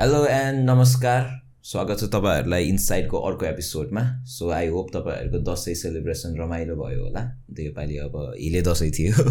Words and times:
Hello 0.00 0.26
and 0.26 0.70
नमस्कार। 0.70 1.22
स्वागत 1.64 1.96
छ 2.00 2.04
तपाईँहरूलाई 2.04 2.64
इनसाइडको 2.64 3.18
अर्को 3.18 3.46
एपिसोडमा। 3.46 4.00
सो 4.24 4.50
आई 4.50 4.66
होप 4.66 4.88
तपाईँहरूको 4.94 5.38
दसैँ 5.38 5.74
सेलिब्रेसन 5.74 6.36
रमाइलो 6.38 6.76
भयो 6.76 7.04
होला। 7.04 7.20
अन्त 7.20 7.60
योपालि 7.60 7.96
अब 7.96 8.18
हिले 8.40 8.62
दसैँ 8.62 8.90
थियो 8.90 9.12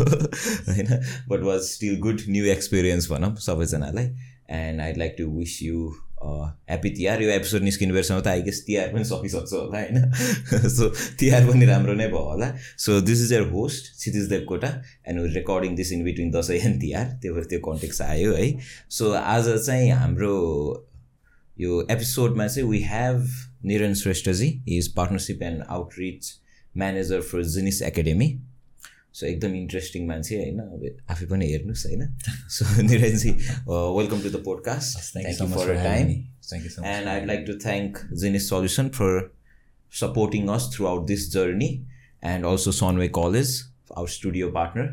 होइन? 0.69 0.89
But 1.29 1.43
was 1.43 1.61
still 1.61 1.99
good 1.99 2.21
new 2.29 2.45
experience 2.45 3.11
भनौँ 3.11 3.35
सबैजनालाई। 3.35 4.05
And 4.49 4.81
I'd 4.81 4.97
like 4.97 5.15
to 5.17 5.27
wish 5.37 5.59
you 5.63 5.93
happy 6.69 6.89
Tihar 6.89 7.21
यो 7.21 7.29
एपिसोड 7.31 7.61
निस्किने 7.61 7.93
बेरसम्म 7.93 8.21
त 8.21 8.27
आई 8.27 8.41
गेस 8.41 8.63
तिहार 8.67 8.93
पनि 8.93 9.05
सकिसक्छ 9.09 9.53
होला 9.53 9.81
होइन 9.81 10.69
सो 10.75 10.89
तिहार 11.19 11.47
पनि 11.49 11.65
राम्रो 11.65 11.93
नै 12.01 12.07
भयो 12.07 12.23
होला 12.25 12.49
so 12.85 12.99
this 13.09 13.23
is 13.25 13.33
your 13.33 13.47
host 13.51 13.91
Kshitij 13.97 14.29
Devkota 14.29 14.71
and 15.09 15.33
recording 15.35 15.75
this 15.75 15.91
in 15.97 16.03
between 16.03 16.31
Dashain 16.31 16.59
and 16.61 16.81
Tihar 16.81 17.11
त्यो 17.21 17.33
भएर 17.35 17.45
त्यो 17.53 17.59
कन्टेक्स 17.67 18.01
आयो 18.07 18.33
है 18.35 18.49
सो 18.97 19.11
आज 19.35 19.51
चाहिँ 19.65 19.91
हाम्रो 20.01 20.33
यो 21.57 21.81
एपिसोडमा 21.91 22.47
चाहिँ 22.47 22.69
we 22.69 22.81
have 22.87 23.29
Niran 23.65 23.93
Shrestha ji 23.95 24.49
is 24.77 24.93
partnership 24.95 25.43
and 25.43 25.63
outreach 25.69 26.33
manager 26.77 27.21
for 27.23 27.43
Genese 27.53 27.81
academy 27.81 28.27
so 29.15 29.25
एकदम 29.25 29.55
इन्ट्रेस्टिङ 29.55 30.07
मान्छे 30.07 30.37
होइन? 30.37 30.59
अब 30.59 31.11
आफै 31.11 31.25
पनि 31.25 31.45
हेर्नुहोस् 31.51 31.85
होइन? 31.87 32.01
So 32.55 32.81
Niran ji 32.81 33.31
welcome 33.69 34.21
to 34.21 34.29
the 34.29 34.43
podcast 34.47 34.99
thank 35.17 35.41
you 35.41 35.47
for 35.55 35.73
time. 35.83 36.07
And 36.93 37.07
I'd 37.07 37.27
like 37.27 37.45
to 37.47 37.57
thank 37.65 38.01
Genese 38.23 38.49
solution 38.49 38.89
for 38.99 39.19
supporting 39.93 40.47
us 40.55 40.69
throughout 40.87 41.07
this 41.07 41.31
journey 41.33 41.69
and 42.33 42.45
also 42.45 42.71
Sunway 42.81 43.07
college 43.19 43.55
our 43.97 44.09
studio 44.09 44.51
partner 44.51 44.89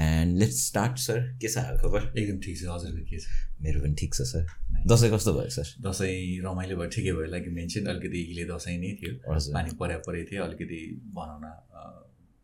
and 0.00 0.38
let's 0.38 0.66
start 0.66 0.98
sir 0.98 1.20
के 1.40 1.48
छ 1.48 1.64
खबर? 1.80 2.12
एकदम 2.18 2.38
ठिक 2.40 2.58
छ 2.58 2.68
हजुरको 2.74 3.04
के 3.10 3.18
छ? 3.18 3.26
मेरो 3.62 3.80
पनि 3.80 3.94
ठिक 4.00 4.14
छ 4.14 4.22
सर। 4.32 4.46
दसैँ 4.90 5.10
कस्तो 5.14 5.32
भयो 5.38 5.50
सर? 5.56 5.72
दसैँ 5.86 6.12
रमाइलो 6.44 6.76
भयो 6.76 6.88
ठिकै 6.94 7.12
भयो। 7.12 7.30
लाइक 7.30 7.48
मेन्सन 7.56 7.86
अलिकति 7.94 8.22
हिले 8.28 8.44
दसैँ 8.52 8.78
नै 8.78 8.92
थियो। 9.00 9.12
पानी 9.54 9.76
पर्या 9.80 9.98
परे 10.06 10.22
थियो 10.30 10.44
अलिकति 10.44 10.80
भनौँ 11.16 11.40
न 11.42 11.50
अ, 11.50 11.82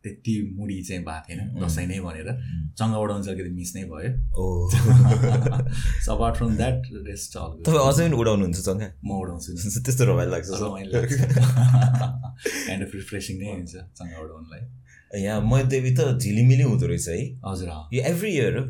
त्यति 0.07 0.35
मुडी 0.55 0.79
चाहिँ 0.83 1.03
भएको 1.05 1.27
थिएन 1.29 1.41
दसैँ 1.59 1.87
नै 1.87 1.99
भनेर। 2.07 2.29
चङ्गा 2.79 2.99
उडाउनु 2.99 3.25
चाहिँ 3.25 3.39
अलिकति 3.39 3.55
मिस 3.59 3.71
नै 3.77 3.85
भयो। 3.91 4.11
ओ। 4.39 4.45
So 6.05 6.15
apart 6.15 6.37
from 6.37 6.57
that 6.57 6.91
rest 7.07 7.37
all 7.37 7.53
तपाईँ 7.67 7.85
अझै 7.89 8.09
पनि 8.09 8.17
उडाउनुहुन्छ 8.17 8.59
सँगै 8.69 8.89
म 9.05 9.11
उडाउँछु। 9.21 9.51
त्यस्तो 9.87 10.05
रमाइलो 10.11 10.31
लाग्छ। 10.33 10.48
रमाइलो 10.63 10.91
लाग्छ। 10.97 11.15
काइन्ड 12.67 12.83
अफ 12.87 12.93
रिफ्रेसिङ 12.95 13.39
नै 13.39 13.53
हुन्छ 13.53 13.75
चङ्गा 13.98 14.19
उडाउनुलाई। 14.27 14.63
यहाँ 15.23 15.41
मध्यदेवी 15.47 15.91
त 15.95 16.19
झिलिमिली 16.19 16.63
हुँदो 16.63 16.87
रहेछ 16.87 17.09
है। 17.09 17.19
हजुर 17.47 17.69
यो 17.95 18.03
एभ्री 18.13 18.31
इयर 18.37 18.59
हो? 18.59 18.65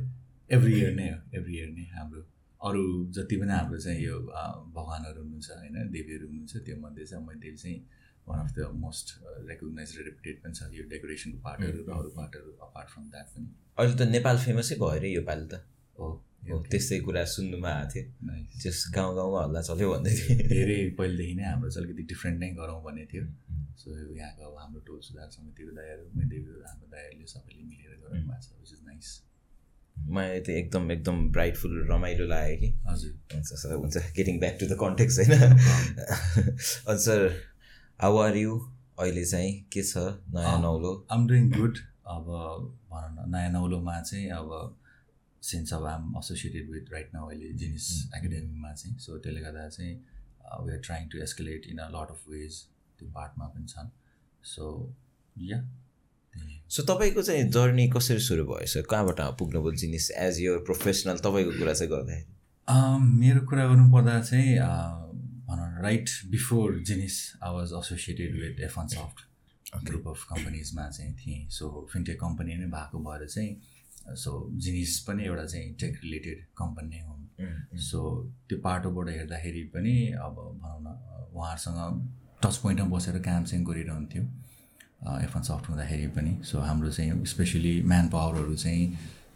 एभ्री 0.51 0.73
इयर 0.81 0.93
नै 0.95 1.09
हो 1.11 1.19
एभ्री 1.39 1.55
इयर 1.59 1.69
नै 1.69 1.87
हाम्रो। 1.97 2.23
अरू 2.61 2.83
जति 3.11 3.37
पनि 3.37 3.53
हाम्रो 3.53 3.79
चाहिँ 3.79 4.01
यो 4.05 4.17
भगवान्हरू 4.77 5.23
हुनुहुन्छ 5.23 5.51
होइन 5.51 5.91
देवीहरू 5.91 6.27
हुनुहुन्छ 6.27 6.57
त्यो 6.67 6.77
मध्ये 6.81 7.05
चाहिँ 7.07 7.25
मैदेवी 7.27 7.57
चाहिँ 7.57 7.79
one 8.29 8.41
of 8.41 8.53
the 8.53 8.69
most 8.77 9.17
recognize 9.49 9.97
reputed 10.01 10.43
पनि 10.43 10.55
छ 10.55 10.71
यो 10.73 10.89
डेकोरेसनको 10.89 11.39
पार्टहरू 11.39 11.89
र 11.89 11.99
अरू 11.99 12.11
पार्टहरू 12.11 12.57
अपार्ट 12.63 12.89
फ्रम 12.89 13.11
द्याट 13.11 13.35
पनि 13.35 13.49
अहिले 13.79 13.97
त 13.97 14.09
नेपाल 14.11 14.39
फेमसै 14.39 14.75
भयो 14.75 14.95
अरे 14.97 15.11
योपालि 15.11 15.47
त 15.49 15.65
हो 15.99 16.15
हो 16.51 16.59
त्यस्तै 16.63 16.99
कुरा 17.01 17.25
सुन्नुमा 17.25 17.71
आएको 17.71 17.93
थियो. 17.93 18.05
जस 18.63 18.79
गाउँ 18.95 19.15
गाउँमा 19.17 19.41
हल्ला 19.43 19.61
चल्यो 19.61 19.87
भन्दै 19.93 20.13
थियो. 20.17 20.35
धेरै 20.49 20.79
पहिलेदेखि 20.99 21.35
नै 21.35 21.45
हाम्रो 21.45 21.71
चाहिँ 21.71 21.85
अलिकति 21.85 22.03
डिफ्रेन्ट 22.13 22.39
नै 22.41 22.51
गरौँ 22.51 22.81
भन्ने 22.85 23.05
थियो। 23.13 23.25
सो 23.77 23.87
यहाँको 24.17 24.43
अब 24.47 24.55
हाम्रो 24.59 24.81
टोल 24.81 25.01
सुधार 25.01 25.29
समितिको 25.31 25.73
दायाहरू 25.75 26.05
मैदेवी 26.15 26.51
हाम्रो 26.63 26.87
दायाहरूले 26.87 27.27
सबैले 27.27 27.63
मिलेर 27.65 27.93
गराउनु 28.03 28.27
भएको 28.29 28.43
छ 28.43 28.49
विच 28.61 28.73
इज 28.73 28.83
नाइस 28.87 29.09
मलाई 29.97 30.41
त 30.41 30.49
एकदम 30.61 30.91
एकदम 30.93 31.17
ब्राइटफुल 31.33 31.75
रमाइलो 31.91 32.27
लाग्यो 32.27 32.57
कि। 32.57 32.69
हजुर। 32.87 33.13
हुन्छ 33.35 33.61
सर 33.63 33.75
हुन्छ। 33.75 33.97
Getting 34.17 34.41
back 34.41 34.57
to 34.61 34.67
the 34.67 34.79
context 34.79 35.19
होइन? 35.19 35.35
अनि 36.89 36.99
सर 37.01 37.21
हाउ 38.01 38.17
आर 38.19 38.37
यु 38.37 38.57
अहिले 39.01 39.25
चाहिँ 39.25 39.53
के 39.73 39.83
छ? 39.83 39.97
नयाँ 40.35 40.55
अँ। 40.55 40.63
नौलो? 40.63 41.07
आम 41.11 41.27
डुइङ 41.29 41.51
गुड 41.51 41.79
अब 42.07 42.27
भनौँ 42.91 43.25
न 43.27 43.31
नयाँ 43.33 43.51
नौलोमा 43.53 44.01
चाहिँ 44.01 44.29
अब 44.31 44.77
सिन्स 45.43 45.73
अब 45.75 45.85
I'm 45.87 46.15
associated 46.19 46.71
with 46.71 46.93
right 46.93 47.15
now 47.15 47.29
अहिले 47.29 47.53
जिनिस 47.63 47.89
एकाडेमीमा 48.17 48.73
चाहिँ। 48.75 48.99
सो 48.99 49.19
त्यसले 49.19 49.41
गर्दा 49.41 49.69
चाहिँ 49.69 49.95
we 50.67 50.73
are 50.73 50.81
trying 50.85 51.09
to 51.09 51.23
escalate 51.23 51.67
in 51.71 51.79
a 51.79 51.89
lot 51.97 52.11
of 52.11 52.29
ways 52.29 52.61
त्यो 52.99 53.09
पार्टमा 53.17 53.47
पनि 53.47 53.67
छन्। 53.69 53.91
सो 54.45 54.69
या 55.49 55.65
सो 56.69 56.83
तपाईँको 56.93 57.23
चाहिँ 57.23 57.49
जर्नी 57.51 57.89
कसरी 57.97 58.21
सुरु 58.21 58.45
भयो 58.45 58.67
सर 58.67 58.87
कहाँबाट 58.91 59.21
पुग्नुभयो 59.39 59.75
जिनिस 59.83 60.11
एज 60.11 60.41
यर 60.41 60.59
प्रोफेसनल 60.69 61.19
तपाईँको 61.25 61.59
कुरा 61.59 61.75
चाहिँ 61.75 61.93
गर्दाखेरि। 61.93 62.33
Um, 62.69 63.03
मेरो 63.19 63.41
कुरा 63.47 63.67
गर्नुपर्दा 63.67 64.21
चाहिँ 64.23 64.59
uh, 64.59 65.06
right 65.83 66.11
before 66.31 66.79
Genese 66.87 67.17
I 67.45 67.55
was 67.55 67.73
associated 67.79 68.35
with 68.41 68.61
F1 68.65 68.87
Soft 68.89 69.25
group 69.85 70.09
of 70.09 70.25
कम्पनीजमा 70.31 70.89
चाहिँ 70.89 71.15
थिएँ. 71.17 71.49
सो 71.51 71.89
फिन्टेक 71.93 72.21
कम्पनी 72.21 72.55
नै 72.55 72.67
भएको 72.67 72.99
भएर 73.05 73.27
चाहिँ 73.29 74.15
सो 74.17 74.31
जिनिस 74.65 74.99
पनि 75.09 75.25
एउटा 75.25 75.45
चाहिँ 75.45 75.73
टेक 75.81 76.01
रिलेटेड 76.05 76.45
कम्पनी 76.59 76.89
नै 76.89 77.03
हुन् 77.03 77.79
सो 77.83 78.01
त्यो 78.49 78.59
पाटोबाट 78.65 79.09
हेर्दाखेरि 79.09 79.63
पनि 79.75 79.95
अब 80.25 80.35
भनौँ 80.63 80.81
न 80.83 80.97
उहाँहरूसँग 81.35 81.81
टच 82.43 82.57
पोइन्टमा 82.57 82.97
बसेर 82.97 83.19
काम 83.23 83.45
चाहिँ 83.45 83.65
गरिरहन्थ्यो 83.65 84.23
एफन 85.25 85.43
सफ्ट 85.43 85.69
हुँदाखेरि 85.69 86.07
पनि। 86.17 86.33
सो 86.45 86.59
हाम्रो 86.61 86.91
चाहिँ 86.91 87.25
स्पेसली 87.27 87.75
म्यान 87.83 88.09
पावरहरू 88.09 88.55
चाहिँ 88.57 88.87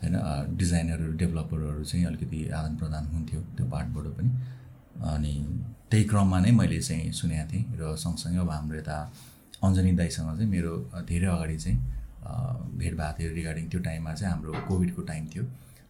होइन 0.02 0.56
डिजाइनरहरू 0.56 1.12
डेभलपरहरू 1.22 1.84
चाहिँ 1.84 2.04
अलिकति 2.06 2.48
आदान 2.48 2.76
प्रदान 2.76 3.06
हुन्थ्यो 3.06 3.40
त्यो 3.56 3.66
पार्टबाट 3.70 4.06
पनि। 4.16 4.30
अनि 5.12 5.34
त्यही 5.90 6.04
क्रममा 6.06 6.38
नै 6.40 6.50
मैले 6.54 6.78
चाहिँ 6.80 7.12
सुनेको 7.12 7.46
थिएँ 7.50 7.64
र 7.78 7.96
सँगसँगै 7.98 8.38
अब 8.38 8.50
हाम्रो 8.50 8.78
यता 8.78 8.96
अञ्जनी 9.58 9.92
दाईसँग 9.98 10.28
चाहिँ 10.38 10.50
मेरो 10.50 10.72
धेरै 11.02 11.26
अगाडि 11.26 11.56
चाहिँ 11.58 11.78
भेट 12.78 12.94
भएको 12.94 13.18
थियो 13.18 13.30
रिगार्डिङ 13.34 13.68
त्यो 13.70 13.80
टाइममा 13.88 14.12
चाहिँ 14.14 14.32
हाम्रो 14.32 14.52
कोभिडको 14.70 15.02
टाइम 15.10 15.26
थियो। 15.34 15.44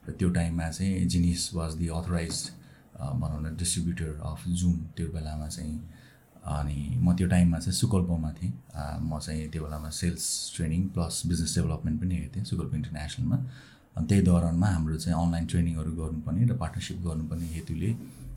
र 0.08 0.12
त्यो 0.16 0.28
टाइममा 0.32 0.68
चाहिँ 0.70 1.04
जिनिस 1.04 1.42
वाज 1.54 1.74
दि 1.76 1.88
अथोराइज 2.00 2.36
भनौँ 2.96 3.40
न 3.44 3.56
डिस्ट्रिब्युटर 3.60 4.10
अफ 4.24 4.48
जुम 4.60 4.74
त्यो 4.96 5.06
बेलामा 5.12 5.48
चाहिँ 5.48 5.76
अनि 6.48 6.78
म 7.04 7.12
त्यो 7.16 7.26
टाइममा 7.28 7.58
चाहिँ 7.60 7.76
सुकल्पमा 7.76 8.30
थिएँ। 8.40 8.52
म 9.04 9.18
चाहिँ 9.20 9.48
त्यो 9.52 9.62
बेलामा 9.64 9.90
sales 10.00 10.24
training 10.56 10.88
plus 10.96 11.22
business 11.28 11.54
development 11.58 12.00
पनि 12.00 12.14
हेर्थेँ 12.16 12.44
सुकल्प 12.48 12.74
इन्टरनेसनलमा 12.74 13.36
अनि 13.96 14.06
त्यही 14.08 14.22
दौरानमा 14.24 14.68
हाम्रो 14.74 14.96
चाहिँ 14.96 15.16
अनलाइन 15.20 15.46
ट्रेनिङहरू 15.52 15.92
गर्नुपर्ने 16.00 16.42
र 16.48 16.56
पार्टनरसिप 16.56 16.98
गर्नुपर्ने 17.04 17.46
हेतुले 17.54 17.90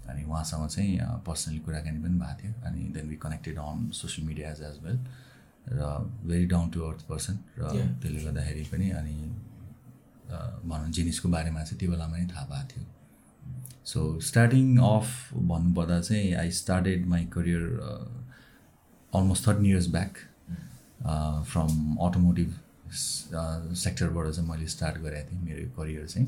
अनि 0.10 0.24
उहाँसँग 0.24 0.68
चाहिँ 0.68 0.98
पर्सनली 1.28 1.60
कुराकानी 1.66 2.00
पनि 2.04 2.18
भएको 2.20 2.42
थियो। 2.42 2.54
अनि 2.68 2.82
then 2.96 3.10
we 3.10 3.16
connected 3.24 3.58
on 3.60 3.90
social 3.94 4.28
media 4.28 4.52
as 4.52 4.62
as 4.62 4.78
well 4.86 4.98
र 5.70 5.82
very 6.28 6.46
down 6.46 6.70
to 6.70 6.82
earth 6.88 7.02
person 7.10 7.40
र. 7.60 7.62
त्यसले 8.02 8.24
गर्दाखेरि 8.24 8.64
पनि 8.72 8.90
अनि 9.00 9.18
भनौँ 10.66 10.90
जिनिसको 10.92 11.30
बारेमा 11.30 11.64
चाहिँ 11.64 11.80
त्यो 11.80 11.92
बेलामा 11.92 12.18
नै 12.18 12.28
थाहा 12.28 12.46
भएको 12.46 12.68
थियो। 12.74 12.86
सो 13.86 14.00
स्टार्टिङ 14.22 14.78
अफ 14.80 15.08
भन्नुपर्दा 15.34 16.00
चाहिँ 16.02 16.34
I 16.36 16.52
started 16.60 17.06
my 17.08 17.26
career 17.34 17.64
almost 19.14 19.48
thirteen 19.48 19.66
years 19.66 19.88
back 19.92 20.14
from 21.52 21.96
automotive 22.02 22.50
सेक्टरबाट 23.84 24.32
चाहिँ 24.32 24.50
मैले 24.50 24.68
स्टार्ट 24.68 24.98
गरेको 25.04 25.32
थिएँ। 25.32 25.42
मेरो 25.44 25.70
करियर 25.78 26.08
चाहिँ। 26.08 26.28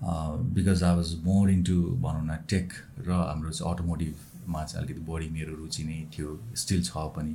Because 0.00 0.82
I 0.82 0.96
was 0.96 1.14
more 1.24 1.50
into 1.50 1.76
भनौँ 2.04 2.24
न 2.26 2.36
टेक 2.50 2.72
र 3.06 3.10
हाम्रो 3.10 3.50
चाहिँ 3.50 3.74
अटोमोटिभमा 3.74 4.64
चाहिँ 4.64 4.84
अलिकति 4.84 5.02
बढी 5.10 5.28
मेरो 5.32 5.52
रुचि 5.56 5.84
नै 5.84 5.98
थियो 6.16 6.28
स्टिल 6.62 6.82
छ 6.82 6.90
पनि। 7.16 7.34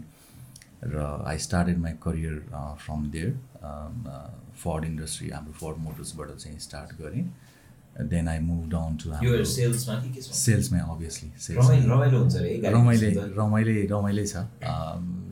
र 0.83 0.97
I 1.27 1.37
started 1.37 1.77
my 1.77 1.93
career 2.03 2.35
from 2.83 3.01
there 3.11 3.31
Ford 4.61 4.85
industry 4.85 5.29
हाम्रो 5.29 5.53
फर्ड 5.61 5.77
मोटर्सबाट 5.83 6.29
चाहिँ 6.37 6.59
स्टार्ट 6.59 6.89
गरेँ। 7.01 7.25
Then 8.09 8.27
I 8.27 8.39
move 8.39 8.69
down 8.71 8.95
to 8.97 9.05
सेल्समा 9.45 10.79
obviously 10.93 11.29
रमाइलो। 11.55 12.19
रमाइलो 13.37 13.73
रमाइलो 13.89 14.25
छ। 14.25 14.35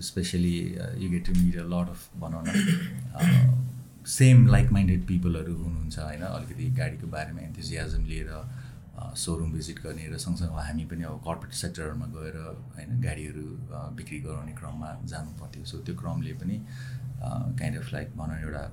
Especially 0.05 0.57
you 1.03 1.09
get 1.09 1.25
to 1.27 1.33
meet 1.39 1.57
a 1.57 1.65
lot 1.73 1.89
of 1.89 2.01
भनौँ 2.21 2.43
न 2.45 2.49
सेम 4.09 4.47
लाइक 4.47 4.71
माइन्डेड 4.71 5.05
पिपलहरू 5.07 5.55
हुनुहुन्छ 5.55 5.97
होइन? 5.99 6.21
अलिकति 6.27 6.65
गाडीको 6.77 7.07
बारेमा 7.07 7.41
इन्थुजियाजम 7.41 8.03
लिएर 8.11 8.31
सोरुम 9.15 9.51
भिजिट 9.53 9.77
गर्ने 9.83 10.07
र 10.11 10.17
सँगसँगै 10.17 10.63
हामी 10.67 10.85
पनि 10.91 11.03
अब 11.09 11.17
कर्पोरेट 11.27 11.53
सेक्टरहरूमा 11.55 12.07
गएर 12.15 12.37
होइन 12.75 12.89
गाडीहरू 13.05 13.45
बिक्री 13.99 14.19
गराउने 14.25 14.53
क्रममा 14.59 14.89
जानु 15.11 15.31
पर्थ्यो 15.39 15.63
सो 15.71 15.77
त्यो 15.85 15.95
क्रमले 16.01 16.33
पनि 16.41 16.57
काइन्ड 17.61 17.77
अफ 17.79 17.93
लाइक 17.93 18.07
भनौँ 18.17 18.39
एउटा 18.39 18.63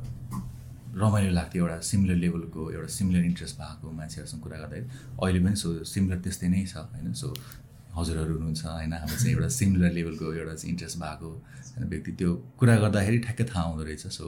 रमाइलो 1.05 1.31
लाग्थ्यो 1.39 1.63
एउटा 1.63 1.79
सिमिलर 1.91 2.17
लेभलको 2.25 2.71
एउटा 2.73 2.91
सिमिलर 2.97 3.25
इन्ट्रेस्ट 3.31 3.57
भएको 3.61 3.93
मान्छेहरूसँग 3.93 4.41
कुरा 4.43 4.59
गर्दाखेरि। 4.59 4.87
अहिले 5.23 5.41
पनि 5.45 5.57
सो 5.63 5.69
सिमिलर 5.85 6.19
त्यस्तै 6.25 6.49
नै 6.49 6.65
छ 6.65 6.77
होइन? 6.77 7.13
सो 7.13 7.29
हजुरहरू 7.97 8.33
हुनुहुन्छ 8.35 8.63
होइन? 8.67 8.93
हाम्रो 8.93 9.17
चाहिँ 9.17 9.35
एउटा 9.37 9.49
सिमिलर 9.61 9.91
लेभलको 9.99 10.33
एउटा 10.33 10.55
चाहिँ 10.55 10.73
इन्ट्रेस्ट 10.73 10.97
भएको 11.05 11.29
होइन 11.77 11.89
व्यक्ति। 11.93 12.13
त्यो 12.21 12.31
कुरा 12.59 12.77
गर्दाखेरि 12.85 13.19
ठ्याक्कै 13.27 13.45
थाहा 13.53 13.65
हुँदो 13.69 13.85
रहेछ। 13.85 14.07
So 14.19 14.27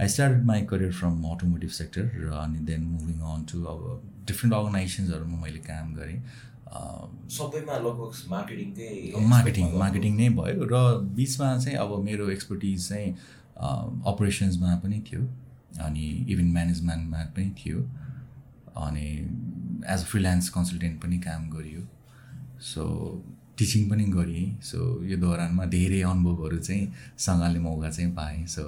I 0.00 0.08
start 0.08 0.44
my 0.46 0.60
career 0.70 0.92
from 0.92 1.22
automotive 1.30 1.70
sector 1.76 2.10
र 2.24 2.34
अनि 2.42 2.58
देन 2.66 2.82
मुभिङ 2.90 3.20
अन 3.34 3.44
टु 3.52 3.62
अब 3.72 3.80
डिफ्रेन्ट 4.26 4.54
अर्गनाइजेसन्सहरूमा 4.54 5.38
मैले 5.44 5.58
काम 5.66 5.94
गरेँ 5.94 6.20
सबैमा 7.38 7.76
लगभग 7.86 8.10
मार्केटिङकै 8.30 8.90
मार्केटिङ 9.32 9.72
मार्केटिङ 9.78 10.16
नै 10.16 10.28
भयो 10.38 10.68
र 10.72 10.82
बिचमा 11.18 11.48
चाहिँ 11.58 11.76
अब 11.84 11.98
मेरो 12.08 12.30
एक्सपर्टिज 12.30 12.88
चाहिँ 12.88 13.08
अपरेसन्समा 14.12 14.74
पनि 14.84 14.98
थियो 15.08 15.22
अनि 15.86 16.04
इभेन्ट 16.34 16.52
म्यानेजमेन्टमा 16.52 17.24
पनि 17.36 17.50
थियो 17.62 17.80
अनि 18.84 19.06
एज 19.94 20.00
अ 20.00 20.06
फ्रिलान्स 20.12 20.48
कन्सल्टेन्ट 20.56 21.02
पनि 21.02 21.18
काम 21.26 21.48
गरियो। 21.50 21.82
सो 22.70 22.84
टिचिङ 23.58 23.88
पनि 23.90 24.04
गरेँ 24.14 24.46
सो 24.70 24.78
यो 25.10 25.16
दौरानमा 25.18 25.64
धेरै 25.74 26.00
अनुभवहरू 26.12 26.58
चाहिँ 26.58 26.92
सँगले 27.26 27.60
मौका 27.60 27.90
चाहिँ 27.90 28.12
पाएँ। 28.14 28.46
So 28.46 28.64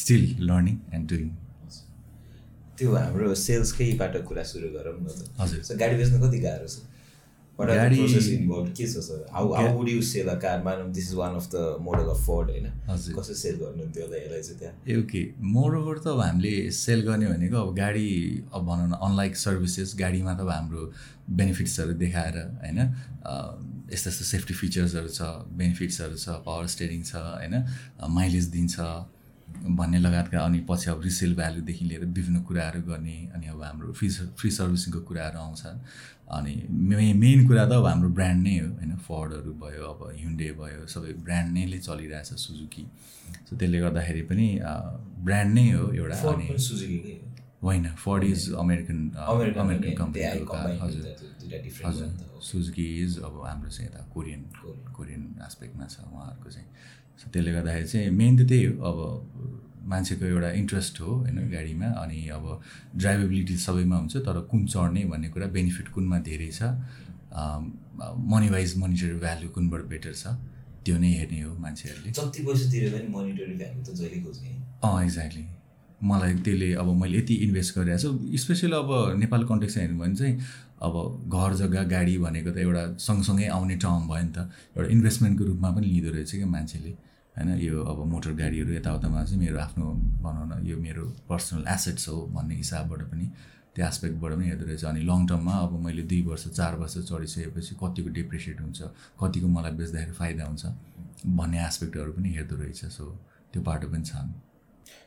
still 0.00 0.24
learning 0.50 0.76
and 0.94 1.08
doing 1.10 1.28
त्यो 2.78 2.94
हाम्रो 2.96 3.34
सेल्सकैबाट 3.46 4.16
कुरा 4.28 4.42
सुरु 4.52 4.68
गरौँ 4.74 4.94
न 5.00 5.06
त। 5.08 5.34
हजुर। 5.40 5.76
गाडी 5.78 5.96
बेच्नु 6.00 6.18
कति 6.26 6.38
गाह्रो 6.46 6.68
छ? 6.74 6.78
गाडी- 7.58 7.98
इन्भल्भ 8.32 8.68
के 8.78 8.84
छ 8.86 9.00
sir 9.06 9.24
how 9.34 9.46
how 9.54 9.72
would 9.76 9.88
you 9.88 10.02
sell 10.08 10.28
a 10.30 10.34
car 10.44 10.62
मानौँ 10.64 10.90
this 10.98 11.08
is 11.08 11.14
one 11.20 11.34
of 11.36 11.46
the 11.54 11.62
model 11.86 12.06
of 12.14 12.20
Ford 12.26 12.50
होइन? 12.50 12.66
हजुर। 12.90 13.14
कसरी 13.18 13.34
सेल 13.40 13.56
गर्नुहुन्थ्यो 13.62 14.04
होला 14.04 14.16
यसलाई 14.16 14.42
चाहिँ 14.42 14.58
त्यहाँ? 14.60 14.74
ए 14.88 14.94
ओके। 15.00 15.22
मोरओभर 15.54 15.98
त 16.04 16.06
अब 16.14 16.20
हामीले 16.20 16.52
सेल 16.78 17.00
गर्ने 17.08 17.26
भनेको 17.34 17.56
अब 17.66 17.74
गाडी 17.76 18.06
अब 18.54 18.62
भनौँ 18.70 18.88
न 18.88 19.02
अनलाइक 19.08 19.36
सर्भिसेस 19.42 19.94
गाडीमा 19.98 20.32
त 20.38 20.40
अब 20.46 20.50
हाम्रो 20.54 20.82
बेनिफिट्सहरू 21.34 21.92
देखाएर 22.04 22.36
होइन? 22.62 22.78
यस्तो 23.90 24.10
यस्तो 24.10 24.24
सेफ्टी 24.32 24.54
फिचर्सहरू 24.62 25.08
छ 25.18 25.20
बेनिफिट्सहरू 25.58 26.16
छ 26.24 26.38
पावर 26.46 26.66
स्टेरिङ 26.78 27.02
छ 27.10 27.14
होइन? 27.26 27.54
माइलेज 28.18 28.44
दिन्छ 28.54 28.76
भन्ने 29.78 29.98
लगायतका 29.98 30.38
अनि 30.40 30.58
पछि 30.68 30.90
अब 30.90 31.02
रिसेल 31.04 31.34
भ्यालुदेखि 31.36 31.84
लिएर 31.84 32.04
विभिन्न 32.06 32.42
कुराहरू 32.48 32.80
गर्ने 32.82 33.16
अनि 33.34 33.46
अब 33.46 33.62
हाम्रो 33.62 33.92
फ्री 33.92 34.08
फ्री 34.38 34.50
सर्भिसिङको 34.50 35.00
कुराहरू 35.08 35.38
आउँछ। 35.38 35.62
अनि 36.28 36.54
मे 36.70 37.12
मेन 37.14 37.46
कुरा 37.48 37.64
त 37.68 37.72
अब 37.72 37.86
हाम्रो 37.86 38.08
ब्रान्ड 38.08 38.42
नै 38.42 38.58
हो 38.58 38.68
होइन? 38.68 38.96
फर्डहरू 39.08 39.52
भयो 39.62 39.84
अब 39.92 40.00
हिन्डे 40.16 40.48
भयो 40.60 40.86
सबै 40.86 41.12
ब्रान्ड 41.24 41.48
नैले 41.52 41.78
चलिरहेछ 41.78 42.30
सुजुकी 42.44 42.84
सो 43.48 43.56
त्यसले 43.56 43.78
गर्दाखेरि 43.80 44.22
पनि 44.28 44.48
ब्रान्ड 45.24 45.54
नै 45.54 45.70
हो 45.72 45.84
एउटा 45.92 46.16
अनि 46.32 46.46
होइन 47.62 47.84
फर्ड 48.04 48.24
इज 48.24 48.52
अमेरिकन 48.54 48.98
अमेरिकन 49.18 49.94
कम्पनीको 49.98 50.44
कार 50.52 50.68
combine 50.68 50.82
हजुर। 50.84 51.04
हजुर। 51.84 52.08
सुजुकी 52.42 52.86
इज 53.04 53.18
अब 53.18 53.34
हाम्रो 53.46 53.70
चाहिँ 53.70 53.90
यता 53.90 54.00
कोरियन. 54.14 54.42
कोरियन 54.96 55.22
एस्पेक्टमा 55.46 55.86
छ 55.86 55.96
उहाँहरूको 56.06 56.50
चाहिँ। 56.50 56.68
त्यसले 57.26 57.52
गर्दाखेरि 57.52 57.88
चाहिँ 57.88 58.10
मेन 58.10 58.32
त 58.38 58.48
त्यही 58.48 58.64
हो। 58.64 58.74
अब 58.90 58.98
मान्छेको 59.88 60.24
एउटा 60.24 60.50
इन्ट्रेस्ट 60.60 61.00
हो 61.00 61.10
होइन 61.14 61.38
गाडीमा 61.50 61.88
अनि 62.02 62.18
अब 62.36 62.44
ड्राइभेबिलिटी 62.96 63.56
सबैमा 63.56 63.96
हुन्छ 63.96 64.16
तर 64.26 64.40
कुन 64.50 64.66
चढ्ने 64.66 65.04
भन्ने 65.10 65.28
कुरा 65.34 65.46
बेनिफिट 65.56 65.88
कुनमा 65.96 66.18
धेरै 66.28 66.50
छ। 66.52 66.62
मनी 68.32 68.48
वाइज 68.48 68.76
मोनिटरी 68.78 69.18
भ्याल्यु 69.24 69.48
कुनबाट 69.56 69.82
बेटर 69.88 70.12
छ 70.14 70.36
त्यो 70.84 70.98
नै 70.98 71.12
हेर्ने 71.18 71.40
हो 71.40 71.52
मान्छेहरूले। 71.58 72.10
जति 72.10 72.42
पैसा 72.44 72.70
तिरे 72.72 72.88
पनि 72.90 73.08
मोनिटरी 73.08 73.54
भ्यालु 73.60 73.80
त 73.82 73.96
जहिले 73.96 74.20
खोज्ने। 74.24 74.50
अँ 74.84 75.04
एक्ज्याक्टली 75.04 75.44
मलाई 76.00 76.34
त्यसले 76.46 76.68
अब 76.80 76.88
मैले 77.00 77.18
यति 77.18 77.34
इन्भेस्ट 77.48 77.78
गरिरहेको 77.78 78.08
छु। 78.08 78.38
स्पेसली 78.38 78.76
अब 78.76 78.90
नेपाल 79.18 79.42
कन्टेक्समा 79.50 79.82
हेर्नु 79.82 79.98
भने 79.98 80.14
चाहिँ 80.14 80.34
अब 80.86 80.94
घर 81.26 81.54
जग्गा 81.60 81.82
गाडी 81.90 82.14
भनेको 82.22 82.50
त 82.54 82.58
एउटा 82.62 82.84
सँगसँगै 83.02 83.46
आउने 83.56 83.76
टर्म 83.82 84.08
भयो 84.08 84.24
नि 84.24 84.32
त। 84.36 84.38
एउटा 84.76 84.88
इन्भेस्टमेन्टको 84.94 85.44
रूपमा 85.44 85.70
पनि 85.74 85.86
लिँदो 85.86 86.10
रहेछ 86.14 86.30
क्या 86.38 86.46
मान्छेले। 86.46 86.92
होइन 87.38 87.50
यो 87.60 87.82
अब 87.90 87.98
मोटर 88.12 88.32
गाडीहरू 88.34 88.72
यताउतामा 88.74 89.24
चाहिँ 89.24 89.38
मेरो 89.40 89.58
आफ्नो 89.58 89.86
भनौँ 90.24 90.46
न 90.48 90.66
यो 90.66 90.76
मेरो 90.76 91.04
पर्सनल 91.28 91.64
एसेट्स 91.74 92.08
हो 92.08 92.16
भन्ने 92.34 92.54
हिसाबबाट 92.54 93.02
पनि 93.10 93.26
त्यो 93.74 93.86
एस्पेक्टबाट 93.86 94.32
पनि 94.32 94.46
हेर्दो 94.48 94.66
रहेछ। 94.66 94.84
अनि 94.84 95.00
लङ 95.10 95.26
टर्ममा 95.28 95.54
अब 95.66 95.72
मैले 95.84 96.02
दुई 96.10 96.22
वर्ष 96.26 96.44
चार 96.58 96.76
वर्ष 96.82 96.96
चढिसकेपछि 97.08 97.76
कतिको 97.82 98.10
डिप्रिसिएट 98.18 98.60
हुन्छ 98.60 98.80
कतिको 99.22 99.48
मलाई 99.56 99.72
बेच्दाखेरि 99.78 100.12
फाइदा 100.18 100.44
हुन्छ 100.50 100.64
भन्ने 101.38 101.58
एस्पेक्टहरू 101.66 102.12
पनि 102.18 102.28
हेर्दो 102.36 102.56
रहेछ। 102.56 102.84
सो 102.98 103.04
त्यो 103.52 103.62
बाटो 103.62 103.88
पनि 103.88 104.04
छन् 104.10 104.34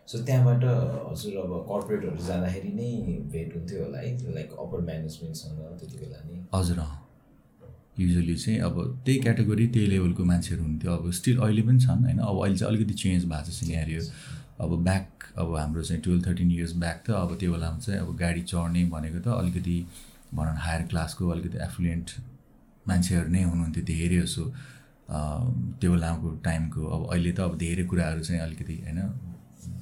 सो 0.07 0.23
त्यहाँबाट 0.25 0.63
हजुर 1.11 1.35
अब 1.43 1.51
कर्पोरेटहरू 1.67 2.25
जाँदाखेरि 2.27 2.71
नै 2.79 2.89
भेट 3.31 3.55
हुन्थ्यो 3.55 3.83
होला 3.83 3.99
है? 3.99 4.09
लाइक 4.35 4.49
अप्पर 4.63 4.79
म्यानेजमेन्टसँग 4.89 5.59
त्यति 5.79 5.97
बेला 5.97 6.19
नै? 6.25 6.43
हजुर 6.55 6.79
अँ। 6.79 6.91
युजली 8.01 8.35
चाहिँ 8.35 8.59
अब 8.67 8.75
त्यही 9.05 9.19
क्याटेगोरी 9.19 9.67
त्यही 9.67 9.87
लेभलको 9.87 10.23
मान्छेहरू 10.25 10.63
हुन्थ्यो। 10.63 10.91
अब 10.91 11.11
स्टिल 11.19 11.37
अहिले 11.39 11.61
पनि 11.61 11.79
छन् 11.79 12.03
होइन? 12.05 12.19
अब 12.19 12.37
अहिले 12.43 12.57
चाहिँ 12.57 12.69
अलिकति 12.73 12.93
चेन्ज 13.03 13.25
भएको 13.25 13.45
छ 13.45 13.53
सिनेरियो 13.59 14.01
अब 14.61 14.71
ब्याक 14.83 15.07
अब 15.37 15.55
हाम्रो 15.57 15.83
चाहिँ 15.83 16.01
टुवेल्भ 16.03 16.25
थर्टिन 16.27 16.51
इयर्स 16.51 16.73
ब्याक 16.77 17.03
त 17.07 17.09
अब 17.17 17.37
त्यो 17.39 17.51
बेलामा 17.53 17.79
चाहिँ 17.79 17.99
अब 17.99 18.09
गाडी 18.17 18.41
चढ्ने 18.51 18.83
भनेको 18.93 19.19
त 19.19 19.27
अलिकति 19.37 19.77
भनौँ 20.33 20.57
हायर 20.65 20.81
क्लासको 20.91 21.29
अलिकति 21.29 21.57
एफुलेन्ट 21.63 22.07
मान्छेहरू 22.87 23.29
नै 23.31 23.43
हुनुहुन्थ्यो 23.43 23.83
धेरै 23.85 24.21
जसो 24.21 24.43
त्यो 25.79 25.91
बेलाको 25.91 26.29
टाइमको 26.45 26.81
अब 26.95 27.01
अहिले 27.11 27.31
त 27.31 27.39
अब 27.41 27.57
धेरै 27.57 27.83
कुराहरू 27.91 28.21
चाहिँ 28.23 28.41
अलिकति 28.41 28.75
होइन? 28.85 28.99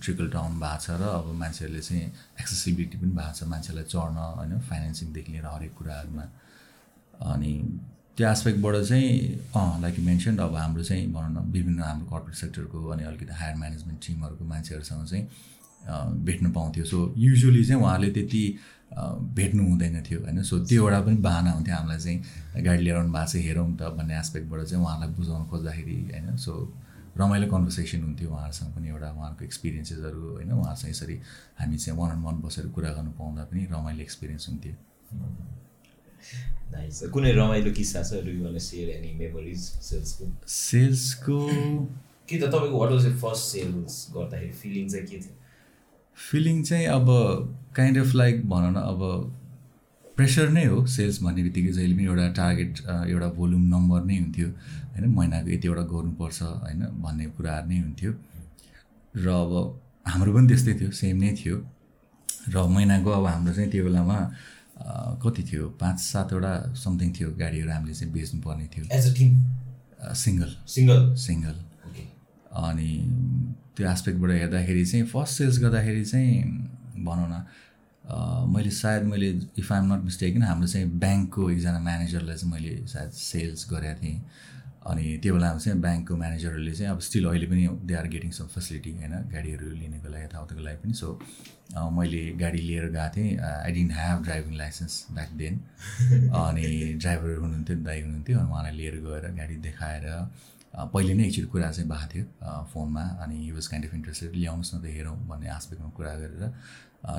ट्रिकल 0.03 0.27
डाउन 0.31 0.51
भएको 0.59 0.79
छ 0.79 0.95
र 0.99 1.03
अब 1.19 1.27
मान्छेहरूले 1.39 1.81
चाहिँ 1.81 2.05
एक्सेसिबिलिटी 2.39 2.97
पनि 2.97 3.11
भएको 3.19 3.33
छ 3.35 3.43
मान्छेलाई 3.51 3.85
चढ्न 3.93 4.17
होइन? 4.39 4.59
फाइनेन्सिङदेखि 4.69 5.31
लिएर 5.31 5.45
हरेक 5.45 5.73
कुराहरूमा। 5.77 6.25
अनि 7.33 7.53
त्यो 8.19 8.27
एस्पेक्टबाट 8.29 8.75
चाहिँ 8.83 9.11
अँ 9.55 9.81
लाइक 9.81 9.99
मेन्सन 10.05 10.37
अब 10.43 10.55
हाम्रो 10.55 10.83
चाहिँ 10.83 11.05
भनौँ 11.11 11.31
न 11.31 11.51
विभिन्न 11.51 11.79
हाम्रो 11.81 12.05
कर्पोरेट 12.05 12.35
सेक्टरको 12.35 12.87
अनि 12.91 13.03
अलिकति 13.09 13.33
हायर 13.41 13.55
म्यानेजमेन्ट 13.55 13.99
टिमहरूको 14.07 14.45
मान्छेहरूसँग 14.45 15.05
चाहिँ 15.07 15.23
भेट्न 16.27 16.51
पाउँथ्यो। 16.51 16.85
सो 16.85 16.97
युजली 17.17 17.63
चाहिँ 17.65 17.81
उहाँहरूले 17.81 18.11
त्यति 18.11 18.43
भेट्नु 19.39 19.63
हुँदैन 19.69 20.03
थियो 20.03 20.19
होइन? 20.19 20.41
सो 20.43 20.59
त्यो 20.67 20.83
एउटा 20.83 20.99
पनि 21.07 21.15
बाहना 21.23 21.51
हुन्थ्यो 21.51 21.75
हामीलाई 21.75 21.99
चाहिँ 21.99 22.63
गाडी 22.65 22.83
लिएर 22.83 22.95
आउनु 22.97 23.11
भएको 23.13 23.31
छ 23.31 23.35
हेरौँ 23.47 23.67
त 23.79 23.81
भन्ने 23.97 24.19
एस्पेक्टबाट 24.19 24.65
चाहिँ 24.67 24.83
उहाँलाई 24.83 25.09
बुझाउन 25.15 25.47
खोज्दाखेरि 25.47 25.95
होइन? 26.11 26.35
सो 26.35 26.51
रमाइलो 27.17 27.47
कन्भर्सेसन 27.55 28.03
हुन्थ्यो 28.03 28.29
उहाँहरूसँग 28.29 28.69
पनि 28.75 28.87
एउटा 28.89 29.11
उहाँहरूको 29.15 29.43
एक्सपिरियन्सेसहरू 29.45 30.21
होइन? 30.35 30.51
उहाँहरूसँग 30.51 30.91
यसरी 30.91 31.15
हामी 31.59 31.77
चाहिँ 31.77 31.99
वान 31.99 32.11
अन 32.11 32.21
वान 32.27 32.35
बसेर 32.43 32.67
कुरा 32.75 32.91
गर्नु 32.99 33.11
पाउँदा 33.15 33.43
पनि 33.47 33.61
रमाइलो 33.71 34.01
एक्सपिरियन्स 34.03 34.49
हुन्थ्यो। 34.49 34.75
नाइस 36.71 37.01
कुनै 37.13 37.31
रमाइलो 37.33 37.71
किस्सा 37.79 38.03
छ 38.03 38.21
do 38.25 38.31
you 38.31 38.59
share 38.59 38.89
any 38.89 39.11
memories 39.19 39.59
सेल्सको? 39.89 40.25
सेल्सको 40.47 41.39
कि 42.29 42.37
त 42.37 42.43
तपाईँको 42.43 42.79
what 42.79 42.91
was 42.91 43.05
a 43.05 43.13
first 43.21 43.43
sales 43.53 43.93
गर्दाखेरि 44.15 44.51
फिलिङ 44.61 44.87
चाहिँ 44.89 45.05
के 45.07 45.17
थियो? 45.17 45.35
फिलिङ 46.17 46.63
चाहिँ 46.63 46.85
अब 46.87 47.07
काइन्ड 47.75 47.97
अफ 47.97 48.15
लाइक 48.15 48.49
भनौँ 48.49 48.71
न 48.71 48.75
अब 48.75 49.01
प्रेसर 50.17 50.49
नै 50.49 50.65
हो 50.65 50.85
सेल्स 50.93 51.21
भन्ने 51.23 51.43
बित्तिकै 51.43 51.71
जहिले 51.73 51.95
पनि 51.95 52.05
एउटा 52.05 52.27
टार्गेट 52.37 52.79
एउटा 52.85 53.27
भोल्युम 53.39 53.63
नम्बर 53.73 54.03
नै 54.05 54.17
हुन्थ्यो। 54.19 54.47
होइन 54.47 55.05
महिनाको 55.15 55.49
यतिवटा 55.49 55.83
गर्नुपर्छ 55.93 56.41
होइन 56.43 56.81
भन्ने 57.03 57.25
कुराहरू 57.37 57.67
नै 57.69 57.79
हुन्थ्यो। 57.79 58.11
र 59.15 59.27
अब 59.27 59.51
हाम्रो 60.05 60.33
पनि 60.33 60.47
त्यस्तै 60.47 60.73
थियो 60.79 60.91
सेम 61.01 61.17
नै 61.23 61.31
थियो। 61.41 61.57
र 62.53 62.55
महिनाको 62.75 63.09
अब 63.11 63.25
हाम्रो 63.25 63.53
चाहिँ 63.53 63.71
त्यो 63.71 63.83
बेलामा 63.85 64.17
कति 65.23 65.43
थियो? 65.51 65.69
पाँच 65.81 65.99
सातवटा 65.99 66.53
समथिङ 66.83 67.13
थियो 67.19 67.29
गाडीहरू 67.39 67.71
हामीले 67.71 67.93
चाहिँ 67.93 68.13
बेच्नुपर्ने 68.13 68.67
थियो। 68.75 68.85
As 68.97 69.07
a 69.07 69.13
team 69.17 69.31
single 70.23 70.51
single 70.75 71.15
single 71.25 71.55
अनि 72.59 72.91
त्यो 73.77 73.89
एस्पेक्टबाट 73.91 74.31
हेर्दाखेरि 74.31 74.85
चाहिँ 74.85 75.05
फर्स्ट 75.05 75.37
सेल्स 75.37 75.59
गर्दाखेरि 75.63 76.05
चाहिँ 76.05 76.43
भनौँ 77.05 77.27
न 77.29 77.45
मैले 78.53 78.69
सायद 78.73 79.03
मैले 79.05 79.29
इफ 79.59 79.71
आइएम 79.71 79.93
नट 79.93 80.03
मिस्टेकन 80.03 80.43
हाम्रो 80.43 80.67
चाहिँ 80.67 80.87
ब्याङ्कको 80.99 81.49
एकजना 81.51 81.79
म्यानेजरलाई 81.79 82.35
चाहिँ 82.35 82.51
मैले 82.53 82.75
सायद 82.87 83.11
सेल्स 83.13 83.67
गरेको 83.71 84.01
थिएँ। 84.01 84.21
अनि 84.79 85.05
त्यो 85.23 85.33
बेलामा 85.35 85.59
चाहिँ 85.59 85.79
ब्याङ्कको 85.81 86.15
म्यानेजरहरूले 86.17 86.73
चाहिँ 86.79 86.91
अब 86.91 86.99
स्टिल 87.07 87.25
अहिले 87.29 87.47
पनि 87.51 87.63
they 87.87 87.93
are 88.01 88.07
getting 88.15 88.31
some 88.39 88.47
facility 88.55 88.91
होइन 88.99 89.13
गाडीहरू 89.33 89.67
लिनेको 89.81 90.07
लागि 90.09 90.23
यताउताको 90.25 90.61
लागि 90.67 90.77
पनि 90.83 90.93
सो 91.01 91.09
मैले 91.97 92.21
गाडी 92.39 92.61
लिएर 92.69 92.85
गएको 92.89 93.09
थिएँ। 93.15 93.37
I 93.39 93.71
didn't 93.73 93.91
have 93.93 94.23
driving 94.23 94.53
licence 94.57 94.93
back 95.11 95.31
then 95.41 95.55
अनि 96.43 96.65
ड्राइभर 97.01 97.37
हुनुहुन्थ्यो 97.43 97.75
दाइ 97.89 98.01
हुनुहुन्थ्यो 98.01 98.39
अनि 98.39 98.49
उहाँलाई 98.49 98.73
लिएर 98.79 98.95
गएर 99.05 99.23
गाडी 99.39 99.55
देखाएर 99.67 100.05
पहिले 100.93 101.13
नै 101.13 101.23
एकचोटि 101.27 101.47
कुरा 101.53 101.71
चाहिँ 101.71 101.89
भएको 101.89 102.07
थियो 102.13 102.25
फोनमा। 102.73 103.03
अनि 103.23 103.35
he 103.45 103.51
was 103.51 103.67
kind 103.67 103.85
of 103.87 103.93
interested 103.93 104.31
ल्याउनुहोस् 104.35 104.73
न 104.75 104.81
त 104.81 104.85
हेरौँ 104.97 105.15
भन्ने 105.29 105.49
आस्पेक्टमा 105.59 105.89
कुरा 105.97 106.13
गरेर 106.23 106.43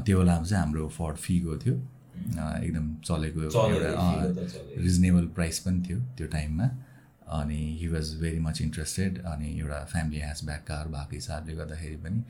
त्यो 0.06 0.18
बेलामा 0.18 0.44
चाहिँ 0.44 0.62
हाम्रो 0.64 0.88
फर्ड 0.98 1.16
फीको 1.24 1.56
थियो। 1.62 1.74
अ, 1.76 2.44
एकदम 2.64 2.86
चलेको 3.06 3.38
एउटा। 3.42 3.58
रिजनेबल 4.82 5.26
प्राइस 5.36 5.58
पनि 5.66 5.78
थियो 5.88 5.98
त्यो 6.16 6.26
टाइममा। 6.36 6.66
अनि 7.30 7.60
he 7.80 7.88
was 7.88 8.14
very 8.20 8.38
much 8.40 8.60
interested 8.62 9.18
अनि 9.24 9.58
एउटा 9.58 9.84
फ्यामिली 9.84 10.20
ह्यासब्याक 10.20 10.64
कार 10.66 10.88
भएको 10.88 11.14
हिसाबले 11.14 11.54
गर्दाखेरि 11.54 11.96
पनि 11.98 12.22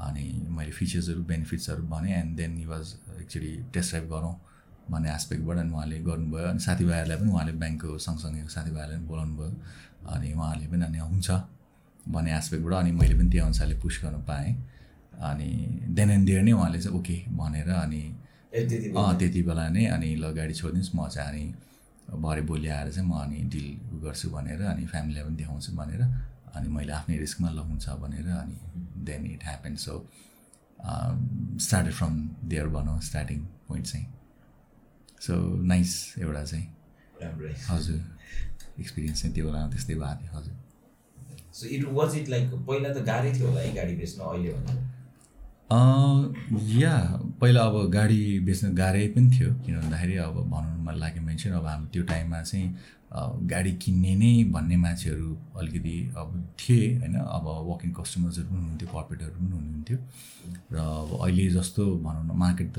अनि 0.00 0.24
मैले 0.50 0.70
फिचर्सहरू 0.72 1.22
बेनिफिट्सहरू 1.24 1.82
भने 1.88 2.14
and 2.14 2.36
then 2.36 2.56
he 2.56 2.66
was 2.66 2.94
actually 3.20 3.54
test 3.74 3.90
drive 3.90 4.08
गरौँ 4.10 4.34
भन्ने 4.90 5.10
एस्पेक्टबाट 5.10 5.58
अनि 5.58 5.72
उहाँले 5.72 5.98
गर्नुभयो 6.02 6.48
अनि 6.48 6.58
साथीभाइहरूलाई 6.60 7.18
पनि 7.18 7.30
उहाँले 7.30 7.52
ब्याङ्कको 7.58 7.98
सँगसँगै 8.00 8.46
साथीभाइहरूलाई 8.50 8.98
पनि 8.98 9.06
बोलाउनु 9.06 9.36
भयो 9.36 9.52
अनि 10.08 10.32
उहाँहरूले 10.32 10.66
पनि 10.68 10.84
अनि 10.84 10.98
हुन्छ 11.00 11.30
भन्ने 12.06 12.36
एस्पेक्टबाट 12.36 12.74
अनि 12.74 12.92
मैले 12.92 13.14
पनि 13.14 13.30
त्यो 13.30 13.44
अनुसारले 13.44 13.76
पुस 13.80 14.00
गर्न 14.04 14.22
पाएँ 14.24 14.54
अनि 15.22 15.50
देन 15.90 16.10
एन्ड 16.10 16.26
देयर 16.26 16.42
नै 16.42 16.52
उहाँले 16.52 16.80
चाहिँ 16.80 16.98
ओके 16.98 17.16
भनेर 17.34 17.70
अनि 17.76 18.02
त्यति 18.52 19.42
बेला 19.42 19.68
नै 19.70 19.84
अनि 19.88 20.14
ल 20.16 20.32
गाडी 20.32 20.54
छोडिदिनुहोस् 20.54 20.94
म 20.94 21.08
चाहिँ 21.08 21.28
अनि 21.30 21.44
भरे 22.10 22.42
भोलि 22.42 22.68
आएर 22.68 22.90
चाहिँ 22.92 23.08
म 23.08 23.12
अनि 23.22 23.38
डिल 23.52 23.68
गर्छु 24.04 24.30
भनेर 24.30 24.62
अनि 24.62 24.86
फ्यामिलीलाई 24.86 25.24
पनि 25.24 25.36
देखाउँछु 25.36 25.72
भनेर 25.72 26.02
अनि 26.54 26.68
मैले 26.68 26.92
आफ्नै 26.92 27.18
रिस्कमा 27.18 27.50
ल 27.50 27.58
हुन्छ 27.58 27.88
भनेर 28.02 28.28
अनि 28.28 28.56
then 29.04 29.26
it 29.26 29.44
happen 29.44 29.76
so 29.76 29.94
started 31.66 31.92
from 31.92 32.12
there 32.44 32.66
भनौँ 32.68 33.00
स्टार्टिङ 33.00 33.38
पोइन्ट 33.68 33.86
चाहिँ। 33.86 34.06
सो 35.20 35.34
नाइस 35.64 36.14
एउटा 36.18 36.44
चाहिँ। 36.44 36.66
राम्रै। 37.22 37.54
हजुर। 37.68 38.00
एक्सपिरियन्स 38.80 39.22
चाहिँ 39.22 39.34
त्यो 39.34 39.44
बेलामा 39.46 39.68
त्यस्तै 39.70 39.94
भएको 39.94 40.22
थियो 40.22 40.38
हजुर। 40.38 40.54
So 41.54 41.66
it 41.66 41.84
was 41.98 42.16
it 42.16 42.28
like 42.28 42.50
पहिला 42.68 42.92
त 42.94 43.04
गाह्रै 43.06 43.32
थियो 43.32 43.48
होला 43.48 43.60
है 43.60 43.74
गाडी 43.74 43.96
बेच्न 43.96 44.22
अहिले 44.22 44.52
भन्दा? 44.52 44.74
या 45.72 46.94
पहिला 47.40 47.62
अब 47.64 47.76
गाडी 47.90 48.38
बेच्न 48.46 48.74
गाह्रै 48.74 49.06
पनि 49.14 49.30
थियो 49.30 49.54
किन 49.64 49.80
भन्दाखेरि 49.80 50.16
अब 50.26 50.34
भनौँ 50.50 50.82
मलाई 50.84 51.00
लाग्यो 51.00 51.36
चाहिँ 51.36 51.56
अब 51.58 51.66
हाम्रो 51.66 51.88
त्यो 51.92 52.02
टाइममा 52.02 52.42
चाहिँ 52.42 52.66
गाडी 53.48 53.72
किन्ने 53.82 54.14
नै 54.16 54.32
भन्ने 54.52 54.76
मान्छेहरू 54.76 55.30
अलिकति 55.58 55.96
अब 56.16 56.28
थिए 56.60 56.98
होइन? 56.98 57.14
अब 57.14 57.44
वकिङ 57.70 57.90
कस्टमर्सहरू 57.92 58.46
पनि 58.48 58.58
हुनुहुन्थ्यो 58.58 58.88
कर्पोरेटहरू 58.94 59.38
पनि 59.40 59.52
हुनुहुन्थ्यो। 59.56 59.98
र 60.72 60.76
अब 60.76 61.10
अहिले 61.24 61.44
जस्तो 61.56 61.82
भनौँ 62.04 62.24
न 62.24 62.38
मार्केट 62.38 62.68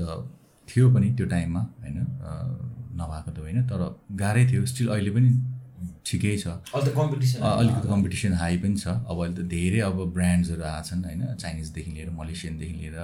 थियो 0.68 0.84
पनि 0.94 1.08
त्यो 1.16 1.26
टाइममा 1.26 1.62
होइन? 1.82 1.98
नभएको 3.00 3.30
त 3.32 3.38
होइन 3.38 3.58
तर 3.66 3.80
गाह्रै 4.12 4.44
थियो। 4.50 4.66
स्टिल 4.66 4.88
अहिले 4.88 5.10
पनि 5.10 5.30
ठिकै 6.06 6.34
छ। 6.38 6.46
कम्पिटिसन 6.74 7.38
अलिकति 7.40 7.88
कम्पिटिसन 7.88 8.32
हाई 8.42 8.56
पनि 8.64 8.76
छ। 8.76 8.86
अब 8.86 9.16
अहिले 9.22 9.34
त 9.36 9.38
धेरै 9.54 9.80
अब 9.88 9.98
ब्रान्ड्सहरू 10.16 10.62
आएको 10.62 10.86
छन् 10.88 11.02
होइन? 11.04 11.22
चाइनिजदेखि 11.42 11.90
लिएर 11.96 12.10
मलेसियनदेखि 12.20 12.76
लिएर 12.82 12.96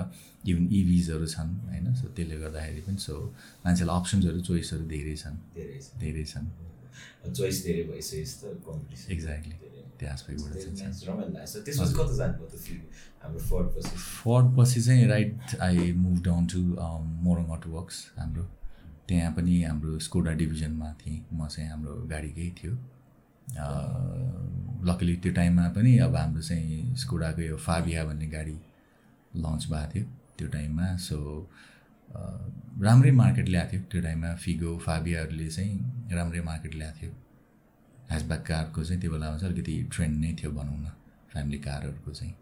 इभन 0.51 0.65
इभिजहरू 0.81 1.27
छन् 1.35 1.51
होइन? 1.71 1.87
सो 1.95 2.05
त्यसले 2.17 2.37
गर्दाखेरि 2.45 2.83
पनि 2.87 2.99
सो 3.07 3.15
मान्छेलाई 3.65 3.95
अप्सन्सहरू 4.01 4.41
चोइसहरू 4.49 4.85
धेरै 4.95 5.17
छन्। 5.23 5.37
धेरै 5.57 5.79
धेरै 6.03 6.25
छन्। 6.33 6.47
चोइस 7.33 7.57
धेरै 7.67 7.83
भइसकेपछि 7.91 8.35
त 8.41 8.45
कम्पिटिसन 8.67 9.07
एक्ज्याक्टली 9.13 9.57
त्यो 9.99 10.09
फर्ड 14.23 14.47
पछि 14.57 14.81
चाहिँ 14.83 15.07
right 15.07 15.55
I 15.63 15.93
move 15.95 16.17
down 16.25 16.43
to 16.53 16.61
Morang 17.27 17.47
auto 17.57 17.69
works 17.71 17.97
हाम्रो। 18.19 18.45
त्यहाँ 19.13 19.33
पनि 19.37 19.63
हाम्रो 19.63 19.99
स्कोडा 20.09 20.33
डिभिजनमा 20.41 20.89
थिएँ 21.01 21.21
म 21.37 21.47
चाहिँ 21.53 21.69
हाम्रो 21.71 21.95
गाडीकै 22.09 22.49
थियो। 22.59 22.73
लकली 24.89 25.17
त्यो 25.23 25.33
टाइममा 25.33 25.69
पनि 25.77 25.93
अब 26.09 26.17
हाम्रो 26.17 26.43
चाहिँ 26.43 26.97
स्कोडाको 26.97 27.43
यो 27.43 27.57
फाबिया 27.57 28.05
भन्ने 28.05 28.27
गाडी 28.27 28.57
लन्च 29.45 29.67
भएको 29.69 29.93
थियो 29.93 30.05
त्यो 30.39 30.49
टाइममा। 30.49 30.97
सो 30.97 31.17
राम्रै 32.83 33.11
मार्केट 33.21 33.49
ल्याएको 33.49 33.71
थियो 33.73 33.83
त्यो 33.93 34.01
टाइममा। 34.03 34.35
फिगो 34.45 34.77
फाबियाहरूले 34.87 35.49
चाहिँ 35.49 35.75
राम्रै 36.13 36.41
मार्केट 36.41 36.75
ल्याएको 36.75 36.99
थियो। 37.01 37.13
ह्याचब्याक 38.11 38.43
कारको 38.47 38.85
चाहिँ 38.85 39.01
त्यो 39.01 39.11
बेलामा 39.13 39.39
चाहिँ 39.39 39.53
अलिकति 39.53 39.75
ट्रेन्ड 39.93 40.17
नै 40.21 40.33
थियो 40.41 40.51
भनौँ 40.53 40.79
न। 40.81 40.93
फ्यामिली 41.33 41.59
कारहरूको 41.59 42.11
चाहिँ। 42.13 42.35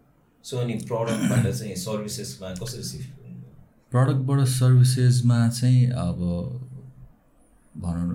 सो 0.43 0.57
अनि 0.57 0.73
प्रडक्टबाट 0.89 1.45
चाहिँ 1.47 1.75
सर्भिसेसमा 1.75 2.53
कसरी 2.63 2.83
सिफ्ट 2.83 3.20
प्रडक्टबाट 3.91 4.39
सर्भिसेसमा 4.47 5.37
चाहिँ 5.49 5.85
अब 5.91 6.19
भनौँ 7.75 8.05
न 8.07 8.13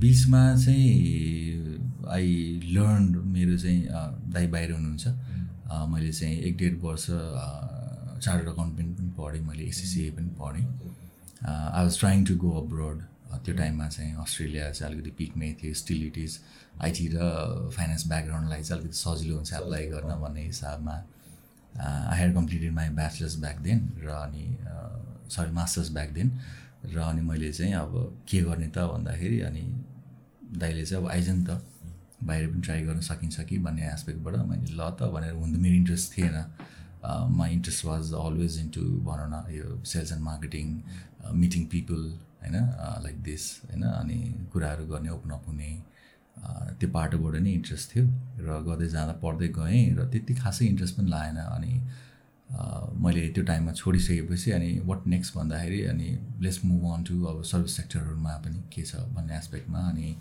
बिचमा 0.00 0.42
चाहिँ 0.56 2.04
आई 2.08 2.26
लर्न 2.74 3.04
मेरो 3.34 3.56
चाहिँ 3.58 3.80
दाइ 4.32 4.46
बाहिर 4.46 4.72
हुनुहुन्छ। 4.72 5.06
मैले 5.90 6.12
चाहिँ 6.12 6.36
एक 6.38 6.56
डेढ 6.56 6.78
वर्ष 6.82 7.06
चार्टर्ड 7.06 8.48
अकाउन्टेन्ट 8.48 8.98
पनि 8.98 9.10
पढेँ 9.18 9.42
मैले 9.46 9.64
एससिसिए 9.64 10.10
पनि 10.10 10.30
पढेँ। 10.38 10.64
I 11.42 11.82
was 11.84 11.98
trying 11.98 12.24
to 12.24 12.36
go 12.36 12.50
abroad 12.60 13.02
त्यो 13.44 13.54
टाइममा 13.56 13.88
चाहिँ 13.88 14.14
अस्ट्रेलिया 14.22 14.70
चाहिँ 14.70 14.92
अलिकति 14.92 15.10
पिकमै 15.18 15.52
थियो 15.62 15.74
स्टिल 15.82 16.06
इट 16.06 16.18
इज 16.18 16.38
आइटी 16.82 17.08
र 17.14 17.18
फाइनेन्स 17.76 18.06
ब्याकग्राउन्डलाई 18.08 18.62
चाहिँ 18.62 18.80
अलिकति 18.80 18.98
सजिलो 18.98 19.34
हुन्छ 19.36 19.52
एप्लाई 19.52 19.86
गर्न 19.90 20.20
भन्ने 20.22 20.46
हिसाबमा। 20.46 20.96
I 21.74 22.18
had 22.18 22.34
completed 22.34 22.72
my 22.74 22.88
bachelors 23.02 23.36
back 23.40 23.58
then 23.66 23.78
र 24.04 24.08
अनि 24.22 24.46
सरी 25.28 25.52
मास्टर्स 25.52 25.90
ब्याक 25.92 26.10
देन 26.12 26.28
र 26.94 26.98
अनि 27.00 27.22
मैले 27.22 27.52
चाहिँ 27.52 27.72
अब 27.74 27.92
के 28.28 28.40
गर्ने 28.42 28.68
त 28.68 28.78
भन्दाखेरि 28.92 29.40
अनि 29.48 29.64
दाइले 30.58 30.84
चाहिँ 30.84 31.04
अब 31.04 31.10
आइज 31.10 31.28
नि 31.30 31.44
त 31.44 31.62
बाहिर 32.22 32.46
पनि 32.50 32.60
ट्राई 32.62 32.80
गर्न 32.82 33.00
सकिन्छ 33.00 33.40
कि 33.48 33.58
भन्ने 33.58 33.82
एस्पेक्टबाट 33.92 34.34
मैले 34.46 34.72
ल 34.72 34.90
त 34.98 35.10
भनेर 35.14 35.32
हुन 35.32 35.52
त 35.52 35.56
मेरो 35.64 35.76
इन्ट्रेस्ट 35.76 36.16
थिएन। 36.16 36.36
My 37.06 37.52
interest 37.52 37.84
was 37.84 38.12
always 38.18 38.58
into 38.60 38.82
भनौँ 39.08 39.28
न 39.30 39.36
यो 39.54 39.82
sales 39.84 40.12
and 40.12 40.22
marketing 40.22 40.66
meeting 41.42 41.66
people 41.74 42.00
होइन 42.42 42.56
लाइक 43.04 43.22
दिस 43.22 43.44
होइन 43.66 43.82
अनि 43.82 44.18
कुराहरू 44.52 44.86
गर्ने 44.86 45.10
ओपन 45.10 45.30
अप 45.36 45.44
हुने 45.48 45.70
त्यो 46.78 46.88
बाटोबाट 46.96 47.34
नै 47.42 47.50
इन्ट्रेस्ट 47.50 47.94
थियो। 47.94 48.04
र 48.46 48.58
गर्दै 48.66 48.88
जाँदा 48.88 49.14
पढ्दै 49.22 49.48
गएँ 49.58 49.84
र 49.98 50.08
त्यति 50.12 50.34
खासै 50.42 50.66
इन्ट्रेस्ट 50.66 50.96
पनि 50.96 51.10
लागेन। 51.10 51.36
अनि 51.36 51.72
मैले 52.50 53.28
त्यो 53.34 53.44
टाइममा 53.44 53.72
छोडिसकेपछि 53.72 54.50
अनि 54.50 54.70
वाट 54.84 55.06
नेक्स्ट 55.06 55.36
भन्दाखेरि 55.36 55.80
अनि 55.84 56.08
लेट्स 56.40 56.64
मुभ 56.64 56.84
अन 56.94 57.02
टु 57.04 57.24
अब 57.26 57.42
सर्भिस 57.44 57.76
सेक्टरहरूमा 57.76 58.36
पनि 58.44 58.62
के 58.72 58.82
छ 58.82 58.96
भन्ने 59.14 59.36
एस्पेक्टमा 59.36 59.80
अनि 59.88 60.16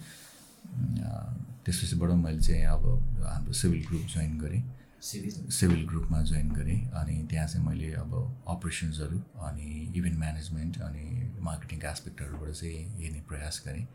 त्यसपछिबाट 1.66 2.10
मैले 2.24 2.42
चाहिँ 2.42 2.66
अब 2.66 2.84
हाम्रो 3.26 3.54
सिभिल 3.54 3.86
ग्रुप 3.88 4.02
जोइन 4.14 4.38
गरेँ। 4.40 4.64
सिभिल 5.02 5.86
ग्रुपमा 5.88 6.22
जोइन 6.24 6.50
गरेँ 6.52 6.80
अनि 7.02 7.16
त्यहाँ 7.30 7.48
चाहिँ 7.48 7.66
मैले 7.68 7.92
अब 7.94 8.14
अपरेसन्सहरू 8.50 9.18
अनि 9.48 9.70
इभेन्ट 9.96 10.18
म्यानेजमेन्ट 10.20 10.82
अनि 10.82 11.06
मार्केटिङको 11.46 11.88
एस्पेक्टहरूबाट 11.88 12.50
चाहिँ 12.52 12.86
हेर्ने 13.02 13.22
प्रयास 13.30 13.62
गरेँ। 13.68 13.86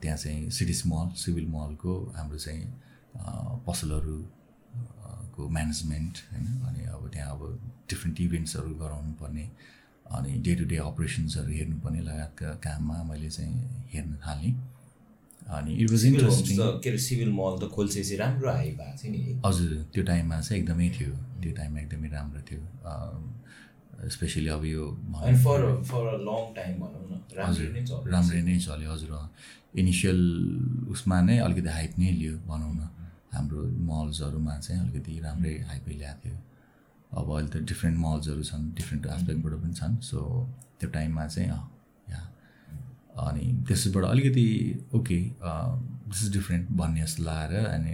त्यहाँ 0.00 0.16
चाहिँ 0.16 0.50
सिटी 0.50 0.74
मल 0.88 1.10
सिभिल 1.16 1.46
मलको 1.50 1.94
हाम्रो 2.16 2.38
चाहिँ 2.38 2.64
पसलहरू 3.66 4.16
को 5.36 5.48
म्यानेजमेन्ट 5.56 6.14
होइन? 6.32 6.46
अनि 6.68 6.82
अब 6.94 7.02
त्यहाँ 7.12 7.30
अब 7.36 7.42
डिफ्रेन्ट 7.90 8.20
इभेन्ट्सहरू 8.20 8.74
गराउनु 8.82 9.12
पर्ने 9.20 9.44
अनि 10.16 10.30
डे 10.46 10.54
टु 10.54 10.64
डे 10.72 10.76
अपरेसन्सहरू 10.90 11.50
हेर्नुपर्ने 11.52 12.00
लगायतका 12.08 12.48
काममा 12.66 13.02
मैले 13.10 13.30
चाहिँ 13.30 13.54
हेर्न 13.92 14.12
थालेँ। 14.26 14.54
अनि 15.58 15.72
इट 15.82 15.90
वाज 15.90 16.04
इन्ट्रेस्टिङ 16.06 16.56
के 16.82 16.88
अरे 16.90 16.98
सिभिल 17.08 17.30
मल 17.38 17.54
त 17.60 17.68
खोल्छेपछि 17.74 18.16
राम्रो 18.16 18.50
हाई 18.50 18.70
भएको 18.80 18.96
थियो 19.02 19.12
नि। 19.12 19.20
हजुर 19.46 19.70
त्यो 19.92 20.02
टाइममा 20.10 20.40
चाहिँ 20.40 20.62
एकदमै 20.62 20.88
थियो। 20.98 21.12
त्यो 21.42 21.52
टाइममा 21.58 21.78
एकदमै 21.80 22.08
राम्रो 22.16 22.40
थियो। 22.50 22.62
स्पेसली 24.14 24.48
अब 24.48 24.64
यो 24.64 24.84
for 25.44 25.60
for 25.90 26.06
a 26.06 26.16
long 26.28 26.42
time 26.54 26.74
भनौँ 26.82 27.04
न 27.10 27.12
हजुर 27.46 27.66
राम्रै 28.12 28.42
नै 28.42 28.58
चल्यो। 28.58 28.92
हजुर 28.92 29.10
इनिसियल 29.80 30.20
उसमा 30.92 31.20
नै 31.28 31.36
अलिकति 31.44 31.70
हाइप 31.78 31.92
नै 31.98 32.10
लियो 32.20 32.34
भनौँ 32.48 32.72
न। 32.74 32.88
हाम्रो 33.32 33.60
मल्सहरूमा 33.90 34.54
चाहिँ 34.58 34.80
अलिकति 34.82 35.18
राम्रै 35.24 35.54
हाइपै 35.68 35.94
ल्याएको 35.94 36.20
थियो। 36.24 36.38
अब 37.18 37.26
अहिले 37.32 37.48
त 37.48 37.56
डिफ्रेन्ट 37.70 37.96
मल्सहरू 37.98 38.42
छन् 38.50 38.64
डिफ्रेन्ट 38.78 39.06
एस्पेक्टबाट 39.16 39.54
पनि 39.62 39.74
छन्। 39.80 39.96
सो 40.10 40.18
त्यो 40.80 40.88
टाइममा 40.90 41.26
चाहिँ 41.26 41.48
या 41.48 42.20
अनि 43.26 43.44
त्यसबाट 43.68 44.04
अलिकति 44.04 44.46
ओके 44.96 45.18
दिस 46.08 46.22
इज 46.24 46.32
डिफ्रेन्ट 46.32 46.70
भन्ने 46.80 47.02
जस्तो 47.02 47.22
लगाएर 47.22 47.66
अनि 47.66 47.92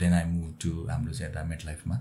देन 0.00 0.12
आई 0.12 0.24
मुभ 0.24 0.54
टु 0.62 0.70
हाम्रो 0.90 1.12
चाहिँ 1.12 1.30
यता 1.30 1.44
मेट 1.44 1.64
लाइफमा 1.64 1.96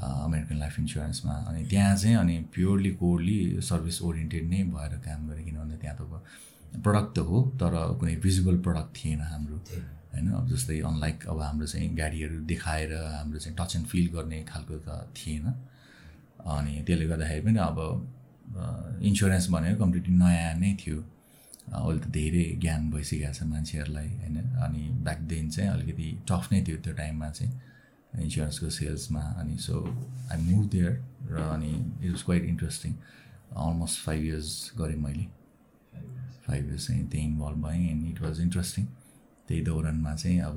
अमेरिकन 0.00 0.56
लाइफ 0.58 0.78
इन्सुरेन्समा 0.78 1.34
अनि 1.48 1.64
त्यहाँ 1.70 1.96
चाहिँ 1.96 2.16
अनि 2.16 2.36
प्योरली 2.54 2.90
कोरली 3.00 3.38
सर्भिस 3.70 4.00
ओरिएन्टेड 4.02 4.44
नै 4.50 4.62
भएर 4.74 4.96
काम 5.06 5.28
गरेँ 5.28 5.44
किनभने 5.44 5.76
त्यहाँ 5.76 5.96
त 5.96 6.80
प्रडक्ट 6.84 7.10
त 7.16 7.18
हो 7.28 7.40
तर 7.60 7.72
कुनै 8.00 8.14
भिजुअल 8.24 8.58
प्रडक्ट 8.62 8.96
थिएन 8.96 9.20
हाम्रो। 9.20 9.58
होइन? 10.12 10.30
अब 10.32 10.48
जस्तै 10.48 10.80
अनलाइक 10.80 11.26
अब 11.28 11.40
हाम्रो 11.40 11.66
चाहिँ 11.66 11.88
गाडीहरू 11.96 12.36
देखाएर 12.46 12.92
हाम्रो 12.94 13.38
चाहिँ 13.38 13.56
टच 13.58 13.76
एन्ड 13.76 13.86
फिल 13.86 14.06
गर्ने 14.14 14.42
खालको 14.50 14.74
त 14.86 14.88
थिएन। 15.16 15.46
अनि 16.40 16.82
त्यसले 16.86 17.06
गर्दाखेरि 17.06 17.42
पनि 17.46 17.58
अब 17.60 17.78
इन्सुरेन्स 19.08 19.48
भनेको 19.50 19.84
कम्प्लिटली 19.84 20.14
नयाँ 20.16 20.54
नै 20.58 20.74
थियो। 20.82 20.98
अहिले 21.70 22.00
त 22.00 22.06
धेरै 22.10 22.44
ज्ञान 22.62 22.90
भइसकेको 22.90 23.32
छ 23.32 23.42
मान्छेहरूलाई 23.46 24.08
होइन? 24.20 24.36
अनि 24.58 24.82
ब्याक 25.06 25.20
देन 25.30 25.50
चाहिँ 25.50 25.70
अलिकति 25.70 26.08
टफ 26.28 26.52
नै 26.52 26.62
थियो 26.66 26.76
त्यो 26.84 26.92
टाइममा 26.98 27.28
चाहिँ 27.30 27.52
इन्सुरेन्सको 28.24 28.70
सेल्समा 28.70 29.20
अनि 29.40 29.56
सो 29.58 29.74
आई 30.32 30.38
मुभ 30.42 30.64
देयर 30.70 30.92
र 31.30 31.42
अनि 31.54 31.70
it 32.02 32.10
was 32.10 32.22
quite 32.22 32.44
interesting 32.44 32.92
almost 33.54 34.04
five 34.04 34.24
years 34.24 34.72
गरेँ 34.78 34.96
मैले। 34.98 35.26
फाइभ 36.46 36.68
इयर्स 36.68 36.86
चाहिँ 36.86 37.06
त्यहीँ 37.08 37.26
इन्भल्भ 37.28 37.66
भएँ 37.66 37.90
एन्ड 37.90 38.08
इट 38.08 38.20
वाज 38.22 38.40
इन्ट्रेस्टिङ 38.40 38.86
त्यही 39.50 39.62
दौरानमा 39.66 40.14
चाहिँ 40.14 40.38
अब 40.46 40.56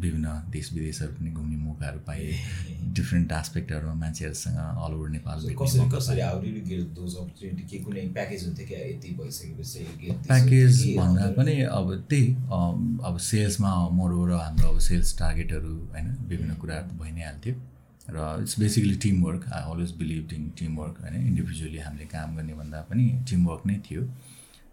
विभिन्न 0.00 0.28
देश 0.50 0.72
विदेशहरू 0.72 1.12
पनि 1.12 1.30
घुम्ने 1.30 1.56
मौकाहरू 1.56 2.00
पाएँ। 2.08 2.32
डिफ्रेन्ट 2.96 3.32
एस्पेक्टहरूमा 3.32 3.94
मान्छेहरूसँग 4.00 4.58
अल 4.84 4.92
ओभर 4.96 5.08
नेपाल 5.10 5.36
प्याकेज 10.28 10.76
भन्दा? 10.96 11.26
पनि 11.36 11.54
अब 11.78 11.86
त्यही 12.10 12.24
अब 13.08 13.18
सेल्समा 13.28 13.72
मोर 13.98 14.12
ओभर 14.12 14.30
हाम्रो 14.40 14.68
अब 14.68 14.78
सेल्स 14.88 15.18
टार्गेटहरू 15.18 15.74
होइन 15.92 16.06
विभिन्न 16.28 16.54
कुराहरू 16.62 16.88
त 16.88 17.00
भइ 17.02 17.10
नै 17.12 17.22
हाल्थ्यो। 17.28 17.54
र 18.08 18.16
it's 18.42 18.58
basically 18.60 18.96
teamwork 19.04 19.42
I 19.52 19.62
always 19.70 19.92
believe 19.98 20.32
in 20.32 20.48
teamwork 20.58 20.96
होइन 21.02 21.14
इन्डिभिजुअली 21.26 21.78
हामीले 21.78 22.06
काम 22.16 22.36
गर्ने 22.36 22.54
भन्दा 22.54 22.80
पनि 22.90 23.04
टिमवर्क 23.30 23.66
नै 23.66 23.76
थियो। 23.90 24.02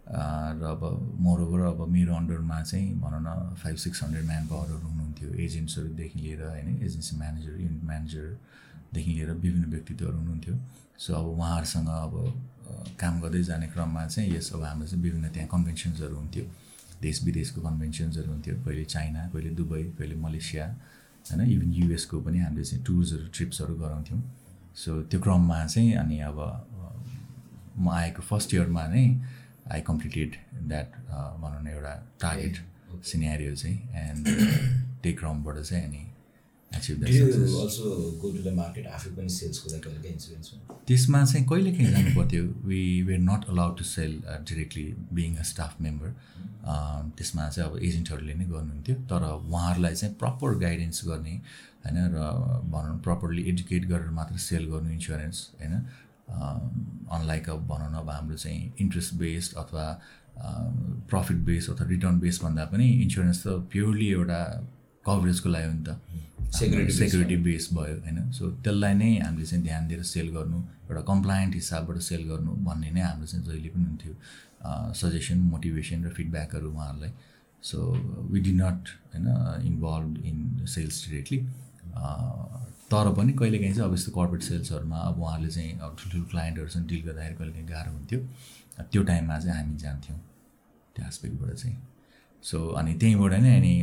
र 0.06 0.64
अब 0.70 0.82
मोरोबर 1.20 1.60
अब 1.66 1.88
मेरो 1.90 2.14
अन्डरमा 2.16 2.62
चाहिँ 2.62 2.94
भनौँ 3.02 3.22
न 3.22 3.56
फाइभ 3.58 3.76
सिक्स 3.76 4.04
हन्ड्रेड 4.04 4.26
म्यान 4.26 4.48
पावरहरू 4.48 4.88
हुनुहुन्थ्यो 4.88 5.30
एजेन्ट्सहरूदेखि 5.46 6.20
लिएर 6.20 6.42
होइन 6.44 6.70
एजेन्सी 6.86 7.18
म्यानेजर 7.18 7.54
युनिट 7.62 7.84
म्यानेजरदेखि 7.84 9.12
लिएर 9.12 9.32
विभिन्न 9.32 9.66
व्यक्तित्वहरू 9.72 10.18
हुनुहुन्थ्यो। 10.18 10.56
सो 11.00 11.14
अब 11.14 11.26
उहाँहरूसँग 11.26 11.90
अब 11.90 12.14
काम 13.00 13.22
गर्दै 13.22 13.42
जाने 13.44 13.68
क्रममा 13.68 14.06
चाहिँ 14.08 14.36
यस 14.36 14.54
अब 14.54 14.64
हाम्रो 14.64 14.88
चाहिँ 14.88 15.04
विभिन्न 15.04 15.30
त्यहाँ 15.34 15.50
कन्भेन्सन्सहरू 15.50 16.16
हुन्थ्यो। 16.16 16.46
देश 17.02 17.24
विदेशको 17.24 17.62
कन्भेन्सन्सहरू 17.62 18.32
हुन्थ्यो 18.32 18.56
कहिले 18.66 18.86
चाइना 18.86 19.28
कहिले 19.34 19.50
दुबई 19.58 19.84
कहिले 19.98 20.16
मलेसिया 20.16 20.66
होइन 21.26 21.42
इभन 21.50 21.72
युएसको 21.74 22.22
पनि 22.22 22.40
हामीले 22.40 22.64
चाहिँ 22.64 22.84
टुर्सहरू 22.86 23.28
ट्रिप्सहरू 23.36 23.76
गराउँथ्यौँ। 23.76 24.22
सो 24.76 25.02
त्यो 25.10 25.20
क्रममा 25.22 25.66
चाहिँ 25.66 25.94
अनि 25.98 26.20
अब 26.30 26.38
म 27.78 27.90
आएको 27.90 28.22
फर्स्ट 28.22 28.54
इयरमा 28.54 28.86
नै 28.88 29.06
आई 29.72 29.82
कम्प्लिटेड 29.82 30.36
द्याट 30.68 30.90
भनौँ 31.42 31.64
न 31.64 31.68
एउटा 31.68 31.94
टार्गेट 32.22 32.58
सिनेरियो 33.06 33.56
चाहिँ 33.56 33.78
एन्ड 34.10 34.28
त्यही 35.04 35.16
क्रमबाट 35.16 35.60
चाहिँ 35.60 35.84
अनि 35.86 36.04
एचिभ 36.72 37.04
त्यसमा 40.88 41.26
चाहिँ 41.26 41.46
कहिले 41.48 41.72
काहीँ 41.72 41.92
जानु 41.92 42.16
पर्थ्यो 42.16 42.44
we 42.68 42.82
were 43.02 43.20
not 43.20 43.46
allowed 43.50 43.78
to 43.78 43.84
sell 43.84 44.24
directly 44.50 44.96
being 45.14 45.36
a 45.36 45.44
staff 45.44 45.82
member 45.82 46.10
त्यसमा 47.18 47.50
चाहिँ 47.50 47.70
अब 47.72 47.78
एजेन्टहरूले 47.84 48.34
नै 48.34 48.46
गर्नुहुन्थ्यो 48.46 48.96
तर 49.12 49.24
उहाँहरूलाई 49.32 49.96
चाहिँ 49.96 50.16
प्रपर 50.16 50.58
गाइडेन्स 50.58 51.06
गर्ने 51.08 51.36
होइन 51.86 51.98
र 52.16 52.18
भनौँ 52.74 53.00
प्रपरली 53.00 53.50
एडुकेट 53.50 53.86
गरेर 53.86 54.10
मात्र 54.10 54.38
सेल 54.38 54.66
गर्नु 54.66 54.90
इन्सुरेन्स 54.90 55.50
होइन। 55.62 55.74
अनलाइक 56.28 57.50
अब 57.50 57.68
भनौँ 57.68 57.92
न 57.92 57.96
अब 57.96 58.10
हाम्रो 58.10 58.38
चाहिँ 58.38 58.74
इन्ट्रेस्ट 58.80 59.14
बेस्ड 59.16 59.56
अथवा 59.64 59.86
प्रफिट 61.10 61.38
बेस्ड 61.50 61.72
अथवा 61.72 61.88
रिटर्न 61.88 62.20
बेस्ड 62.20 62.44
भन्दा 62.44 62.66
पनि 62.72 62.88
इन्सुरेन्स 63.04 63.44
त 63.48 63.48
प्योरली 63.72 64.08
एउटा 64.12 64.40
कभरेजको 65.06 65.50
लागि 65.50 65.68
हो 65.68 65.74
नि 65.74 65.84
त। 65.84 66.00
सेक्युरिटी 66.56 66.94
सेक्युरिटी 66.94 67.36
बेस 67.44 67.68
भयो 67.74 67.96
होइन? 68.06 68.32
सो 68.32 68.50
त्यसलाई 68.64 68.94
नै 68.94 69.10
हामीले 69.20 69.46
चाहिँ 69.46 69.64
ध्यान 69.64 69.88
दिएर 69.88 70.04
सेल 70.04 70.30
गर्नु 70.36 70.58
एउटा 70.90 71.02
कम्प्लायन्ट 71.12 71.54
हिसाबबाट 71.56 71.98
सेल 72.10 72.24
गर्नु 72.30 72.52
भन्ने 72.68 72.90
नै 72.92 73.02
हाम्रो 73.02 73.26
चाहिँ 73.28 73.46
जहिले 73.46 73.70
पनि 73.70 73.86
हुन्थ्यो। 73.86 74.14
सजेसन 75.02 75.38
मोटिभेसन 75.54 76.06
र 76.06 76.10
फिडब्याकहरू 76.18 76.72
उहाँहरूलाई। 76.72 77.12
सो 77.64 77.78
वी 78.32 78.40
डि 78.42 78.54
नट 78.54 78.82
होइन 79.14 79.28
इन्भल्भ 79.66 80.26
इन 80.26 80.66
सेल्स 80.76 80.96
डिरेक्टली 81.10 81.40
तर 82.96 83.12
पनि 83.14 83.34
कहिलेकाहीँ 83.40 83.74
चाहिँ 83.76 83.90
अब 83.90 83.94
यस्तो 83.94 84.12
कर्पोरेट 84.12 84.44
सेल्सहरूमा 84.44 84.98
अब 84.98 85.20
उहाँहरूले 85.22 85.52
चाहिँ 85.52 85.72
अब 85.80 85.96
ठुल्ठुलो 86.00 86.26
क्लाइन्टहरूसँग 86.32 86.88
डिल 86.88 87.02
गर्दाखेरि 87.08 87.36
कहिलेकाहीँ 87.36 87.68
गाह्रो 87.68 87.92
हुन्थ्यो। 87.92 88.20
त्यो 88.92 89.04
टाइममा 89.04 89.40
चाहिँ 89.40 89.58
हामी 89.60 89.78
जान्थ्यौँ 89.78 90.20
त्यो 90.96 91.08
एस्पेक्टबाट 91.08 91.56
चाहिँ। 91.56 91.78
सो 92.44 92.58
अनि 92.80 92.94
त्यहीँबाट 93.02 93.34
नै 93.42 93.56
अनि 93.58 93.76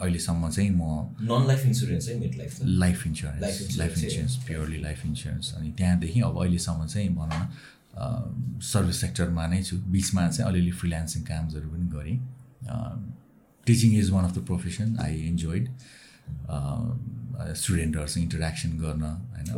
अहिलेसम्म 0.00 0.48
चाहिँ 0.50 0.70
म 0.70 0.82
नन 1.30 1.46
लाइफ 1.46 1.66
इन्सुरेन्स 1.66 2.08
है 2.08 2.18
mid 2.20 2.34
life 2.38 2.58
life 2.82 3.06
insurance 3.06 3.78
life 3.78 3.98
insurance 3.98 4.36
purely 4.46 4.78
life 4.82 5.04
insurance 5.06 5.54
अनि 5.54 5.70
त्यहाँदेखि 5.78 6.20
अब 6.20 6.40
अहिलेसम्म 6.42 6.86
चाहिँ 6.86 7.08
भनौँ 7.14 7.40
न 7.40 8.60
सर्भिस 8.72 9.00
सेक्टरमा 9.00 9.46
नै 9.46 9.62
छु। 9.62 9.76
बिचमा 9.94 10.28
चाहिँ 10.28 10.50
अलिअलि 10.50 10.70
फ्रिल्यान्सिङ 10.80 11.22
कामहरू 11.22 11.68
पनि 11.70 11.86
गरेँ। 11.94 12.18
Teaching 13.66 13.98
is 13.98 14.10
one 14.10 14.24
of 14.24 14.34
the 14.38 14.44
profession 14.46 14.96
I 15.00 15.14
enjoyed 15.28 15.68
स्टुडेन्टहरूसँग 17.54 18.22
interaction 18.22 18.70
गर्न 18.78 19.02
होइन? 19.02 19.48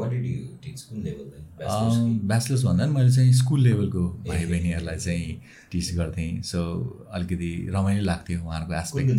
ब्याचलर्स 2.26 2.62
भन्दा 2.64 2.84
पनि 2.84 2.94
मैले 2.94 3.12
चाहिँ 3.12 3.32
स्कुल 3.32 3.60
लेभलको 3.60 4.08
भाइ 4.28 4.44
बहिनीहरूलाई 4.46 4.96
चाहिँ 4.96 5.40
टिच 5.72 5.94
गर्थेँ। 5.96 6.42
सो 6.42 6.60
अलिकति 7.12 7.50
रमाइलो 7.74 8.04
लाग्थ्यो 8.04 8.40
उहाँहरूको 8.40 8.74
एस्पेक्ट 8.74 9.10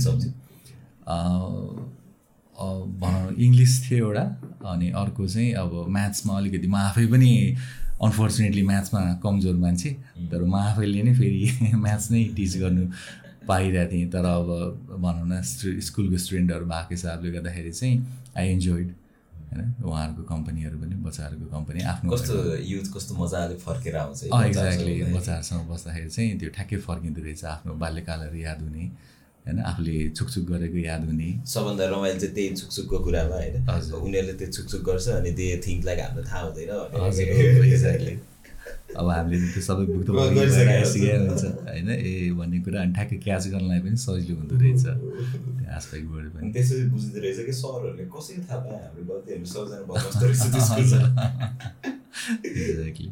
भनौँ 3.02 3.34
इङ्ग्लिस 3.38 3.74
थियो 3.90 4.06
एउटा 4.08 4.24
अनि 4.70 4.90
अर्को 4.92 5.28
चाहिँ 5.28 5.54
अब 5.54 5.86
म्याथ्समा 5.90 6.38
अलिकति 6.38 6.68
म 6.68 6.76
आफै 6.76 7.06
पनि 7.08 7.32
अनफोर्चुनेटली 8.02 8.62
म्याथ्समा 8.62 9.02
कमजोर 9.24 9.56
मान्छे 9.56 9.90
तर 10.32 10.44
म 10.44 10.56
आफैले 10.56 11.04
नै 11.04 11.14
फेरि 11.14 11.72
म्याथ्स 11.86 12.12
नै 12.12 12.24
टिच 12.36 12.58
गर्नु 12.58 12.86
पाइरहेको 13.48 13.92
थिएँ। 13.92 14.10
तर 14.12 14.26
अब 14.26 14.48
भनौँ 15.06 15.28
न 15.32 15.42
स्कुलको 15.88 16.18
स्टुडेन्टहरू 16.26 16.66
भएको 16.66 16.92
हिसाबले 16.92 17.32
गर्दाखेरि 17.32 17.72
चाहिँ 17.72 17.96
आई 18.38 18.46
इन्जोइड 18.52 18.88
होइन? 19.50 19.74
उहाँहरूको 19.86 20.24
कम्पनीहरू 20.34 20.78
पनि 20.82 20.96
बच्चाहरूको 21.08 21.46
कम्पनी 21.56 21.80
आफ्नो 21.94 22.12
कस्तो 22.12 22.36
युथ 22.72 22.88
कस्तो 22.96 23.12
मजाले 23.16 23.56
फर्केर 23.66 23.96
आउँछ 23.96 24.24
एक्ज्याक्टली 24.24 24.94
बच्चाहरूसँग 25.16 25.68
बस्दाखेरि 25.72 26.10
चाहिँ 26.10 26.38
त्यो 26.40 26.50
ठ्याक्कै 26.56 26.78
फर्किँदो 26.88 27.22
रहेछ 27.24 27.44
आफ्नो 27.56 27.74
बाल्यकालहरू 27.84 28.38
याद 28.38 28.60
हुने 28.68 28.84
होइन? 29.46 29.60
आफूले 29.62 29.96
छुकछुक 30.18 30.44
गरेको 30.52 30.78
याद 30.90 31.02
हुने। 31.06 31.30
सबभन्दा 31.46 31.86
रमाइलो 31.94 32.20
चाहिँ 32.20 32.34
त्यही 32.36 32.56
छुकछुकको 32.60 32.98
कुरामा 33.06 33.36
होइन? 33.36 33.56
उनीहरूले 34.06 34.34
त्यो 34.42 34.48
छुकछुक 34.58 34.82
गर्छ 34.90 35.08
अनि 35.22 35.32
त्यो 35.40 35.58
थिङ्क 35.66 35.86
लाइक 35.86 36.00
हाम्रो 36.06 36.24
थाहा 36.30 36.42
हुँदैन 36.46 36.70
एक्ज्याक्टली 37.08 38.16
अब 38.96 39.08
हामीले 39.10 39.48
त्यो 39.54 39.62
सबै 39.68 39.86
बुक 39.92 40.02
त 40.06 40.10
सिकेर 40.94 41.20
हुन्छ 41.28 41.44
होइन? 41.68 41.90
ए 41.90 42.32
भन्ने 42.40 42.58
कुरा 42.66 42.78
अनि 42.82 42.94
ठ्याक्कै 42.98 43.18
क्याच 43.26 43.44
गर्नलाई 43.54 43.80
पनि 43.86 43.98
सजिलो 44.06 44.34
हुँदो 44.40 44.56
रहेछ। 44.64 44.84
त्यो 44.86 45.68
आस्पेक्टबाट 45.78 46.26
पनि। 46.36 46.52
त्यसरी 46.56 46.84
बुझ्दो 46.96 47.18
रहेछ 47.26 47.40
कि 47.48 47.54
सरहरूले 47.62 48.06
कसरी 48.16 48.40
थाहा 48.50 48.60
पायो 48.66 48.80
हाम्रो 48.86 49.04
गल्तीहरू? 49.12 49.46
सबजना 49.54 49.78
एक्ज्याक्टली 52.46 53.08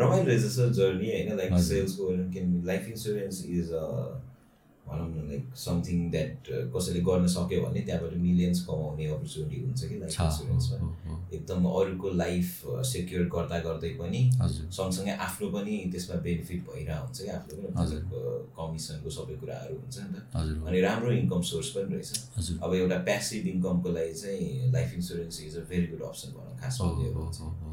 रमाइलो 0.00 0.26
रहेछ 0.26 0.44
सर 0.56 0.68
जर्नी 0.76 1.08
होइन? 1.12 1.28
लाइक 1.38 1.50
सेल्सको 1.68 2.04
लाइफ 2.70 2.84
इन्सुरेन्स 2.88 3.36
इज 3.58 3.68
भनौँ 4.92 5.08
न 5.08 5.28
लाइक 5.30 5.56
समथिङ 5.64 5.98
द्याट 6.10 6.52
कसैले 6.76 7.00
गर्न 7.08 7.26
सक्यो 7.34 7.60
भने 7.64 7.80
त्यहाँबाट 7.88 8.14
मिलियन्स 8.28 8.64
कमाउने 8.68 9.06
अपर्च्युनिटी 9.16 9.60
हुन्छ 9.64 9.80
कि 9.90 9.96
लाइफ 10.04 10.20
इन्सुरेन्समा 10.20 11.18
एकदम 11.32 11.64
अरूको 11.72 12.10
लाइफ 12.22 12.48
सेक्योर 12.92 13.24
गर्दा 13.34 13.58
गर्दै 13.66 13.92
पनि 14.00 14.20
सँगसँगै 14.78 15.16
आफ्नो 15.26 15.48
पनि 15.56 15.76
त्यसमा 15.92 16.16
बेनिफिट 16.28 16.60
भइरहेको 16.68 17.04
हुन्छ 17.04 17.18
कि 17.22 17.28
आफ्नो 17.38 17.54
पनि 17.56 17.72
कमिसनको 18.58 19.10
सबै 19.18 19.36
कुराहरू 19.42 19.74
हुन्छ 19.82 19.96
नि 19.98 20.08
त। 20.12 20.66
अनि 20.68 20.80
राम्रो 20.86 21.12
इन्कम 21.22 21.40
सोर्स 21.50 21.68
पनि 21.76 21.94
रहेछ। 21.94 22.58
अब 22.62 22.74
एउटा 22.80 22.98
प्यासिभ 23.08 23.46
इन्कमको 23.54 23.88
लागि 23.98 24.14
चाहिँ 24.22 24.72
life 24.72 24.94
insurance 25.00 25.40
is 25.48 25.56
a 25.56 25.64
very 25.70 25.86
good 25.92 26.02
option 26.08 26.36
भनौँ 26.38 26.58
खासमा 26.62 27.71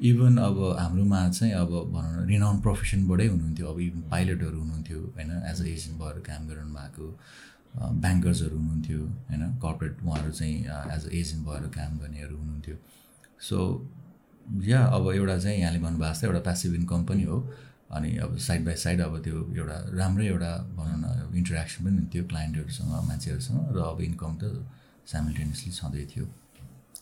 इभन 0.00 0.36
अब 0.40 0.58
हाम्रोमा 0.78 1.28
चाहिँ 1.28 1.52
अब 1.54 1.70
भनौँ 1.92 2.24
न 2.24 2.26
रिनाउन 2.28 2.60
प्रोफेसनबाटै 2.60 3.26
हुनुहुन्थ्यो। 3.26 3.66
अब 3.68 3.80
इभन 3.80 4.02
पाइलटहरू 4.10 4.58
हुनुहुन्थ्यो 4.58 4.98
होइन? 5.16 5.30
एज 5.50 5.60
अ 5.60 5.66
एजेन्ट 5.68 5.96
भएर 6.00 6.16
काम 6.28 6.46
गर्नु 6.48 6.72
भएको 6.74 7.06
ब्याङ्कर्सहरू 8.00 8.56
हुनुहुन्थ्यो 8.56 9.00
होइन? 9.28 9.42
कर्पोरेट 9.60 9.96
उहाँहरू 10.04 10.32
चाहिँ 10.32 10.56
एज 10.96 11.04
अ 11.04 11.10
एजेन्ट 11.20 11.42
भएर 11.48 11.68
काम 11.76 11.98
गर्नेहरू 11.98 12.36
हुनुहुन्थ्यो। 12.36 12.76
सो 13.48 13.58
या 14.64 14.80
अब 14.96 15.12
एउटा 15.12 15.38
चाहिँ 15.38 15.58
यहाँले 15.60 15.78
भन्नुभएको 15.84 16.12
जस्तै 16.14 16.26
एउटा 16.26 16.40
प्यासिभ 16.48 16.74
इन्कम 16.80 17.04
पनि 17.04 17.24
हो। 17.28 17.38
अनि 17.92 18.16
अब 18.24 18.36
साइड 18.38 18.64
बाई 18.64 18.76
साइड 18.80 19.00
अब 19.00 19.22
त्यो 19.24 19.36
एउटा 19.52 19.76
राम्रै 20.00 20.26
एउटा 20.26 20.52
भनौँ 20.80 20.98
न 21.04 21.36
इन्टरेक्सन 21.36 21.84
पनि 21.84 21.96
हुन्थ्यो 22.00 22.24
क्लाइन्टहरूसँग 22.24 22.92
मान्छेहरूसँग। 23.08 23.58
र 23.76 23.78
अब 23.92 24.00
इन्कम 24.00 24.32
त 24.42 24.44
साइमल्टेनियसली 25.12 25.72
छँदै 25.72 26.04
थियो। 26.12 26.26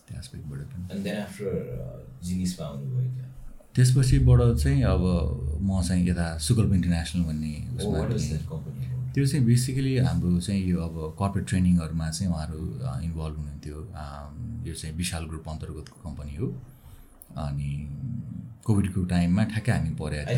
त्यो 0.09 0.19
एस्पेक्टबाट 0.19 0.59
पनि 0.73 0.83
uh, 0.89 1.99
त्यसपछिबाट 3.75 4.41
चाहिँ 4.57 4.83
अब 4.83 5.03
म 5.61 5.81
चाहिँ 5.87 6.09
यता 6.09 6.37
सुकल्प 6.37 6.73
इन्टरनेसनल 6.73 7.23
भन्ने 7.23 7.53
उसमा 7.77 7.99
त्यो 9.13 9.25
चाहिँ 9.25 9.45
बेसिकली 9.45 9.97
हाम्रो 9.97 10.39
चाहिँ 10.39 10.63
यो 10.69 10.81
अब 10.81 10.95
कर्पोरेट 11.19 11.47
ट्रेनिङहरूमा 11.47 12.09
चाहिँ 12.09 12.33
उहाँहरू 12.33 12.59
इन्भल्भ 13.03 13.37
हुनुहुन्थ्यो। 13.37 13.77
यो 14.67 14.73
चाहिँ 14.73 14.95
विशाल 14.97 15.25
ग्रुप 15.25 15.49
अन्तर्गतको 15.49 15.97
कम्पनी 16.03 16.35
हो। 16.35 16.47
अनि 17.37 17.71
कोभिडको 18.65 19.05
टाइममा 19.05 19.43
ठ्याक्कै 19.43 19.71
हामी 19.71 19.89
परेको 19.89 20.31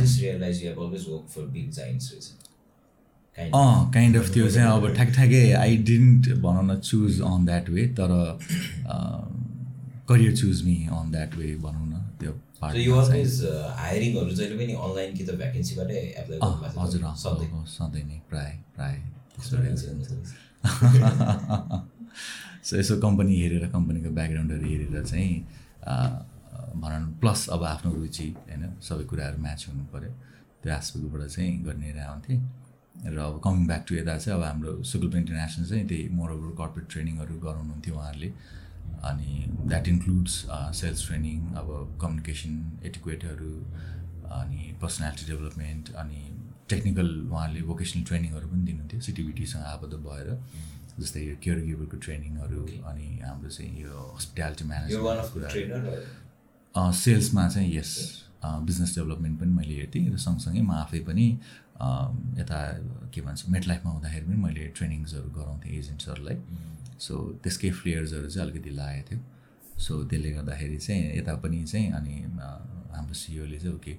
अँ 3.38 3.92
काइन्ड 3.92 4.18
अफ 4.18 4.34
त्यो 4.34 4.50
चाहिँ 4.52 4.70
अब 4.70 4.94
ठ्याक 4.94 5.10
ठ्याक्कै 5.10 5.52
आई 5.52 5.78
डिन्ट 5.78 6.34
भनौँ 6.36 6.64
न 6.64 6.80
चुज 6.80 7.22
अन 7.22 7.46
द्याट 7.46 7.70
वे 7.70 7.88
तर 7.88 8.12
career 10.08 10.34
choose 10.38 10.58
me 10.66 10.76
on 10.92 11.12
that 11.12 11.32
way 11.36 11.48
भनौँ 11.66 11.88
न 11.88 11.96
त्यो 12.20 12.32
हायरिङहरू 12.62 14.32
जहिले 14.40 14.56
पनि 14.58 14.74
अनलाइन 14.88 15.12
कि 15.18 15.24
त 15.26 15.30
भ्याकेन्सीबाटै 15.42 15.98
एप्लाई 16.22 16.40
हजुर 16.78 17.02
सधैँ 17.76 18.06
नै 18.10 18.18
प्राय 18.30 18.52
प्राय 18.76 18.96
सो 22.64 22.74
यसो 22.78 22.94
कम्पनी 23.06 23.34
हेरेर 23.42 23.66
कम्पनीको 23.76 24.10
ब्याकग्राउन्डहरू 24.18 24.66
हेरेर 24.72 25.04
चाहिँ 25.04 25.34
भनौँ 26.82 27.12
प्लस 27.22 27.42
अब 27.56 27.62
आफ्नो 27.74 27.90
रुचि 27.94 28.28
होइन 28.48 28.64
सबै 28.88 29.04
कुराहरू 29.12 29.38
म्याच 29.42 29.62
हुनु 29.70 29.84
पऱ्यो 29.94 30.12
त्यो 30.62 30.72
एस्पेक्टबाट 30.78 31.22
चाहिँ 31.36 31.52
गर्ने 31.66 31.90
आउँथेँ 32.06 32.40
र 33.16 33.18
अब 33.20 33.36
कमिङ 33.44 33.64
ब्याक 33.68 33.84
टु 33.90 33.94
यता 33.96 34.14
चाहिँ 34.18 34.38
अब 34.38 34.44
हाम्रो 34.46 34.72
सुकुल्प 34.92 35.14
इन्टरनेसनल 35.22 35.66
चाहिँ 35.70 35.86
त्यही 35.90 36.04
मोरओभर 36.20 36.50
कर्पोरेट 36.62 36.88
ट्रेनिङहरू 36.94 37.34
गराउनुहुन्थ्यो 37.46 37.94
उहाँहरूले। 37.96 38.30
अनि 39.10 39.46
द्याट 39.70 39.88
इन्क्लुड्स 39.88 40.34
सेल्स 40.80 41.00
ट्रेनिङ 41.08 41.38
अब 41.62 41.68
कम्युनिकेसन 42.02 42.54
एटिक्वेटहरू 42.86 43.54
अनि 44.40 44.62
पर्सनालिटी 44.82 45.32
डेभलपमेन्ट 45.32 45.86
अनि 46.04 46.22
टेक्निकल 46.70 47.10
उहाँले 47.32 47.62
भोकेसनल 47.70 48.04
ट्रेनिङहरू 48.10 48.48
पनि 48.48 48.64
दिनुहुन्थ्यो 48.66 49.00
सिटिबिटीसँग 49.08 49.64
आबद्ध 49.76 49.94
भएर। 50.08 50.30
जस्तै 51.00 51.22
यो 51.22 51.36
केयर 51.44 51.60
गिभरको 51.68 51.98
ट्रेनिङहरू 52.06 52.62
अनि 52.92 53.08
हाम्रो 53.26 53.50
चाहिँ 53.50 53.82
यो 53.82 53.94
हस्पिटालिटी 54.18 54.64
म्यानेजमेन्ट 54.72 55.92
सेल्समा 56.96 57.48
चाहिँ 57.50 57.70
यस 57.76 57.92
बिजनेस 58.68 58.92
डेभलपमेन्ट 58.98 59.40
पनि 59.40 59.52
मैले 59.60 59.76
हेर्थेँ 59.76 60.04
र 60.14 60.18
सँगसँगै 60.26 60.62
म 60.62 60.72
आफै 60.78 61.00
पनि 61.10 61.26
यता 62.42 62.60
के 63.14 63.22
भन्छ 63.22 63.40
मेट 63.50 63.68
लाइफमा 63.68 63.92
हुँदाखेरि 63.92 64.26
पनि 64.26 64.38
मैले 64.46 64.64
ट्रेनिङ्सहरू 64.78 65.30
गराउँथेँ 65.38 65.72
एजेन्ट्सहरूलाई 65.80 66.38
सो 67.02 67.14
त्यसकै 67.44 67.70
फ्लेयर्सहरू 67.82 68.30
चाहिँ 68.30 68.48
अलिकति 68.48 68.72
लागेको 68.80 69.10
थियो। 69.10 69.20
सो 69.86 69.94
त्यसले 70.10 70.32
गर्दाखेरि 70.32 70.78
चाहिँ 70.78 71.18
यता 71.18 71.34
पनि 71.44 71.64
चाहिँ 71.72 71.92
अनि 72.00 72.14
हाम्रो 72.96 73.14
सिओले 73.22 73.58
चाहिँ 73.60 73.76
okay 73.76 73.94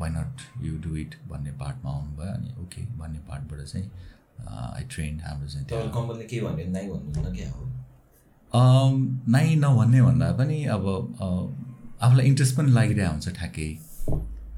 why 0.00 0.10
not 0.10 0.42
you 0.64 0.72
do 0.84 0.96
it 0.96 1.14
भन्ने 1.30 1.52
पार्टमा 1.62 1.90
आउनुभयो 1.90 2.32
अनि 2.34 2.50
ओके 2.62 2.82
भन्ने 2.98 3.20
पार्टबाट 3.28 3.60
चाहिँ 3.66 3.86
आई 4.48 4.84
ट्रेन 4.90 5.20
हाम्रो 5.20 5.48
चाहिँ 5.48 5.66
त्यो 5.66 5.78
के 6.30 6.40
भन्ने 6.40 6.64
नाइ 6.76 6.88
भन्नु 6.88 7.34
क्या 7.36 7.50
हो? 7.50 7.62
नाइ 9.28 9.54
नभन्ने 9.56 10.02
भन्दा 10.02 10.30
पनि 10.38 10.58
अब 10.74 10.84
आफूलाई 12.02 12.26
इन्ट्रेस्ट 12.26 12.56
पनि 12.56 12.70
लागिरहेको 12.72 13.12
हुन्छ 13.12 13.28
ठ्याक्कै 13.38 13.70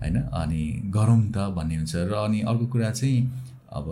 होइन? 0.01 0.17
अनि 0.41 0.63
गरौँ 0.97 1.21
त 1.33 1.49
भन्ने 1.57 1.77
हुन्छ। 1.77 1.95
र 1.97 2.13
अनि 2.25 2.41
अर्को 2.51 2.67
कुरा 2.75 2.91
चाहिँ 2.91 3.19
अब 3.73 3.87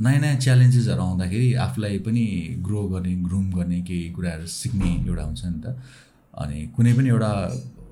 नयाँ 0.00 0.20
नयाँ 0.20 0.36
च्यालेन्जेसहरू 0.40 1.02
आउँदाखेरि 1.02 1.48
आफूलाई 1.60 1.98
पनि 2.04 2.24
ग्रो 2.64 2.82
गर्ने 2.88 3.14
ग्रुम 3.28 3.50
गर्ने 3.52 3.80
केही 3.84 4.08
कुराहरू 4.16 4.46
सिक्ने 4.48 4.90
एउटा 5.04 5.24
हुन्छ 5.24 5.44
नि 5.44 5.60
त। 5.60 5.76
अनि 6.34 6.58
कुनै 6.76 6.92
पनि 6.96 7.08
एउटा 7.08 7.32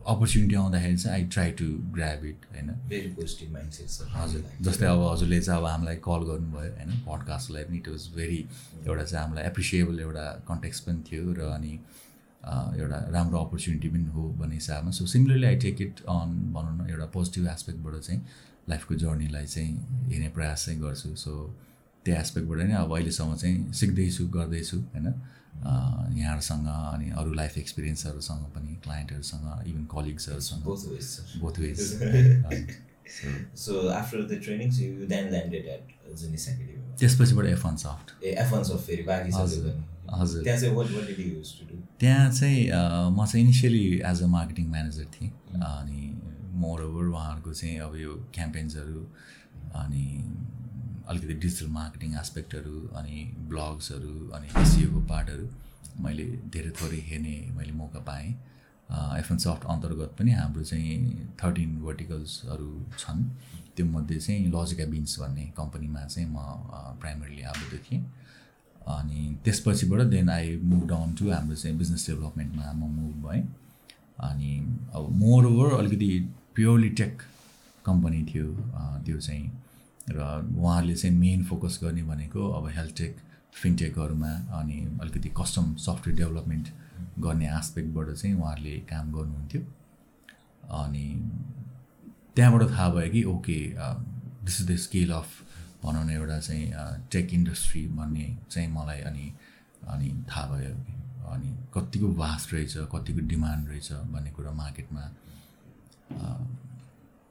अपर्च्युनिटी 0.08 0.54
आउँदाखेरि 0.56 0.96
चाहिँ 0.96 1.14
I 1.16 1.24
try 1.28 1.50
to 1.60 1.66
grab 1.96 2.24
it 2.24 2.40
होइन। 2.52 2.68
भेरी 2.88 3.10
पोजिटिभ 3.12 3.52
माइन्ड 3.52 3.72
हजुर 4.16 4.42
जस्तै 4.64 4.86
अब 4.88 5.02
हजुरले 5.04 5.40
चाहिँ 5.40 5.60
अब 5.60 5.66
हामीलाई 5.68 5.96
कल 6.08 6.20
गर्नुभयो 6.30 6.72
होइन। 6.78 6.90
पडकास्टलाई 7.04 7.64
पनि 7.68 7.76
इट 7.76 7.88
वाज 7.88 8.08
भेरी 8.16 8.40
एउटा 8.88 9.04
चाहिँ 9.04 9.24
हामीलाई 9.24 9.44
एप्रिसिएबल 9.52 10.00
एउटा 10.00 10.24
कन्टेक्स्ट 10.48 10.80
पनि 10.88 11.00
थियो 11.10 11.24
र 11.36 11.52
अनि 11.60 11.72
एउटा 12.80 12.98
राम्रो 13.12 13.38
अपर्च्युनिटी 13.44 13.88
पनि 13.92 14.08
हो 14.16 14.22
भन्ने 14.40 14.54
हिसाबमा। 14.54 14.90
So 14.96 15.06
similarly 15.12 15.46
I 15.46 15.56
take 15.60 15.80
it 15.82 16.04
on 16.08 16.28
भनौँ 16.56 16.74
न 16.80 16.90
एउटा 16.90 17.06
पोजिटिभ 17.12 17.48
एस्पेक्टबाट 17.52 18.00
चाहिँ 18.00 18.20
लाइफको 18.68 18.94
जर्नीलाई 19.04 19.46
चाहिँ 19.46 19.72
हेर्ने 20.10 20.28
प्रयास 20.36 20.64
चाहिँ 20.66 20.80
गर्छु। 20.80 21.14
सो 21.16 21.32
त्यो 22.08 22.16
एस्पेक्टबाट 22.16 22.68
नै 22.68 22.76
अब 22.82 22.92
अहिलेसम्म 22.96 23.36
चाहिँ 23.36 23.72
सिक्दैछु 23.80 24.28
गर्दैछु 24.36 24.78
होइन? 24.92 25.08
यहाँहरूसँग 25.58 26.66
अनि 26.68 27.10
अरू 27.20 27.32
लाइफ 27.34 27.56
एक्सपिरियन्सहरूसँग 27.58 28.42
पनि 28.54 28.74
क्लाइन्टहरूसँग 28.84 29.46
even 29.68 29.84
कलिग्सहरूसँग 29.94 30.62
both 31.40 31.58
ways 31.58 31.78
so 33.56 33.72
after 33.90 34.22
the 34.30 34.40
training 34.44 34.68
you 34.80 35.06
then 35.12 35.30
landed 35.30 35.66
at 35.74 35.84
Genese 36.20 36.48
academy 36.48 36.96
त्यसपछिबाट 37.00 37.46
F 37.46 37.64
one 37.64 37.76
soft 37.84 38.24
a 38.24 38.34
soft 38.44 38.86
फेरि 38.86 39.02
बाँकी 39.02 39.30
हजुर 39.36 39.64
हजुर। 40.14 40.42
त्यहाँ 40.44 40.58
चाहिँ 40.60 40.74
what 40.74 40.90
what 40.92 41.08
use 41.20 41.52
to 41.58 41.66
do 41.70 41.80
त्यहाँ 42.00 42.30
चाहिँ 42.32 42.60
म 43.16 43.26
चाहिँ 43.26 43.44
initially 43.44 43.84
as 44.10 44.22
a 44.22 44.26
marketing 44.36 44.66
manager 44.70 45.06
थिएँ। 45.14 45.32
अनि 45.72 46.00
मोर 46.62 46.82
ओभर 46.82 47.04
उहाँहरूको 47.14 47.52
चाहिँ 47.52 47.78
अब 47.88 47.96
यो 47.96 48.14
क्याम्पेन्सहरू 48.34 49.02
अनि 49.82 50.06
अलिकति 51.08 51.34
डिजिटल 51.42 51.68
मार्केटिङ 51.72 52.14
एस्पेक्टहरू 52.20 52.76
अनि 52.98 53.24
ब्लग्सहरू 53.50 54.14
अनि 54.36 54.48
एसियोको 54.62 55.00
पार्टहरू 55.12 55.48
मैले 56.04 56.24
धेरै 56.54 56.70
थोरै 56.80 57.00
हेर्ने 57.06 57.36
मैले 57.56 57.72
मौका 57.82 58.00
पाएँ। 58.08 58.30
एफएन 59.18 59.38
सफ्ट 59.38 59.64
अन्तर्गत 59.72 60.14
पनि 60.18 60.30
हाम्रो 60.32 60.62
चाहिँ 60.64 61.28
थर्टिन 61.42 61.70
भर्टिकल्सहरू 61.82 62.70
छन्। 62.98 63.22
त्योमध्ये 63.76 64.18
चाहिँ 64.20 64.46
लजिका 64.52 64.84
बिन्स 64.92 65.18
भन्ने 65.20 65.44
कम्पनीमा 65.56 66.04
चाहिँ 66.04 66.28
म 66.30 66.36
प्राइमरीली 67.00 67.42
आबद्ध 67.52 67.78
थिएँ 67.86 68.02
अनि 68.96 69.20
त्यसपछिबाट 69.44 70.00
then 70.14 70.30
I 70.30 70.56
move 70.64 70.86
down 70.88 71.14
to 71.14 71.30
हाम्रो 71.30 71.56
चाहिँ 71.56 71.76
बिजनेस 71.78 72.06
डेभलपमेन्टमा 72.08 72.72
म 72.72 72.90
मुभ 72.98 73.14
भएँ। 73.26 73.42
अनि 74.28 74.52
अब 74.94 75.08
मोर 75.16 75.46
ओभर 75.46 75.78
अलिकति 75.78 76.08
प्योरली 76.54 76.88
टेक 77.00 77.22
कम्पनी 77.84 78.22
थियो 78.32 78.46
त्यो 79.06 79.20
चाहिँ। 79.20 79.50
र 80.10 80.20
उहाँहरूले 80.58 80.94
चाहिँ 80.94 81.16
मेन 81.16 81.44
फोकस 81.44 81.78
गर्ने 81.82 82.02
भनेको 82.02 82.48
अब 82.50 82.68
हेल्थ 82.68 82.96
टेक 82.96 83.16
फिनटेकहरूमा 83.52 84.32
अनि 84.60 84.98
अलिकति 85.00 85.28
कस्टम 85.28 85.74
सफ्टवेयर 85.74 86.18
डेभलपमेन्ट 86.18 86.68
गर्ने 87.20 87.48
आस्पेक्टबाट 87.48 88.10
चाहिँ 88.10 88.36
उहाँहरूले 88.36 88.78
काम 88.90 89.12
गर्नुहुन्थ्यो। 89.12 89.62
अनि 90.70 91.06
त्यहाँबाट 92.36 92.70
थाहा 92.70 92.88
भयो 92.88 93.10
कि 93.12 93.24
okay 93.24 93.58
this 94.44 94.60
is 94.60 94.70
the 94.70 94.76
scale 94.76 95.12
of 95.12 95.26
भनौँ 95.82 96.04
न 96.04 96.10
एउटा 96.10 96.38
चाहिँ 96.40 96.72
टेक 97.12 97.34
इन्डस्ट्री 97.34 97.86
भन्ने 97.88 98.36
चाहिँ 98.50 98.68
मलाई 98.72 99.00
अनि 99.00 99.32
अनि 99.88 100.08
थाहा 100.30 100.46
भयो 100.56 100.74
अनि 101.30 101.56
कतिको 101.74 102.08
भास्ट 102.14 102.52
रहेछ 102.54 102.76
कतिको 102.76 103.26
डिमान्ड 103.26 103.68
रहेछ 103.68 103.92
भन्ने 103.92 104.30
कुरा 104.30 104.52
मार्केटमा 104.52 105.02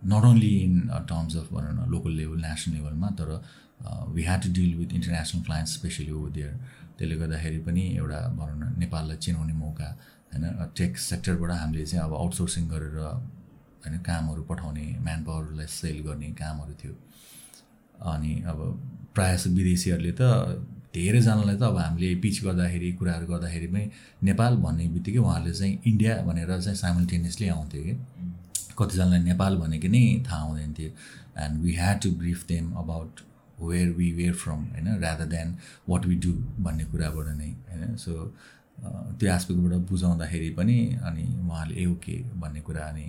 not 0.02 0.26
only 0.26 0.50
in 0.64 0.80
terms 1.10 1.36
of 1.38 1.54
भनौँ 1.54 1.74
न 1.74 1.90
लोकल 1.92 2.12
लेभल 2.12 2.42
नेसनल 2.42 2.76
लेभलमा 2.76 3.10
तर 3.20 3.30
we 4.14 4.24
had 4.24 4.42
to 4.44 4.52
deal 4.54 4.76
with 4.76 4.94
international 4.94 5.42
client 5.44 5.70
especially 5.70 6.12
over 6.12 6.30
there 6.38 6.54
त्यसले 6.98 7.16
गर्दाखेरि 7.16 7.60
पनि 7.66 7.82
एउटा 7.98 8.20
भनौँ 8.38 8.58
न 8.60 8.74
नेपाललाई 8.80 9.18
चिनाउने 9.18 9.54
मौका 9.54 9.90
होइन? 10.34 10.46
टेक 10.78 10.98
सेक्टरबाट 10.98 11.52
हामीले 11.52 11.86
चाहिँ 11.86 12.04
अब 12.06 12.14
आउटसोर्सिङ 12.14 12.68
गरेर 12.70 12.98
होइन 12.98 13.98
कामहरू 14.08 14.44
पठाउने 14.50 14.86
म्यान 15.06 15.24
पावरलाई 15.24 15.68
सेल 15.82 16.00
गर्ने 16.08 16.32
कामहरू 16.42 16.74
थियो। 16.82 16.94
अनि 18.12 18.34
अब 18.48 18.60
प्रायः 19.16 19.36
जस्तो 19.36 19.50
विदेशीहरूले 19.60 20.12
त 20.22 20.22
धेरैजनालाई 20.96 21.58
त 21.58 21.64
अब 21.64 21.78
हामीले 21.78 22.16
पिच 22.24 22.44
गर्दाखेरि 22.44 22.92
कुराहरू 23.00 23.26
गर्दाखेरि 23.28 23.68
पनि 23.74 23.86
नेपाल 24.30 24.56
भन्ने 24.66 24.88
बित्तिकै 24.94 25.20
उहाँहरूले 25.20 25.54
चाहिँ 25.54 25.74
इन्डिया 25.86 26.14
भनेर 26.28 26.60
चाहिँ 26.60 26.78
साइमल्टेनियसली 26.78 27.48
आउँथ्यो 27.56 27.84
कि। 27.84 27.94
कतिजनालाई 28.80 29.22
नेपाल 29.24 29.58
भनेको 29.64 29.88
नै 29.96 30.04
थाहा 30.28 30.44
हुँदैन 30.50 30.74
थियो 30.80 30.90
and 31.44 31.62
we 31.64 31.74
had 31.76 32.02
to 32.04 32.12
brief 32.22 32.46
them 32.48 32.66
about 32.84 33.22
where 33.62 33.90
we 33.98 34.12
were 34.14 34.34
from 34.44 34.60
होइन 34.74 34.88
rather 35.04 35.26
than 35.34 35.56
what 35.90 36.06
we 36.06 36.16
do 36.26 36.32
भन्ने 36.66 36.86
कुराबाट 36.92 37.28
नै 37.38 37.50
होइन. 37.70 37.96
सो 37.96 38.12
त्यो 39.20 39.34
एस्पेक्टबाट 39.36 39.88
बुझाउँदाखेरि 39.90 40.50
पनि 40.58 40.78
अनि 41.04 41.24
उहाँले 41.46 41.76
ए 41.76 41.86
ओके 41.94 42.18
भन्ने 42.42 42.62
कुरा 42.68 42.84
अनि 42.88 43.08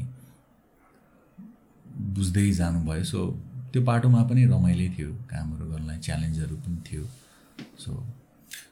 बुझ्दै 2.17 2.51
जानुभयो. 2.61 3.05
सो 3.05 3.19
त्यो 3.73 3.83
बाटोमा 3.83 4.23
पनि 4.31 4.45
रमाइलो 4.55 4.87
थियो. 4.97 5.11
कामहरू 5.31 5.65
गर्नलाई 5.73 5.99
च्यालेन्जहरू 6.07 6.57
पनि 6.65 6.79
थियो. 6.89 7.05
सो 7.85 7.93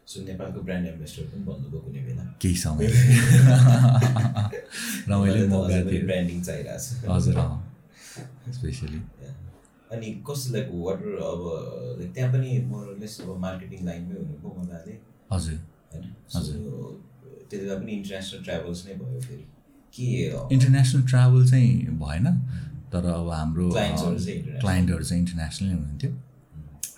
सो 0.07 0.23
नेपालको 0.25 0.61
ब्रान्ड 0.67 0.87
एम्बेसडर 0.89 1.25
पनि 1.31 1.43
भन्नुभयो 1.45 1.81
कुनै 1.87 2.01
बेला। 2.07 2.25
केही 2.43 2.57
समय। 2.57 2.87
रमाइलो 5.11 5.47
मौका 5.49 5.79
थियो। 5.89 6.01
ब्रान्डिङ 6.07 6.39
चाहिरहेको 6.43 6.79
छ। 6.79 6.81
हजुर 7.11 7.35
स्पेसली 8.53 8.99
अनि 9.93 10.09
कस्तो 10.29 10.53
लाइक 10.53 10.69
वाट 10.85 10.99
अब 11.31 11.41
लाइक 11.99 12.11
त्यहाँ 12.15 12.31
पनि 12.33 12.49
मोरलेस 12.71 13.15
अब 13.25 13.31
मार्केटिङ 13.47 13.79
लाइनमै 13.87 14.15
हुनुभयो 14.21 14.51
मजाले 14.61 14.93
हजुर। 15.33 15.57
होइन? 15.93 16.05
हजुर। 16.35 16.57
त्यति 17.51 17.65
बेला 17.65 17.77
पनि 17.81 17.91
इन्टरनेसनल 17.93 18.41
ट्राभल्स 18.45 18.79
नै 18.87 18.95
भयो 19.03 19.19
फेरि। 19.27 19.45
के 19.95 20.07
इन्टरनेसनल 20.55 21.03
ट्राभल 21.13 21.41
चाहिँ 21.51 21.73
भएन 22.05 22.27
तर 22.93 23.03
अब 23.13 23.27
हाम्रो 23.31 23.67
क्लाइन्टहरू 23.75 25.05
चाहिँ 25.05 25.21
इन्टरनेसनलै 25.23 25.73
हुनुहुन्थ्यो। 25.75 26.11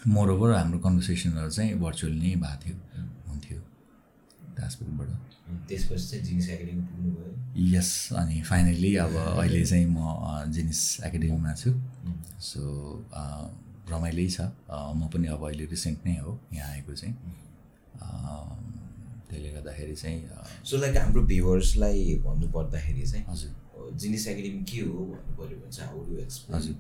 मोरओभर 0.09 0.51
हाम्रो 0.55 0.79
कन्भर्सेसनहरू 0.87 1.51
चाहिँ 1.51 1.75
भर्चुअल 1.81 2.15
नै 2.23 2.35
भएको 2.45 2.61
थियो 2.65 2.77
हुन्थ्यो 3.29 3.59
त्यसपछि 5.69 6.05
चाहिँ 6.11 6.25
जिनिस 6.25 6.49
एकाडेमी 6.51 6.83
पुग्नुभयो। 6.83 7.31
यस 7.75 7.91
अनि 8.21 8.41
फाइनल्ली 8.49 8.91
अब 9.05 9.15
अहिले 9.17 9.65
चाहिँ 9.65 9.87
म 9.87 9.99
जिनिस 10.53 10.81
एकाडेमीमा 11.07 11.53
छु। 11.55 11.71
सो 12.41 12.61
रमाइलो 13.91 14.25
छ। 14.29 14.41
म 14.71 15.09
पनि 15.13 15.27
अब 15.33 15.43
अहिले 15.49 15.65
रिसेन्ट 15.73 15.99
नै 16.07 16.17
हो 16.19 16.39
यहाँ 16.55 16.71
आएको 16.73 16.93
चाहिँ। 16.95 17.15
त्यसले 19.29 19.51
गर्दाखेरि 19.53 19.95
चाहिँ 19.95 20.19
सो 20.65 20.77
लाइक 20.77 20.97
हाम्रो 20.97 21.23
भ्युवर्सलाई 21.33 22.15
भन्नुपर्दाखेरि 22.27 23.07
चाहिँ 23.07 23.25
हजुर। 23.29 23.97
जिनिस 23.97 24.27
एकाडेमी 24.29 24.63
के 24.69 24.81
हो 24.81 24.99
भन्नु 25.13 25.33
पऱ्यो 25.39 25.57
भने 25.61 25.73
चाहिँ 25.73 25.91
हाउ 25.91 26.05
डु 26.07 26.19
एक्सप्लेन 26.23 26.59
हजुर। 26.59 26.77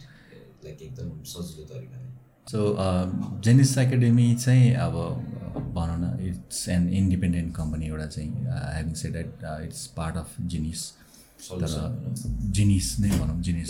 लाइक 0.65 0.83
एकदम 0.83 1.09
सजिलो 1.25 1.65
तरिकाले। 1.73 2.09
सो 2.51 2.61
जेनिस 3.45 3.77
एकाडेमी 3.79 4.35
चाहिँ 4.35 4.73
अब 4.75 4.95
भनौँ 5.75 5.99
न 6.01 6.17
इट्स 6.29 6.69
एन 6.69 6.89
इन्डिपेन्डेन्ट 6.89 7.55
कम्पनी 7.57 7.87
एउटा 7.87 8.07
चाहिँ 8.07 8.31
having 8.77 8.95
said 9.03 9.17
at 9.17 9.45
it's 9.65 9.87
part 9.97 10.17
of 10.17 10.37
Genese 10.53 10.83
भनौँ। 11.51 12.15
जिनिस 12.57 12.89
नै 13.01 13.11
भनौँ 13.11 13.41
जिनिस. 13.43 13.69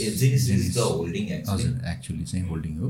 हजुर 1.48 1.72
एक्चुली 1.92 2.24
चाहिँ 2.24 2.44
होल्डिङ 2.48 2.78
हो. 2.78 2.88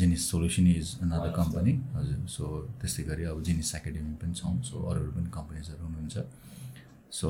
Genese 0.00 0.30
solution 0.30 0.66
is 0.66 0.96
another 1.02 1.32
company 1.36 1.72
हजुर. 1.94 2.26
सो 2.28 2.44
त्यस्तै 2.80 3.02
गरी 3.12 3.24
अब 3.32 3.42
जिनिस 3.42 3.74
एकाडेमी 3.74 4.14
पनि 4.22 4.34
छौँ 4.34 4.56
सो 4.70 4.76
अरूहरू 4.90 5.12
पनि 5.12 5.30
कम्पनीजहरू 5.36 5.84
हुनुहुन्छ. 5.84 6.16
So 7.12 7.28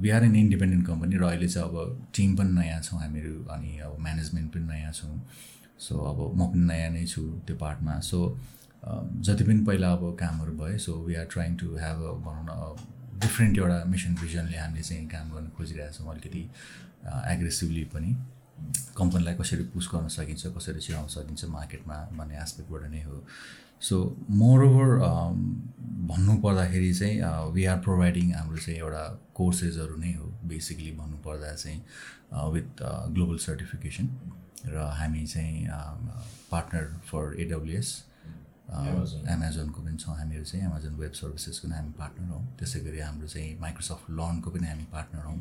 we 0.00 0.10
are 0.10 0.24
an 0.24 0.36
independent 0.36 0.86
company 0.86 1.16
र 1.16 1.24
अहिले 1.24 1.48
चाहिँ 1.48 1.68
अब 1.68 1.76
टिम 2.16 2.36
पनि 2.36 2.52
नयाँ 2.60 2.80
छौँ 2.82 3.00
हामीहरू 3.00 3.34
अनि 3.54 3.78
अब 3.86 3.96
म्यानेजमेन्ट 4.06 4.52
पनि 4.54 4.66
नयाँ 4.74 4.92
छौँ। 4.92 5.20
सो 5.78 5.98
अब 6.10 6.18
म 6.36 6.46
पनि 6.52 6.64
नयाँ 6.66 6.90
नै 6.90 7.04
छु 7.06 7.22
त्यो 7.46 7.56
पार्टमा 7.56 7.98
सो 8.10 8.18
जति 9.26 9.44
पनि 9.44 9.64
पहिला 9.64 9.92
अब 9.92 10.04
कामहरू 10.20 10.52
भयो 10.58 10.78
so 10.78 10.92
we 11.06 11.14
are 11.20 11.26
trying 11.32 11.56
to 11.62 11.66
have 11.76 11.98
a 12.02 12.12
भनौँ 12.26 12.44
न 12.48 13.20
डिफ्रेन्ट 13.24 13.58
एउटा 13.58 13.84
मिसन 13.92 14.14
भिजनले 14.22 14.56
हामीले 14.56 14.82
चाहिँ 14.82 15.06
काम 15.08 15.30
गर्न 15.34 15.48
खोजिरहेको 15.56 15.92
छौँ 15.98 16.10
अलिकति 16.12 16.42
एग्रेसिभली 17.34 17.84
पनि। 17.94 18.16
कम्पनीलाई 18.96 19.34
कसरी 19.40 19.64
पुस 19.72 19.88
गर्न 19.94 20.08
सकिन्छ 20.16 20.46
कसरी 20.56 20.80
चिनाउन 20.80 21.08
सकिन्छ 21.14 21.44
मार्केटमा 21.52 21.96
भन्ने 22.18 22.36
एस्पेक्टबाट 22.42 22.90
नै 22.90 23.02
हो। 23.04 23.22
सो 23.80 23.96
मोरओभर 24.40 24.88
भन्नु 26.10 26.36
पर्दाखेरि 26.44 26.92
चाहिँ 26.94 27.20
वी 27.54 27.64
आर 27.72 27.78
प्रोभाइडिङ 27.86 28.32
हाम्रो 28.34 28.58
चाहिँ 28.64 28.78
एउटा 28.78 29.04
कोर्सेसहरू 29.36 29.96
नै 30.04 30.12
हो 30.14 30.26
बेसिकली 30.48 30.92
भन्नुपर्दा 31.00 31.52
चाहिँ 31.54 31.80
विथ 32.54 32.82
ग्लोबल 33.14 33.38
सर्टिफिकेसन 33.46 34.06
र 34.66 34.76
हामी 34.98 35.26
चाहिँ 35.26 35.66
पार्टनर 36.50 36.84
फर 37.08 37.22
एडब्लुएस. 37.40 37.88
एमाजोनको 38.66 39.80
पनि 39.82 39.96
छौँ 39.96 40.14
हामीहरू 40.18 40.44
चाहिँ 40.44 40.66
एमाजोन 40.66 40.94
वेब 40.98 41.12
सर्भिसेसको 41.14 41.68
पनि 41.68 41.76
हामी 41.76 41.92
पार्टनर 41.98 42.28
हौँ। 42.34 42.44
त्यसै 42.58 42.80
गरी 42.86 42.98
हाम्रो 42.98 43.28
चाहिँ 43.28 43.58
माइक्रोसफ्ट 43.60 44.10
लनको 44.10 44.50
पनि 44.50 44.66
हामी 44.66 44.86
पार्टनर 44.92 45.24
हौँ। 45.30 45.40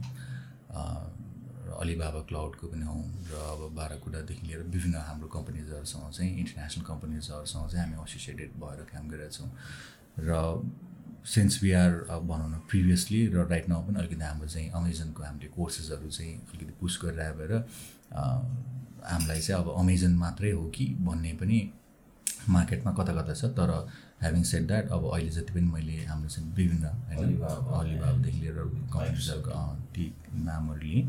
अलिबाबा 1.81 2.21
क्लाउडको 2.29 2.67
पनि 2.69 2.85
हौँ 2.85 3.03
र 3.25 3.33
अब 3.33 3.61
बाह्रकुडादेखि 3.75 4.47
लिएर 4.47 4.61
विभिन्न 4.69 4.95
हाम्रो 5.09 5.27
कम्पनीजहरूसँग 5.27 6.11
चाहिँ 6.13 6.31
इन्टरनेसनल 6.39 6.83
कम्पनीजहरूसँग 6.85 7.65
चाहिँ 7.71 7.83
हामी 7.85 7.95
एसोसिएटेड 8.05 8.49
भएर 8.61 8.79
काम 8.93 9.03
गरिरहेका 9.09 9.33
छौँ। 9.33 9.49
र 10.21 10.29
सिन्स 11.25 11.53
वी 11.63 11.71
आर 11.73 11.91
भनौँ 12.29 12.49
न 12.53 12.61
प्रिभियसली 12.69 13.21
र 13.33 13.49
राइट 13.49 13.65
नाउ 13.69 13.81
पनि 13.89 13.97
अलिकति 13.99 14.21
हाम्रो 14.21 14.47
चाहिँ 14.47 14.69
अमेजनको 14.77 15.23
हामीले 15.25 15.49
कोर्सेसहरू 15.57 16.09
चाहिँ 16.13 16.33
अलिकति 16.53 16.73
पुस 16.77 16.93
गरिरहेको 17.03 17.38
भएर 17.41 17.53
हामीलाई 19.12 19.41
चाहिँ 19.41 19.62
अब 19.63 19.68
अमेजन 19.80 20.13
मात्रै 20.24 20.52
हो 20.52 20.63
कि 20.76 20.86
भन्ने 21.08 21.34
पनि 21.41 21.60
मार्केटमा 22.50 22.91
कता 22.94 23.13
कता 23.22 23.34
छ 23.34 23.46
तर 23.58 23.70
ह्याभिङ 24.22 24.44
सेट 24.52 24.63
द्याट 24.68 24.89
अब 24.96 25.04
अहिले 25.13 25.30
जति 25.38 25.54
पनि 25.54 25.68
मैले 25.76 25.96
हाम्रो 26.06 26.30
चाहिँ 26.30 26.54
विभिन्न 26.56 26.86
होइन 26.86 27.18
अलिबाबा, 27.26 27.80
अलिबाबादेखि 27.80 28.39
लिएर 28.39 28.58
अँ, 29.50 29.76
ती 29.96 30.04
नामहरू 30.46 30.80
लिएँ 30.82 31.04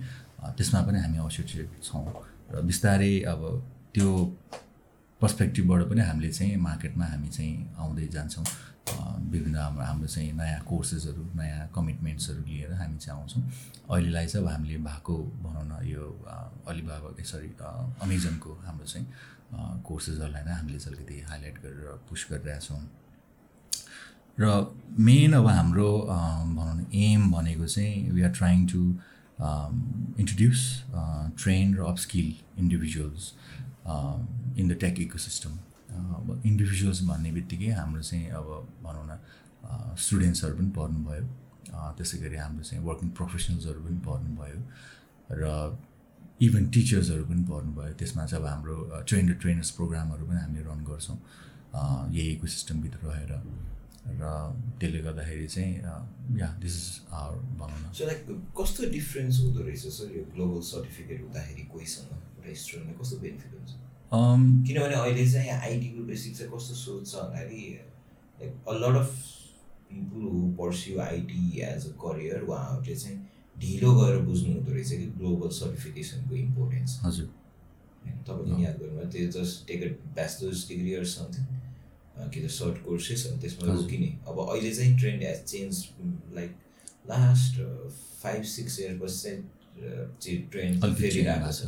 त्यसमा 0.56 0.80
पनि 0.86 0.98
हामी 1.00 1.18
एसोसिएट 1.26 1.82
छौँ। 1.82 2.04
र 2.54 2.60
बिस्तारै 2.62 3.12
अब 3.32 3.40
त्यो 3.94 4.08
पर्सपेक्टिभबाट 5.20 5.82
पनि 5.90 6.00
हामीले 6.08 6.30
चाहिँ 6.32 6.56
मार्केटमा 6.68 7.04
हामी 7.12 7.28
चाहिँ 7.28 7.54
आउँदै 7.78 8.06
जान्छौँ। 8.14 8.44
विभिन्न 8.86 9.56
हाम्रो 9.56 9.84
हाम्रो 9.84 10.08
चाहिँ 10.08 10.32
नयाँ 10.32 10.60
कोर्सेसहरू 10.70 11.22
नयाँ 11.36 11.68
कमिटमेन्ट्सहरू 11.74 12.42
लिएर 12.46 12.72
हामी 12.80 12.98
चाहिँ 12.98 13.18
आउँछौँ 13.20 13.42
अहिलेलाई 13.90 14.26
चाहिँ 14.26 14.46
अब 14.46 14.52
हामीले 14.52 14.78
भएको 14.86 15.16
भनौँ 15.42 15.64
न 15.70 15.86
यो 15.86 16.04
अलिबाबा 16.70 17.08
सरी 17.32 17.50
अमेजनको 18.02 18.50
हाम्रो 18.66 18.86
चाहिँ 18.86 19.06
कोर्सेसहरूलाई 19.88 20.42
नै 20.44 20.52
हामीले 20.52 20.78
चाहिँ 20.78 20.96
अलिकति 20.96 21.20
हाइलाइट 21.30 21.56
गरेर 21.62 21.98
पुस 22.08 22.26
गरिरहेछौँ। 22.30 22.80
र 24.38 24.44
मेन 25.00 25.32
अब 25.32 25.46
हाम्रो 25.48 25.90
भनौँ 26.56 26.86
एम 26.94 27.30
भनेको 27.32 27.66
चाहिँ 27.66 28.10
we 28.10 28.22
are 28.22 28.32
trying 28.38 28.66
to 28.72 28.80
introduce 30.20 30.60
train 31.42 31.76
र 31.76 31.80
upskill 31.92 32.34
individuals 32.62 33.32
in 34.58 34.68
the 34.68 34.78
tech 34.80 35.00
eco 35.00 35.18
system 35.18 35.58
अब 35.96 36.42
इन्डिभिजुअल्स 36.46 37.00
भन्ने 37.08 37.30
बित्तिकै 37.38 37.70
हाम्रो 37.80 38.02
चाहिँ 38.02 38.30
अब 38.38 38.46
भनौँ 38.84 39.06
न 39.10 39.12
स्टुडेन्ट्सहरू 39.98 40.54
पनि 40.58 40.70
पढ्नुभयो। 40.78 41.24
त्यसै 41.96 42.16
गरी 42.22 42.36
हाम्रो 42.36 42.64
चाहिँ 42.68 42.82
वर्किङ 42.84 43.08
प्रोफेसनल्सहरू 43.18 43.80
पनि 43.86 43.98
पढ्नुभयो 44.06 44.60
र 45.40 45.44
इभन 46.46 46.62
टिचर्सहरू 46.74 47.24
पनि 47.26 47.42
पढ्नुभयो। 47.50 47.92
त्यसमा 48.00 48.26
चाहिँ 48.26 48.42
अब 48.42 48.48
हाम्रो 48.48 48.76
ट्रेन 49.08 49.26
ट्रेनर्स 49.42 49.70
प्रोग्रामहरू 49.78 50.24
पनि 50.26 50.40
हामीले 50.40 50.62
रन 50.68 50.80
गर्छौँ। 50.84 51.18
यही 52.12 52.30
इको 52.36 52.46
सिस्टमभित्र 52.46 53.00
रहेर 53.08 53.32
र 54.06 54.24
त्यसले 54.78 55.00
गर्दाखेरि 55.02 55.46
चाहिँ 55.48 55.74
या 56.38 56.48
दिस 56.62 56.74
इज 56.76 56.86
आवर 57.10 57.34
भनौँ 57.58 57.80
न। 57.82 57.84
लाइक 58.06 58.20
कस्तो 58.58 58.90
डिफ्रेन्स 58.90 59.40
हुँदो 59.40 59.60
रहेछ 59.66 59.84
सर 59.98 60.14
यो 60.16 60.22
ग्लोबल 60.34 60.60
सर्टिफिकेट 60.62 61.20
हुँदाखेरि 61.22 61.64
कोहीसँग? 61.74 62.10
एउटा 62.38 62.54
स्टुडेन्टलाई 62.62 62.96
कस्तो 63.00 63.16
बेनिफिट 63.24 63.52
हुन्छ? 63.58 63.72
किनभने 64.12 64.94
अहिले 64.94 65.30
चाहिँ 65.30 65.50
आइटीको 65.50 66.04
बेसिक 66.06 66.36
चाहिँ 66.36 66.52
कस्तो 66.52 66.74
सोच 66.74 67.10
छ 67.10 67.14
भन्दाखेरि 67.14 67.64
like 68.40 68.68
a 68.68 68.72
lot 68.82 68.96
of 68.96 69.10
people 69.88 70.22
who 70.32 70.40
pursue 70.60 71.00
IT 71.00 71.60
as 71.70 71.86
a 71.86 71.92
career 72.04 72.42
उहाँहरूले 72.42 72.96
चाहिँ 72.96 73.18
ढिलो 73.56 73.94
गएर 73.94 74.18
बुझ्नु 74.22 74.52
हुँदो 74.54 74.72
रहेछ 74.72 74.90
कि 74.90 75.06
ग्लोबल 75.18 75.48
सर्टिफिकेसनको 75.58 76.34
इम्पोर्टेन्स 76.36 77.00
हजुर। 77.04 77.28
तपाईँले 78.28 78.62
याद 78.64 78.76
गर्नुभयो 78.80 79.10
त्यो 79.12 79.30
just 79.34 79.66
take 79.68 79.80
bachelors 80.14 80.68
degree 80.68 80.94
or 80.94 81.04
something 81.12 81.44
कि 82.30 82.40
त 82.44 82.50
सर्ट 82.50 82.84
कोर्सेस 82.84 83.26
अनि 83.26 83.40
त्यसमा। 83.40 83.72
रोकिने। 83.72 84.08
अब 84.28 84.38
अहिले 84.48 84.74
चाहिँ 84.74 84.98
trend 84.98 85.22
has 85.22 85.42
change 85.44 85.84
like 86.34 86.50
last 87.10 87.60
five 88.22 88.42
six 88.54 88.80
इयर्सपछि 88.80 89.18
चाहिँ 89.22 89.42
चाहिँ 89.76 90.38
ट्रेन्ड 90.52 90.84
फेरिरहेको 90.96 91.50
छ 91.52 91.60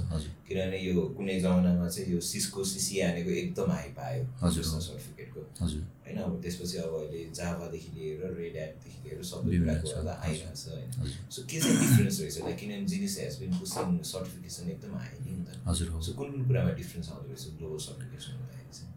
किनभने 0.49 0.79
यो 0.81 1.03
कुनै 1.17 1.39
जमानामा 1.41 1.89
चाहिँ 1.89 2.13
यो 2.13 2.21
सिस्को 2.25 2.65
सिसी 2.65 3.01
हानेको 3.01 3.31
एकदम 3.31 3.71
हाइप 3.71 3.99
आयो 4.01 4.23
हजुर। 4.43 4.65
सर्टिफिकेटको। 4.65 5.41
हजुर। 5.61 5.83
होइन 6.07 6.19
अब 6.19 6.41
त्यसपछि 6.43 6.77
अब 6.85 6.93
अहिले 6.99 7.25
जाभादेखि 7.39 7.91
लिएर 7.97 8.21
रेड 8.39 8.57
एपदेखि 8.57 8.99
लिएर 9.05 9.23
सबै 9.31 9.59
कुराको 9.59 9.89
अब। 10.01 10.09
आइरहेको 10.09 10.57
छ 10.57 10.65
होइन। 10.73 11.13
सो 11.31 11.43
के 11.51 11.61
चाहिँ 11.61 11.77
डिफ्रेन्स 11.81 12.21
रहेछ? 12.21 12.39
लाइक 12.45 12.57
किनभने 12.61 12.87
जिनिस 12.93 13.19
हेज 13.21 13.35
बिन 13.41 13.51
पुसिङ 13.59 13.99
सर्टिफिकेसन 14.13 14.71
एकदम 14.75 14.95
हाई 14.99 15.11
नि 15.25 15.33
त 15.45 15.61
हजुर 15.67 15.89
सो 16.07 16.13
कुन 16.21 16.31
कुन 16.33 16.47
कुरामा 16.49 16.73
डिफ्रेन्स 16.81 17.11
आउँदो 17.13 17.29
रहेछ 17.33 17.45
ग्लोबल 17.59 17.79
सर्टिफिकेसन 17.89 18.33
हुँदाखेरि 18.39 18.73
चाहिँ? 18.79 18.89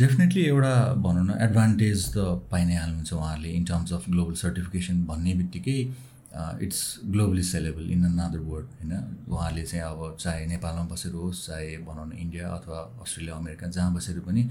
डेफिनेटली 0.00 0.42
एउटा 0.46 0.74
भनौँ 1.06 1.24
न 1.26 1.38
एडभान्टेज 1.46 2.08
त 2.16 2.26
पाइ 2.50 2.64
नै 2.64 2.76
हाल्नुहुन्छ 2.82 3.12
उहाँहरूले 3.12 3.50
in 3.60 3.64
terms 3.70 3.92
of 3.92 4.10
global 4.10 4.34
certification 4.42 5.04
भन्ने 5.12 5.34
बित्तिकै 5.40 5.78
it's 6.34 6.80
globally 7.14 7.42
sellable 7.42 7.90
in 7.90 8.04
another 8.04 8.38
word 8.50 8.66
होइन? 8.74 8.92
उहाँहरूले 9.28 9.64
चाहिँ 9.66 9.84
अब 9.84 10.16
चाहे 10.20 10.46
नेपालमा 10.46 10.84
बसेर 10.92 11.12
होस् 11.14 11.46
चाहे 11.46 11.76
भनौँ 11.86 12.06
न 12.08 12.12
इन्डिया 12.18 12.48
अथवा 12.58 12.78
अस्ट्रेलिया 13.02 13.34
अमेरिका 13.36 13.66
जहाँ 13.76 13.94
बसेर 13.94 14.18
पनि 14.26 14.42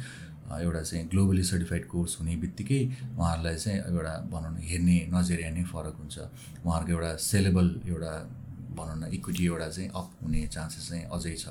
अ, 0.52 0.60
एउटा 0.60 0.82
चाहिँ 0.82 1.08
ग्लोबली 1.10 1.43
सर्टिफाइड 1.43 1.88
कोर्स 1.88 2.19
हुने 2.19 2.36
बित्तिकै 2.43 2.80
उहाँहरूलाई 3.17 3.56
चाहिँ 3.56 3.80
एउटा 3.91 4.13
भनौँ 4.32 4.52
न 4.54 4.58
हेर्ने 4.69 4.98
नजरिया 5.13 5.50
नै 5.56 5.63
फरक 5.72 5.96
हुन्छ। 6.00 6.17
उहाँहरूको 6.65 6.91
एउटा 6.91 7.12
सेलेबल 7.32 7.67
एउटा 7.88 8.13
भनौँ 8.78 8.98
न 9.00 9.12
इक्विटी 9.13 9.46
एउटा 9.46 9.67
चाहिँ 9.69 9.89
अप 9.89 10.08
हुने 10.24 10.41
चान्सेस 10.56 10.89
चाहिँ 10.89 11.04
अझै 11.15 11.36
छ। 11.36 11.46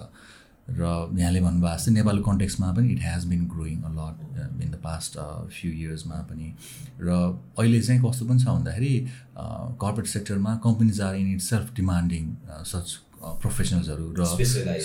र 0.68 0.82
यहाँले 1.18 1.40
भन्नुभएको 1.40 1.76
जस्तै 1.76 1.92
नेपाल 1.92 2.18
कन्टेक्समा 2.28 2.72
पनि 2.72 2.92
it 2.92 3.00
has 3.02 3.24
been 3.28 3.46
growing 3.54 3.78
a 3.82 3.88
lot 3.98 4.62
in 4.62 4.70
the 4.70 4.74
past 4.82 5.18
few 5.54 5.70
इयर्समा 5.72 6.20
पनि। 6.30 6.48
र 7.00 7.08
अहिले 7.58 7.80
चाहिँ 7.82 8.00
कस्तो 8.04 8.26
पनि 8.26 8.38
छ 8.42 8.46
भन्दाखेरि 8.48 8.94
कर्पोरेट 9.82 10.06
सेक्टरमा 10.16 10.54
companies 10.64 11.00
are 11.08 11.14
in 11.16 11.32
itself 11.50 11.74
demanding 11.76 12.24
such 12.72 12.98
प्रोफेसनल्सहरू 13.42 14.06
र 14.18 14.24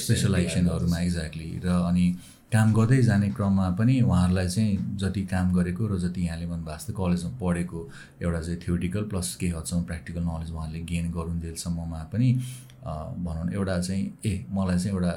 स्पेसलाइजेसनहरूमा 0.02 1.00
एक्ज्याक्टली 1.00 1.50
र 1.64 1.70
अनि 1.92 2.06
काम 2.54 2.74
गर्दै 2.74 3.02
जाने 3.04 3.30
क्रममा 3.38 3.70
पनि 3.80 3.96
उहाँहरूलाई 4.02 4.48
चाहिँ 4.50 4.98
जति 5.04 5.22
काम 5.32 5.52
गरेको 5.54 5.88
र 5.94 5.98
जति 6.04 6.22
यहाँले 6.26 6.46
भन्नुभएको 6.52 6.78
जस्तै 6.78 6.94
कलेजमा 7.00 7.32
पढेको 7.42 7.80
एउटा 8.22 8.42
चाहिँ 8.42 8.60
थ्योरिटिकल 8.66 9.04
प्लस 9.14 9.36
केही 9.42 9.52
हदसम्म 9.58 9.84
प्र्याक्टिकल 9.90 10.22
नलेज 10.30 10.52
उहाँले 10.52 10.80
गेन 10.92 11.12
गरुन्जेलसम्ममा 11.18 12.04
पनि 12.14 12.30
अ, 12.34 12.94
भनौँ 13.26 13.52
एउटा 13.54 13.80
चाहिँ 13.82 14.04
ए 14.26 14.46
मलाई 14.52 14.78
चाहिँ 14.80 14.96
एउटा 14.98 15.14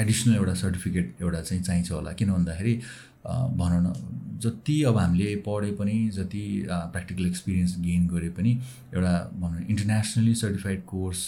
एडिसनल 0.00 0.34
एउटा 0.36 0.54
सर्टिफिकेट 0.54 1.14
एउटा 1.20 1.40
चाहिँ 1.42 1.62
चाहिन्छ 1.62 1.90
होला। 1.92 2.12
किन 2.12 2.30
भन्दाखेरि 2.32 2.74
भनौँ 3.58 3.82
न 3.82 3.92
जति 4.42 4.82
अब 4.84 4.96
हामीले 4.98 5.34
पढे 5.46 5.70
पनि 5.78 5.96
जति 6.14 6.44
प्र्याक्टिकल 6.68 7.26
एक्सपिरियन्स 7.26 7.76
गेन 7.80 8.06
गरे 8.08 8.28
पनि 8.38 8.58
एउटा 8.94 9.14
भनौँ 9.40 9.60
इन्टरनेसनली 9.70 10.34
सर्टिफाइड 10.34 10.84
कोर्स 10.86 11.20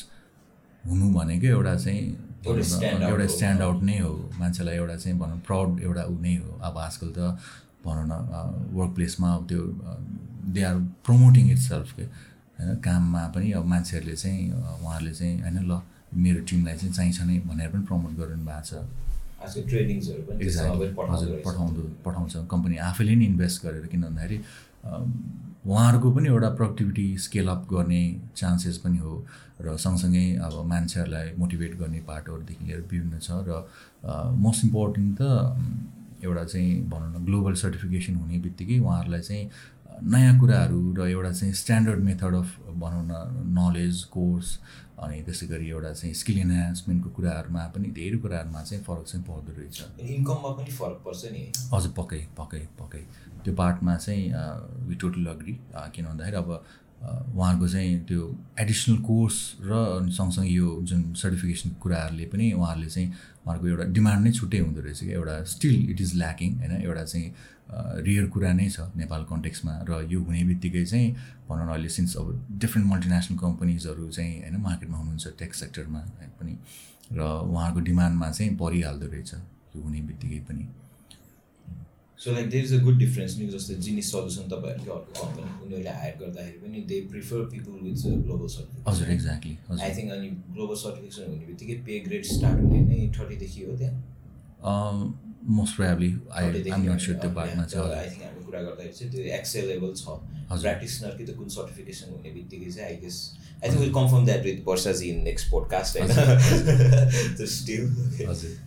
हुनु 0.85 1.13
भनेको 1.15 1.47
एउटा 1.47 1.75
चाहिँ 1.77 2.01
एउटा। 2.47 3.27
स्ट्यान्ड 3.27 3.63
आउट 3.63 3.83
नै 3.83 3.99
हो। 3.99 4.13
मान्छेलाई 4.39 4.77
एउटा 4.77 4.97
चाहिँ 4.97 5.19
भनौँ 5.19 5.39
प्राउड 5.47 5.81
एउटा 5.81 6.05
ऊ 6.05 6.19
नै 6.21 6.35
हो। 6.37 6.59
अब 6.63 6.79
आजकल 6.79 7.13
त 7.17 7.39
भनौँ 7.87 8.07
न 8.07 8.13
वर्क 8.75 8.95
प्लेसमा 8.95 9.35
अब 9.35 9.47
त्यो 9.49 9.63
they 10.55 10.63
are 10.63 10.77
promoting 11.07 11.51
it 11.53 11.59
self 11.59 11.93
के 11.97 12.03
होइन? 12.03 12.77
काममा 12.85 13.27
पनि 13.35 13.51
अब 13.53 13.65
मान्छेहरूले 13.67 14.17
चाहिँ 14.17 14.51
उहाँहरूले 14.53 15.15
चाहिँ 15.15 15.41
होइन 15.43 15.59
ल 15.71 15.81
मेरो 16.17 16.41
टिमलाई 16.51 16.77
चाहिँ 16.77 16.93
चाहिन्छ 16.95 17.21
नै 17.29 17.39
भनेर 17.49 17.69
पनि 17.71 17.85
प्रमोट 17.91 18.13
गरिरहनु 18.19 18.45
भएको 18.45 18.65
छ। 18.65 18.73
हजुर। 21.11 21.31
पठाउँदो 21.45 21.83
पठाउँछ। 22.05 22.33
कम्पनी 22.51 22.77
आफैले 22.91 23.15
नै 23.17 23.25
इन्भेस्ट 23.25 23.57
गरेर 23.65 23.87
किन 23.93 24.03
भन्दाखेरि 24.03 24.39
उहाँहरूको 25.65 26.09
पनि 26.13 26.29
एउटा 26.29 26.49
प्रोडक्टिभिटी 26.61 27.07
स्केल 27.25 27.49
अप 27.49 27.67
गर्ने 27.71 28.03
चान्सेस 28.37 28.77
पनि 28.85 28.99
हो 28.99 29.13
र 29.61 29.77
सँगसँगै 29.77 30.27
अब 30.45 30.55
मान्छेहरूलाई 30.69 31.27
मोटिभेट 31.39 31.73
गर्ने 31.81 32.01
पार्टहरूदेखि 32.09 32.65
लिएर 32.65 32.81
विभिन्न 32.91 33.19
छ 33.19 33.29
र 33.49 33.51
मोस्ट 34.45 34.65
इम्पोर्टेन्ट 34.65 35.17
त 35.21 35.23
एउटा 36.25 36.45
चाहिँ 36.45 36.71
भनौँ 36.89 37.11
न 37.13 37.25
ग्लोबल 37.25 37.55
सर्टिफिकेसन 37.63 38.15
हुने 38.17 38.39
बित्तिकै 38.45 38.79
उहाँहरूलाई 38.79 39.21
चाहिँ 39.21 39.45
नयाँ 40.03 40.39
कुराहरू 40.41 40.95
र 40.99 41.07
एउटा 41.09 41.33
चाहिँ 41.33 41.55
स्ट्यान्डर्ड 41.55 42.01
मेथड 42.05 42.35
अफ 42.35 42.49
भनौँ 42.83 43.05
न 43.07 43.15
नलेज 43.59 44.03
कोर्स 44.15 44.59
अनि 44.99 45.23
त्यसै 45.23 45.47
गरी 45.47 45.69
एउटा 45.71 45.93
चाहिँ 45.93 46.15
स्किल 46.15 46.39
इन्हान्समेन्टको 46.39 47.11
कुराहरूमा 47.11 47.63
पनि 47.75 47.89
धेरै 47.99 48.19
कुराहरूमा 48.19 48.63
चाहिँ 48.63 48.83
फरक 48.85 49.05
चाहिँ 49.07 49.25
पर्दो 49.27 49.53
रहेछ। 49.59 49.79
इन्कममा 50.01 50.51
पनि 50.59 50.71
फरक 50.71 50.99
पर्छ 51.07 51.23
नि। 51.33 51.43
हजुर 51.75 51.93
पक्कै 51.97 52.21
पक्कै 52.39 52.63
पक्कै। 52.81 53.03
त्यो 53.45 53.55
पार्टमा 53.55 53.97
चाहिँ 53.97 54.25
वि 54.89 54.95
टोटल 54.95 55.27
अग्री 55.27 55.53
किन 55.95 56.05
भन्दाखेरि 56.07 56.37
अब 56.37 56.51
उहाँहरूको 57.05 57.69
चाहिँ 57.69 58.05
त्यो 58.09 58.23
एडिसनल 58.59 58.97
कोर्स 59.05 59.37
र 59.61 59.73
सँगसँगै 60.11 60.49
यो 60.49 60.69
जुन 60.83 61.03
सर्टिफिकेसन 61.15 61.71
कुराहरूले 61.83 62.27
पनि 62.33 62.53
उहाँहरूले 62.53 62.91
चाहिँ 62.91 63.09
उहाँहरूको 63.45 63.69
एउटा 63.69 63.85
डिमान्ड 63.93 64.25
नै 64.25 64.33
छुट्टै 64.33 64.59
हुँदो 64.59 64.81
रहेछ 64.81 65.01
कि 65.01 65.13
एउटा 65.13 65.43
स्टिल 65.45 65.91
इट 65.91 66.01
इज 66.01 66.15
ल्याकिङ 66.17 66.51
होइन? 66.59 66.73
एउटा 66.83 67.05
चाहिँ 67.05 67.29
रियर 68.05 68.27
कुरा 68.29 68.53
नै 68.53 68.69
छ 68.69 68.81
नेपाल 68.97 69.25
कन्टेक्समा 69.25 69.73
र 69.89 70.07
यो 70.11 70.21
हुने 70.21 70.45
बित्तिकै 70.45 70.85
चाहिँ 70.85 71.11
भनौँ 71.49 71.67
न 71.67 71.71
अहिले 71.71 71.89
सिन्स 71.89 72.17
अब 72.17 72.27
डिफ्रेन्ट 72.59 72.89
मल्टिनेसनल 72.91 73.39
कम्पनीजहरू 73.39 74.11
चाहिँ 74.11 74.41
होइन 74.41 74.57
मार्केटमा 74.61 74.99
हुनुहुन्छ 74.99 75.27
टेक 75.39 75.55
सेक्टरमा 75.55 76.01
पनि 76.41 76.57
र 77.13 77.21
उहाँहरूको 77.21 77.81
डिमान्डमा 77.81 78.31
चाहिँ 78.31 78.57
परिहाल्दो 78.57 79.07
रहेछ 79.07 79.35
यो 79.77 79.83
हुने 79.83 80.01
बित्तिकै 80.01 80.41
पनि। 80.49 80.65
So 82.25 82.33
like 82.33 82.49
there 82.51 82.65
is 82.65 82.73
a 82.75 82.79
good 82.83 82.99
difference 82.99 83.37
नि 83.39 83.47
जस्तै 83.49 83.75
जिनिस 83.85 84.11
सल्युसन 84.13 84.47
तपाईँहरूको 84.51 84.93
अर्को 84.93 85.13
कम्पनी 85.17 85.43
उनीहरूले 85.65 85.97
हायर 85.97 86.15
गर्दाखेरि 86.21 86.59
पनि 86.61 86.81
they 86.89 87.01
prefer 87.11 87.43
people 87.51 87.83
with 87.83 88.05
global 88.23 88.49
certification 88.49 88.91
हजुर 88.91 89.11
एक्ज्याक्टली 89.15 89.57
आई 89.79 89.97
थिङ्क 89.97 90.13
अनि 90.13 90.31
ग्लोबल 90.53 90.81
सर्टिफिकेसन 90.83 91.29
हुने 91.31 91.47
बित्तिकै 91.49 91.77
पे 91.89 91.99
ग्रेड 92.07 92.25
स्टार्ट 92.31 92.63
हुने 92.63 92.81
नै 92.87 93.01
थर्टीदेखि 93.19 93.65
हो 93.65 93.77
त्यहाँ 93.79 95.13
most 95.51 95.77
probably 95.77 96.11
I 96.35 96.71
am 96.71 96.83
not 96.85 97.01
sure 97.01 97.19
त्यो 97.19 97.31
बारेमा 97.33 97.65
चाहिँ 97.67 97.93
आई 97.95 98.09
थिङ्क 98.11 98.25
हामी 98.25 98.45
कुरा 98.45 98.63
गर्दाखेरि 98.63 98.95
चाहिँ 98.95 99.13
त्यो 99.13 99.25
एक्सेलेबल 99.39 99.93
छ 99.97 100.17
प्र्याक्टिसनर 100.55 101.17
कि 101.19 101.25
त 101.25 101.37
कुन 101.39 101.49
सर्टिफिकेसन 101.53 102.15
हुने 102.15 102.33
बित्तिकै 102.33 102.71
चाहिँ 102.71 102.89
I 102.89 102.97
guess 103.03 103.21
I 103.65 103.71
think 103.71 103.81
will 103.81 103.93
confirm 103.93 104.25
that 104.25 104.43
with 104.45 104.59
पर्साजी 104.65 105.09
in 105.09 105.23
next 105.25 105.51
podcast 105.51 105.97
होइन 105.99 107.47
स्टिल 107.55 107.89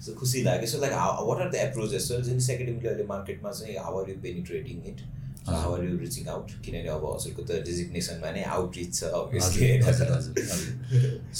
सो 0.05 0.13
खुसी 0.19 0.41
लाग्यो 0.43 0.67
so 0.69 0.79
like 0.81 0.93
what 1.27 1.41
are 1.41 1.49
the 1.49 1.55
approaches 1.61 2.07
sir 2.07 2.21
जुन 2.23 2.39
एकाडेमीले 2.49 2.89
अहिले 2.89 3.05
मार्केटमा 3.09 3.51
चाहिँ 3.59 3.77
how 3.79 4.01
are 4.01 4.09
you 4.09 4.15
penetrating 4.23 4.81
it 4.91 5.01
how 5.49 5.73
are 5.75 5.83
you 5.83 5.97
reaching 5.97 6.27
out 6.27 6.51
किनभने 6.65 6.89
अब 6.89 7.05
हजुरको 7.09 7.43
त 7.43 7.59
डिजिग्नेसनमा 7.65 8.31
नै 8.31 8.43
आउटरिच 8.55 8.95
छ 8.95 9.11
अभियसली 9.19 9.67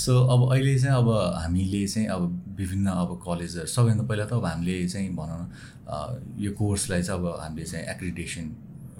सो 0.03 0.19
अब 0.27 0.45
अहिले 0.51 0.77
चाहिँ 0.79 0.95
अब 0.97 1.09
हामीले 1.41 1.81
चाहिँ 1.87 2.07
अब 2.09 2.29
विभिन्न 2.57 2.87
अब 3.03 3.19
कलेजहरू 3.25 3.67
सबैभन्दा 3.67 4.07
पहिला 4.07 4.25
त 4.25 4.33
अब 4.33 4.45
हामीले 4.45 4.77
चाहिँ 4.87 5.09
भनौँ 5.15 5.41
न 5.41 6.39
यो 6.45 6.51
कोर्सलाई 6.61 7.01
चाहिँ 7.03 7.19
अब 7.19 7.25
हामीले 7.41 7.65
चाहिँ 7.65 7.85
एक्रिडेसन 7.95 8.45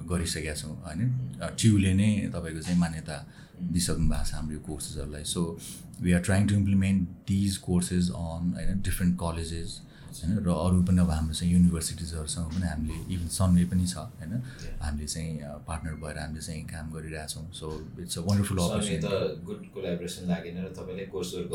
गरिसकेका 0.10 0.54
छौँ 0.56 0.76
होइन? 0.84 1.02
च्युले 1.56 1.94
नै 1.94 2.10
तपाईँको 2.34 2.62
चाहिँ 2.62 2.80
मान्यता 2.80 3.16
दिइसक्नु 3.62 4.10
भएको 4.10 4.24
छ 4.24 4.34
हाम्रो 4.34 4.54
यो 4.54 4.60
कोर्सेसहरूलाई 4.68 5.24
so 5.24 5.44
we 6.02 6.14
are 6.14 6.22
trying 6.22 6.48
to 6.48 6.56
implement 6.56 7.10
these 7.28 7.58
courses 7.66 8.10
on 8.16 8.54
होइन 8.56 8.82
डिफ्रेन्ट 8.82 9.18
कलेजेस 9.20 9.82
होइन? 10.08 10.32
र 10.46 10.50
अरू 10.66 10.78
पनि 10.88 11.00
अब 11.02 11.10
हाम्रो 11.12 11.34
चाहिँ 11.34 11.52
युनिभर्सिटिजहरूसँग 11.54 12.48
पनि 12.54 12.68
हामीले 12.68 12.96
इभन 13.14 13.28
सनवे 13.38 13.64
पनि 13.72 13.86
छ 13.88 13.96
होइन? 13.98 14.34
हामीले 14.82 15.08
चाहिँ 15.08 15.32
पार्टनर 15.68 15.96
भएर 16.04 16.18
हामीले 16.18 16.42
चाहिँ 16.48 16.64
काम 16.68 16.86
गरिरहेछौँ। 16.96 17.46
सो 17.60 17.66
इट्स 18.02 18.18
अ 18.18 18.22
वन्डरफुल 18.28 18.58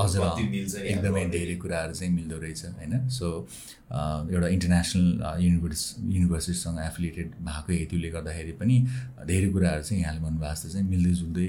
हजुर 0.02 0.20
एकदमै 0.92 1.24
धेरै 1.36 1.56
कुराहरू 1.62 1.94
चाहिँ 1.94 2.12
मिल्दो 2.14 2.36
रहेछ 2.44 2.62
होइन? 2.80 3.08
सो 3.08 3.26
एउटा 3.92 4.48
इन्टरनेसनल 4.56 5.06
युनिभर्स 5.44 5.82
युनिभर्सिटीसँग 6.16 6.78
एफिलिएटेड 6.86 7.28
भएको 7.48 7.72
हेतुले 7.72 8.08
गर्दाखेरि 8.16 8.52
पनि 8.60 8.76
धेरै 9.28 9.48
कुराहरू 9.54 9.82
चाहिँ 9.82 10.02
यहाँले 10.02 10.20
भन्नुभएको 10.26 10.54
जस्तो 10.54 10.68
चाहिँ 10.72 10.86
मिल्दै 10.88 11.12
जुल्दै 11.20 11.46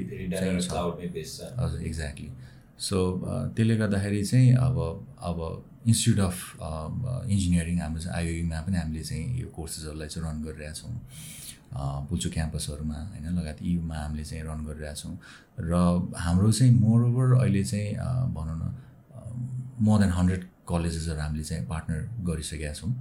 हजुर 1.60 1.80
एक्ज्याक्टली 1.88 2.30
सो 2.80 2.98
त्यसले 3.56 3.76
गर्दाखेरि 3.78 4.22
चाहिँ 4.26 4.50
अब 4.68 4.78
अब 5.30 5.40
इन्स्टिट्युट 5.88 6.20
अफ 6.26 6.38
इन्जिनियरिङ 7.34 7.80
हाम्रो 7.82 8.02
चाहिँ 8.04 8.16
आइओईमा 8.18 8.62
पनि 8.66 8.78
हामीले 8.78 9.04
चाहिँ 9.04 9.26
यो 9.42 9.48
कोर्सेसहरूलाई 9.56 10.08
चाहिँ 10.08 10.24
रन 10.28 10.38
गरिरहेछौँ 10.44 10.94
पुल्चो 12.10 12.30
क्याम्पसहरूमा 12.30 12.98
होइन? 13.12 13.26
लगायत 13.40 13.60
युमा 13.62 13.98
हामीले 13.98 14.24
चाहिँ 14.24 14.44
रन 14.46 14.62
गरिरहेछौँ 14.66 15.14
र 15.60 15.74
हाम्रो 16.26 16.52
चाहिँ 16.52 16.74
मोरओभर 16.80 17.28
अहिले 17.42 17.64
चाहिँ 17.64 17.90
भनौँ 18.36 18.58
न 18.62 18.64
मोर 19.82 20.00
देन 20.00 20.12
हन्ड्रेड 20.18 20.44
कलेजेसहरू 20.70 21.20
हामीले 21.20 21.44
चाहिँ 21.44 21.66
पार्टनर 21.68 22.00
गरिसकेका 22.30 22.74
छौँ। 22.74 22.92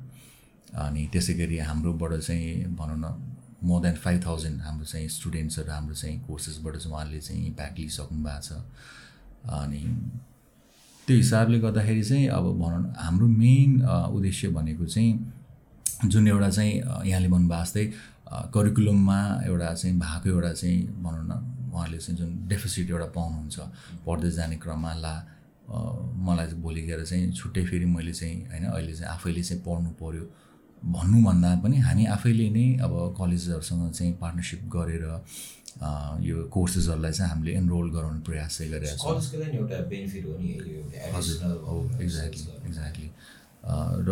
अनि 0.72 1.02
त्यसै 1.12 1.34
गरी 1.38 1.58
हाम्रोबाट 1.68 2.12
चाहिँ 2.26 2.74
भनौँ 2.80 2.98
न 2.98 3.06
मोर 3.62 3.80
देन 3.82 3.94
फाइभ 3.94 4.24
थाउजन्ड 4.26 4.60
हाम्रो 4.66 4.84
चाहिँ 4.84 5.08
स्टुडेन्ट्सहरू 5.08 5.70
हाम्रो 5.70 5.94
चाहिँ 5.94 6.18
कोर्सेसबाट 6.26 6.76
चाहिँ 6.76 6.92
उहाँहरूले 6.92 7.20
चाहिँ 7.20 7.46
इम्प्याक्ट 7.46 7.78
लिइसक्नु 7.78 8.18
भएको 8.24 8.40
छ। 8.42 8.50
अनि 9.52 9.82
त्यो 11.08 11.16
हिसाबले 11.16 11.58
गर्दाखेरि 11.58 12.02
चाहिँ 12.02 12.26
अब 12.28 12.44
भनौँ 12.58 12.82
हाम्रो 12.96 13.26
मेन 13.26 13.70
उद्देश्य 14.08 14.48
भनेको 14.48 14.86
चाहिँ 14.86 15.10
जुन 16.04 16.28
एउटा 16.28 16.48
चाहिँ 16.50 16.72
यहाँले 17.06 17.28
भन्नुभएको 17.28 17.64
जस्तै 17.64 17.84
करिकुलममा 18.48 19.18
एउटा 19.46 19.72
चाहिँ 19.74 19.98
भएको 19.98 20.28
एउटा 20.28 20.52
चाहिँ 20.52 20.78
भनौँ 21.02 21.24
न 21.26 21.32
उहाँले 21.74 21.98
चाहिँ 21.98 22.18
जुन 22.18 22.30
डेफिसिट 22.48 22.90
एउटा 22.90 23.06
पाउनुहुन्छ 23.16 23.58
पढ्दै 24.06 24.30
जाने 24.30 24.56
क्रममा 24.56 24.92
ला 24.94 25.14
मलाई 26.18 26.46
भोलि 26.62 26.82
गएर 26.82 27.04
चाहिँ 27.04 27.32
छुट्टै 27.32 27.64
फेरि 27.64 27.84
मैले 27.88 28.12
चाहिँ 28.12 28.38
होइन 28.46 28.64
अहिले 28.66 28.92
चाहिँ 28.92 29.12
आफैले 29.12 29.42
चाहिँ 29.42 29.62
पढ्नु 29.62 29.90
पऱ्यो 29.98 30.24
भन्नुभन्दा 30.82 31.50
पनि 31.62 31.76
हामी 31.78 32.04
आफैले 32.06 32.48
नै 32.50 32.66
अब 32.78 32.92
कलेजहरूसँग 33.18 33.90
चाहिँ 33.90 34.12
पार्टनरसिप 34.14 34.62
गरेर 34.68 35.04
यो 35.80 36.36
कोर्सेसहरूलाई 36.52 37.12
चाहिँ 37.12 37.30
हामीले 37.32 37.52
एनरोल 37.56 37.90
गराउने 37.90 38.20
प्रयास 38.28 38.58
चाहिँ 38.58 38.72
गरिरहेको 38.72 39.02
छौँ। 39.02 39.18
हजुर। 41.16 41.36
हो 41.68 41.76
एक्ज्याक्टली 42.02 42.44
एक्ज्याक्टली 42.68 43.08
र 44.08 44.10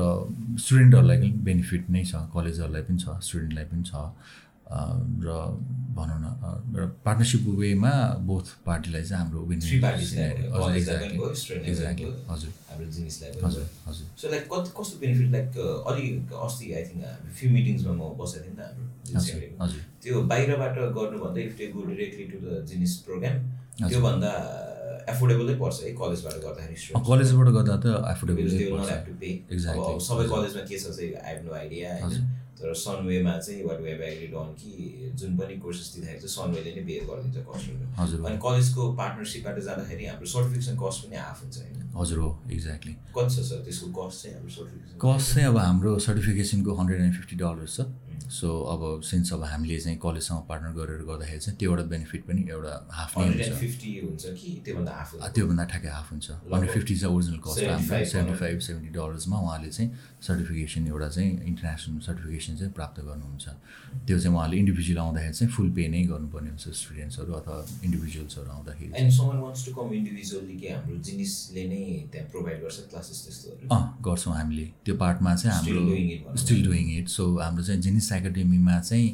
स्टुडेन्टहरूलाई 0.63 1.19
पनि 1.19 1.31
बेनिफिट 1.49 1.91
नै 1.91 2.03
छ 2.05 2.15
कलेजहरूलाई 2.35 2.83
पनि 2.89 2.99
छ 2.99 3.07
स्टुडेन्टलाई 3.27 3.65
पनि 3.71 3.83
छ। 3.83 3.93
र 4.71 5.29
भनौँ 5.91 6.19
न 6.23 6.27
र 6.73 6.87
पार्टनरसिप 7.05 7.47
वेमा 7.61 7.93
बोथ 8.23 8.47
पार्टीलाई 8.67 9.03
चाहिँ 9.03 9.21
हाम्रो 9.23 9.41
हजुर 12.31 12.51
हजुर. 13.43 13.65
सो 14.17 14.31
लाइक 14.31 14.45
कति 14.53 14.71
कस्तो 14.79 14.95
बेनिफिट 15.01 15.29
लाइक 15.33 15.59
अलिक 15.91 16.33
अस्ति 16.41 16.73
आई 16.73 16.83
थिङ्क 16.89 17.03
फ्यु 17.37 17.51
मिटिङ्समा 17.51 17.93
म 17.93 18.03
बसेको 18.17 18.45
थिएँ 18.45 18.51
नि 18.51 18.57
त 18.57 18.63
हाम्रो 18.63 19.83
त्यो 20.03 20.23
बाहिरबाट 20.31 20.75
गर्नुभन्दा 20.97 21.41
if 21.41 21.53
go 21.75 21.81
directly 21.91 22.25
to 22.33 22.39
the 22.47 22.65
Genese 22.71 22.93
program 23.07 23.37
त्योभन्दा 23.91 24.33
एफोर्डेबलै 25.11 25.55
पर्छ 25.61 25.77
है 25.83 25.91
कलेजबाट 26.01 26.37
गर्दाखेरि 26.47 26.77
कलेजबाट 27.11 27.49
गर्दा 27.57 27.75
त 27.85 27.87
एफोर्डेबल 28.13 28.47
सबै 30.07 30.25
कलेजमा 30.33 30.63
के 30.71 30.77
छ 30.79 30.87
चाहिँ 30.91 31.11
आई 31.17 31.35
हेभ 31.35 31.41
नो 31.47 31.53
आइडिया 31.61 31.89
होइन? 32.03 32.23
तर 32.61 32.75
सनवेमा 32.77 33.37
चाहिँ 33.39 33.63
वाट 33.65 33.81
वेभ 33.81 34.01
एग्रिड 34.09 34.35
अन 34.41 34.51
कि 34.61 35.13
जुन 35.21 35.37
पनि 35.37 35.57
कोर्सेस 35.65 35.89
दिँदाखेरि 35.95 36.21
चाहिँ 36.21 36.35
सनवेले 36.37 36.75
नै 36.77 36.83
बेयर 36.89 37.05
गरिदिन्छ 37.11 37.39
कस्टहरू 37.49 38.25
अनि 38.25 38.39
कलेजको 38.47 38.83
पार्टनरसिपबाट 39.01 39.59
जाँदाखेरि 39.69 40.05
हाम्रो 40.11 40.27
सर्टिफिकेसन 40.35 40.77
कस्ट 40.83 41.07
पनि 41.07 41.17
हाफ 41.25 41.43
हुन्छ 41.43 41.57
होइन। 41.63 41.89
हजुर 41.97 42.19
हो 42.25 42.31
एक्ज्याक्टली 42.53 42.95
कति 43.17 43.35
छ 43.35 43.47
सर 43.49 43.65
त्यसको 43.65 43.89
कस्ट 43.99 44.23
चाहिँ 44.23 44.37
हाम्रो 44.37 44.53
सर्टिफिकेसन 44.59 44.99
कस्ट 45.07 45.35
चाहिँ 45.35 45.49
अब 45.49 45.59
हाम्रो 45.59 45.99
सर्टिफिकेसनको 46.07 46.71
हन्ड्रेड 46.81 47.01
एन्ड 47.01 47.15
फिफ्टी 47.17 47.37
डलर्स 47.43 47.77
छ। 47.77 47.89
सो 48.29 48.49
अब 48.73 49.01
सिन्स 49.03 49.33
अब 49.33 49.43
हामीले 49.45 49.79
चाहिँ 49.81 49.99
कलेजसँग 49.99 50.43
पार्टनर 50.49 50.73
गरेर 50.79 51.03
गर्दाखेरि 51.09 51.41
चाहिँ 51.41 51.57
त्यो 51.59 51.71
एउटा 51.71 51.85
बेनिफिट 51.91 52.23
पनि 52.29 52.41
एउटा 52.51 52.75
हाफ 52.91 53.13
नै 53.19 53.25
हुन्छ। 53.27 54.25
त्योभन्दा 55.35 55.65
ठ्याक्कै 55.73 55.91
हाफ 55.91 56.09
हुन्छ। 56.13 56.31
हन्ड्रेड 56.53 56.71
फिफ्टी 56.71 56.95
चाहिँ 57.01 57.15
ओरिजिनल 57.17 57.41
कस्ट 57.47 57.65
हाम्रो 57.65 58.05
सेभेन्टी 58.13 58.35
फाइभ 58.41 58.59
सेभेन्टी 58.69 58.91
डलर्समा 58.99 59.37
उहाँले 59.41 59.71
चाहिँ 59.71 59.89
सर्टिफिकेसन 60.21 60.87
एउटा 60.87 61.09
चाहिँ 61.17 61.31
इन्टरनेसनल 61.51 62.01
सर्टिफिकेसन 62.07 62.53
चाहिँ 62.61 62.73
प्राप्त 62.79 63.01
गर्नुहुन्छ। 63.01 63.47
त्यो 64.07 64.17
चाहिँ 64.21 64.37
उहाँले 64.37 64.57
इन्डिभिजुअल 64.63 64.99
आउँदाखेरि 65.01 65.35
चाहिँ 65.41 65.51
फुल 65.55 65.69
पे 65.77 65.89
नै 65.89 66.03
गर्नुपर्ने 66.13 66.51
हुन्छ 66.51 66.67
स्टुडेन्ट्सहरू 66.83 67.33
अथवा 67.41 67.57
इन्डिभिजुअल्सहरू 67.85 68.49
आउँदाखेरि। 68.51 68.91
हाम्रो 70.71 70.97
जिनिसले 71.09 71.63
नै 71.73 71.83
त्यहाँ 72.13 72.29
प्रोभाइड 72.31 72.59
गर्छ 72.63 72.79
क्लासेस 72.91 73.19
त्यस्तोहरू? 73.25 73.65
अँ 73.75 73.83
गर्छौँ 74.05 74.35
हामीले। 74.37 74.67
त्यो 74.85 74.95
पार्टमा 75.01 75.35
चाहिँ 75.35 75.55
हाम्रो 75.57 76.37
स्टिल 76.37 76.61
डुइङ 76.67 76.87
इट 76.99 77.09
सो 77.09 77.25
हाम्रो 77.39 77.63
चाहिँ 77.65 77.81
जिनिस 77.81 78.09
एकाडेमीमा 78.13 78.81
चाहिँ 78.81 79.09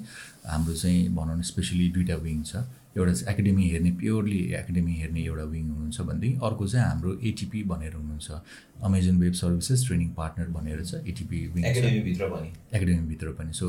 हाम्रो 0.47 0.75
चाहिँ 0.75 1.09
भनौँ 1.15 1.37
न 1.39 1.43
स्पेसली 1.43 1.89
दुइटा 1.93 2.17
विङ 2.25 2.43
छ। 2.43 2.65
एउटा 2.97 3.13
चाहिँ 3.13 3.33
एकाडेमी 3.33 3.69
हेर्ने 3.71 3.91
प्योरली 4.01 4.39
एकाडेमी 4.57 4.95
हेर्ने 4.97 5.23
एउटा 5.25 5.45
विङ 5.53 5.65
हुनुहुन्छ 5.69 6.01
भनेदेखि 6.01 6.39
अर्को 6.47 6.67
चाहिँ 6.69 6.87
हाम्रो 6.87 7.11
एटिपी 7.29 7.63
भनेर 7.73 7.93
हुनुहुन्छ। 7.95 8.29
Amazon 8.89 9.17
web 9.21 9.33
services 9.43 9.87
training 9.87 10.09
partner 10.17 10.49
भनेर 10.57 10.85
छ 10.85 11.03
एटिपी 11.07 11.47
विङ 11.55 11.65
एकाडेमीभित्र 11.67 12.29
पनि। 12.33 12.49
एकाडेमीभित्र 12.75 13.29
पनि। 13.37 13.53
सो 13.53 13.69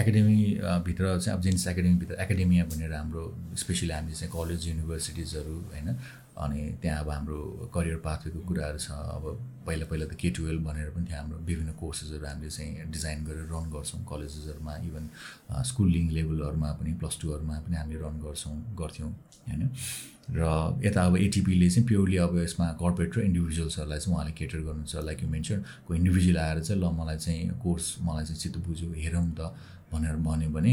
एकाडेमीभित्र 0.00 1.18
चाहिँ 1.18 1.36
अब 1.36 1.42
जेन्स 1.42 1.66
एकाडेमीभित्र 1.68 2.22
एकाडेमिया 2.22 2.64
भनेर 2.70 2.92
हाम्रो 2.94 3.24
स्पेसली 3.58 3.90
हामीले 3.90 4.14
चाहिँ 4.14 4.32
कलेज 4.32 4.68
युनिभर्सिटिजहरू 4.68 5.56
होइन 5.72 5.88
अनि 6.36 6.60
त्यहाँ 6.82 7.00
अब 7.00 7.10
हाम्रो 7.10 7.38
करियर 7.74 7.96
पाथवेको 8.06 8.40
कुराहरू 8.48 8.78
छ। 8.78 8.90
अब 8.92 9.24
पहिला 9.66 9.84
पहिला 9.90 10.06
त 10.06 10.14
के 10.20 10.28
टुवेल्भ 10.36 10.62
भनेर 10.68 10.90
पनि 10.92 11.04
त्यहाँ 11.08 11.22
हाम्रो 11.22 11.38
विभिन्न 11.48 11.72
कोर्सेसहरू 11.80 12.26
हामीले 12.26 12.50
चाहिँ 12.50 12.90
डिजाइन 12.92 13.24
गरेर 13.24 13.46
रन 13.48 13.64
गर्छौँ। 13.72 14.00
कलेजेसहरूमा 14.04 14.74
इभन 14.88 15.04
स्कुलिङ 15.64 16.04
लेभलहरूमा 16.12 16.70
पनि 16.76 16.92
प्लस 17.00 17.14
टूहरूमा 17.22 17.54
पनि 17.64 17.76
हामीले 17.76 17.98
रन 18.04 18.16
गर्छौँ 18.20 18.56
गर्थ्यौँ 18.76 19.10
होइन? 19.48 19.62
र 20.26 20.42
यता 20.82 21.02
अब 21.06 21.16
एटिपीले 21.16 21.68
चाहिँ 21.70 21.86
प्योरली 21.86 22.16
अब 22.18 22.36
यसमा 22.38 22.66
कर्पोरेट 22.82 23.16
र 23.16 23.20
इन्डिभिजुअल्सहरूलाई 23.30 23.98
चाहिँ 23.98 24.14
उहाँले 24.14 24.32
केटर 24.34 24.60
गर्नुहुन्छ। 24.66 24.94
लाइक 25.06 25.22
यु 25.22 25.28
मेन्सन 25.30 25.58
कोही 25.86 25.98
इन्डिभिजुअल 25.98 26.38
आएर 26.38 26.58
चाहिँ 26.66 26.82
ल 26.82 26.84
मलाई 26.98 27.18
चाहिँ 27.22 27.48
कोर्स 27.62 27.86
मलाई 28.02 28.24
चाहिँ 28.26 28.40
चित्त 28.42 28.56
बुझ्यो 28.66 28.90
हेरौँ 28.92 29.30
त। 29.38 29.40
भनेर 29.92 30.16
भन्यो 30.28 30.50
भने 30.50 30.72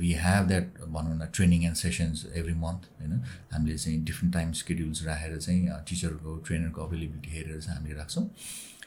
वी 0.00 0.12
हेभ 0.22 0.46
द्याट 0.48 0.66
भनौँ 0.94 1.16
न 1.16 1.28
training 1.34 1.64
and 1.64 1.76
sessions 1.76 2.26
every 2.34 2.54
month 2.64 2.82
होइन? 3.00 3.12
हामीले 3.52 3.76
चाहिँ 3.78 3.98
डिफ्रेन्ट 4.04 4.34
टाइम 4.34 4.52
स्केड्युल्स 4.62 5.04
राखेर 5.06 5.38
चाहिँ 5.38 5.60
टिचरको 5.88 6.36
ट्रेनरको 6.46 6.84
अभाइलेबिलिटी 6.84 7.30
हेरेर 7.36 7.60
चाहिँ 7.60 7.76
हामीले 7.78 7.94
राख्छौँ। 7.98 8.26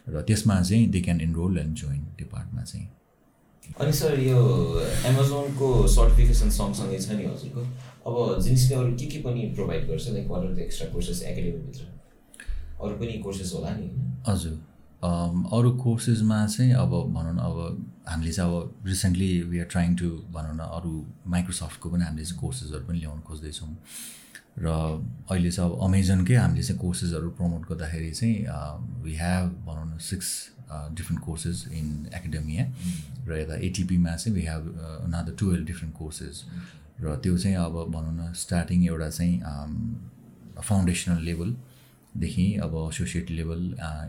र 0.09 0.21
त्यसमा 0.21 0.61
चाहिँ 0.61 0.89
they 0.91 1.01
can 1.01 1.21
enrol 1.21 1.57
and 1.59 1.73
join 1.77 2.03
त्यो 2.17 2.27
पार्टमा 2.31 2.63
चाहिँ। 2.63 2.87
अनि 3.81 3.93
सर 3.93 4.19
यो 4.19 4.39
एमाजोनको 5.09 5.67
सर्टिफिकेसन 5.89 6.49
सँगसँगै 6.57 6.99
छ 6.99 7.17
नि 7.17 7.25
हजुरको। 7.25 7.61
अब 8.05 8.39
जिनिसले 8.41 8.75
अरू 8.75 8.91
के 8.93 9.05
के 9.09 9.19
पनि 9.25 9.41
प्रोभाइड 9.55 9.87
गर्छ? 9.87 10.07
Like 10.09 10.27
what 10.29 10.45
are 10.45 10.53
the 10.53 10.59
extra 10.59 10.87
courses 10.93 11.21
एकाडेमीभित्र 11.23 11.83
अरू 12.81 12.93
पनि 13.01 13.17
कोर्सेस 13.25 13.51
होला 13.53 13.75
नि 13.77 13.89
हजुर। 14.27 14.53
अरू 15.05 15.71
कोर्सेसमा 15.83 16.45
चाहिँ 16.47 16.73
अब 16.73 16.91
भनौँ 17.15 17.33
न 17.35 17.39
अब 17.49 17.57
हामीले 18.09 18.31
चाहिँ 18.31 18.51
अब 18.51 18.85
recently 18.85 19.29
we 19.51 19.59
are 19.59 19.65
trying 19.71 19.95
to 19.95 20.09
भनौँ 20.35 20.55
न 20.55 20.63
अरू 20.77 20.91
माइक्रोसफ्टको 21.27 21.89
पनि 21.89 22.03
हामीले 22.03 22.25
चाहिँ 22.25 22.39
कोर्सेसहरू 22.39 22.85
पनि 22.87 22.99
ल्याउनु 22.99 23.21
खोज्दैछौँ। 23.27 23.71
र 24.59 24.67
अहिले 25.31 25.51
चाहिँ 25.51 25.71
अब 25.71 25.79
अमेजनकै 25.83 26.35
हामीले 26.35 26.63
चाहिँ 26.63 26.79
कोर्सेसहरू 26.81 27.29
प्रमोट 27.37 27.61
गर्दाखेरि 27.69 28.11
चाहिँ 28.11 28.35
वी 29.03 29.13
हेभ 29.15 29.47
भनौँ 29.67 29.85
न 29.85 29.97
six 29.99 30.29
different 30.95 31.21
courses 31.25 31.67
in 31.71 31.87
academia 32.15 32.63
र 33.27 33.39
यता 33.39 33.55
एटिपीमा 33.67 34.15
चाहिँ 34.15 34.35
we 34.37 34.43
have 34.47 34.63
another 35.05 35.35
twelve 35.39 35.65
different 35.67 35.95
courses 35.97 36.43
र 37.03 37.15
त्यो 37.23 37.37
चाहिँ 37.37 37.57
अब 37.57 37.75
भनौँ 37.95 38.15
न 38.15 38.33
स्टार्टिङ 38.33 38.85
एउटा 38.87 39.09
चाहिँ 39.09 39.35
फाउन्डेसनल 40.63 41.21
लेभल 41.23 41.55
देखि 42.17 42.45
अब 42.63 42.73
एसोसिएट 42.91 43.31
लेभल 43.31 43.61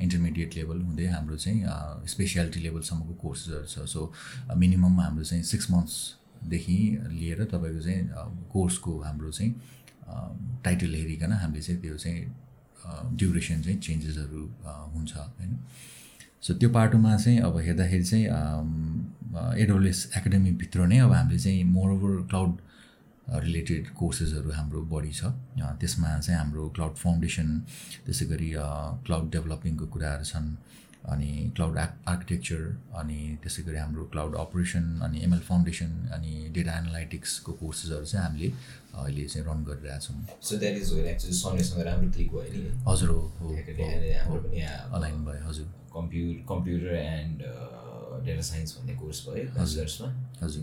इन्टरमिडिएट 0.02 0.56
लेभल 0.56 0.80
हुँदै 0.82 1.06
हाम्रो 1.06 1.36
चाहिँ 1.36 2.06
स्पेसियालिटी 2.08 2.60
लेभलसम्मको 2.60 3.14
कोर्सेसहरू 3.22 3.66
छ। 3.66 3.88
सो 3.90 4.12
मिनिमम 4.56 5.00
हाम्रो 5.00 5.24
चाहिँ 5.24 5.44
सिक्स 5.44 5.70
मन्थ्सदेखि 5.70 6.78
लिएर 7.10 7.44
तपाईँको 7.44 7.80
चाहिँ 7.82 8.02
कोर्सको 8.52 8.92
हाम्रो 9.02 9.30
चाहिँ 9.30 9.52
टाइटल 10.64 10.94
हेरिकन 10.94 11.32
हामीले 11.32 11.62
चाहिँ 11.62 11.80
त्यो 11.82 11.96
चाहिँ 11.98 12.20
ड्युरेसन 13.18 13.62
चाहिँ 13.62 13.78
चेन्जेसहरू 13.80 14.42
हुन्छ 14.94 15.12
होइन? 15.16 15.58
सो 16.42 16.54
त्यो 16.54 16.68
पाटोमा 16.70 17.16
चाहिँ 17.16 17.38
अब 17.42 17.58
हेर्दाखेरि 17.58 18.04
चाहिँ 18.04 18.24
एडोलेस 19.62 19.98
एकाडेमीभित्र 20.16 20.86
नै 20.86 20.98
अब 21.02 21.12
हामीले 21.12 21.38
चाहिँ 21.38 21.64
मोरओभर 21.74 22.26
क्लाउड 22.30 22.54
रिलेटेड 23.28 23.88
कोर्सेसहरू 23.98 24.50
हाम्रो 24.52 24.80
बढी 24.92 25.12
छ। 25.12 25.22
त्यसमा 25.80 26.18
चाहिँ 26.18 26.38
हाम्रो 26.38 26.68
क्लाउड 26.76 26.94
फाउन्डेसन 26.96 27.48
त्यसै 28.06 28.24
गरी 28.26 28.50
क्लाउड 29.06 29.26
डेभलपिङको 29.32 29.86
कुराहरू 29.94 30.24
छन् 30.24 30.48
अनि 31.06 31.32
क्लाउड 31.56 31.76
आर्किटेक्चर 31.78 32.62
अनि 33.00 33.18
त्यसै 33.42 33.62
गरी 33.62 33.78
हाम्रो 33.78 34.04
क्लाउड 34.14 34.34
अपरेसन 34.36 34.84
अनि 35.06 35.16
एमएल 35.24 35.42
फाउन्डेसन 35.48 35.90
अनि 36.14 36.32
डेटा 36.54 36.72
एनालाइटिक्सको 36.78 37.52
कोर्सेसहरू 37.62 38.04
चाहिँ 38.04 38.26
हामीले 38.26 38.48
अहिले 38.94 39.24
चाहिँ 39.26 39.46
रन 39.48 39.60
गरिरहेछौँ 39.64 40.16
हजुर 42.88 43.10
हो 43.10 43.20
अलाइन 44.96 45.18
भयो 45.26 45.42
हजुर। 45.48 45.66
Computer 45.94 46.42
computer 46.48 46.90
and 46.94 47.38
data 48.26 48.42
science 48.50 48.70
भन्ने 48.78 48.94
कोर्स 49.02 49.18
भयो 49.28 49.46
हजुर 49.60 49.84
हजुर। 49.84 50.62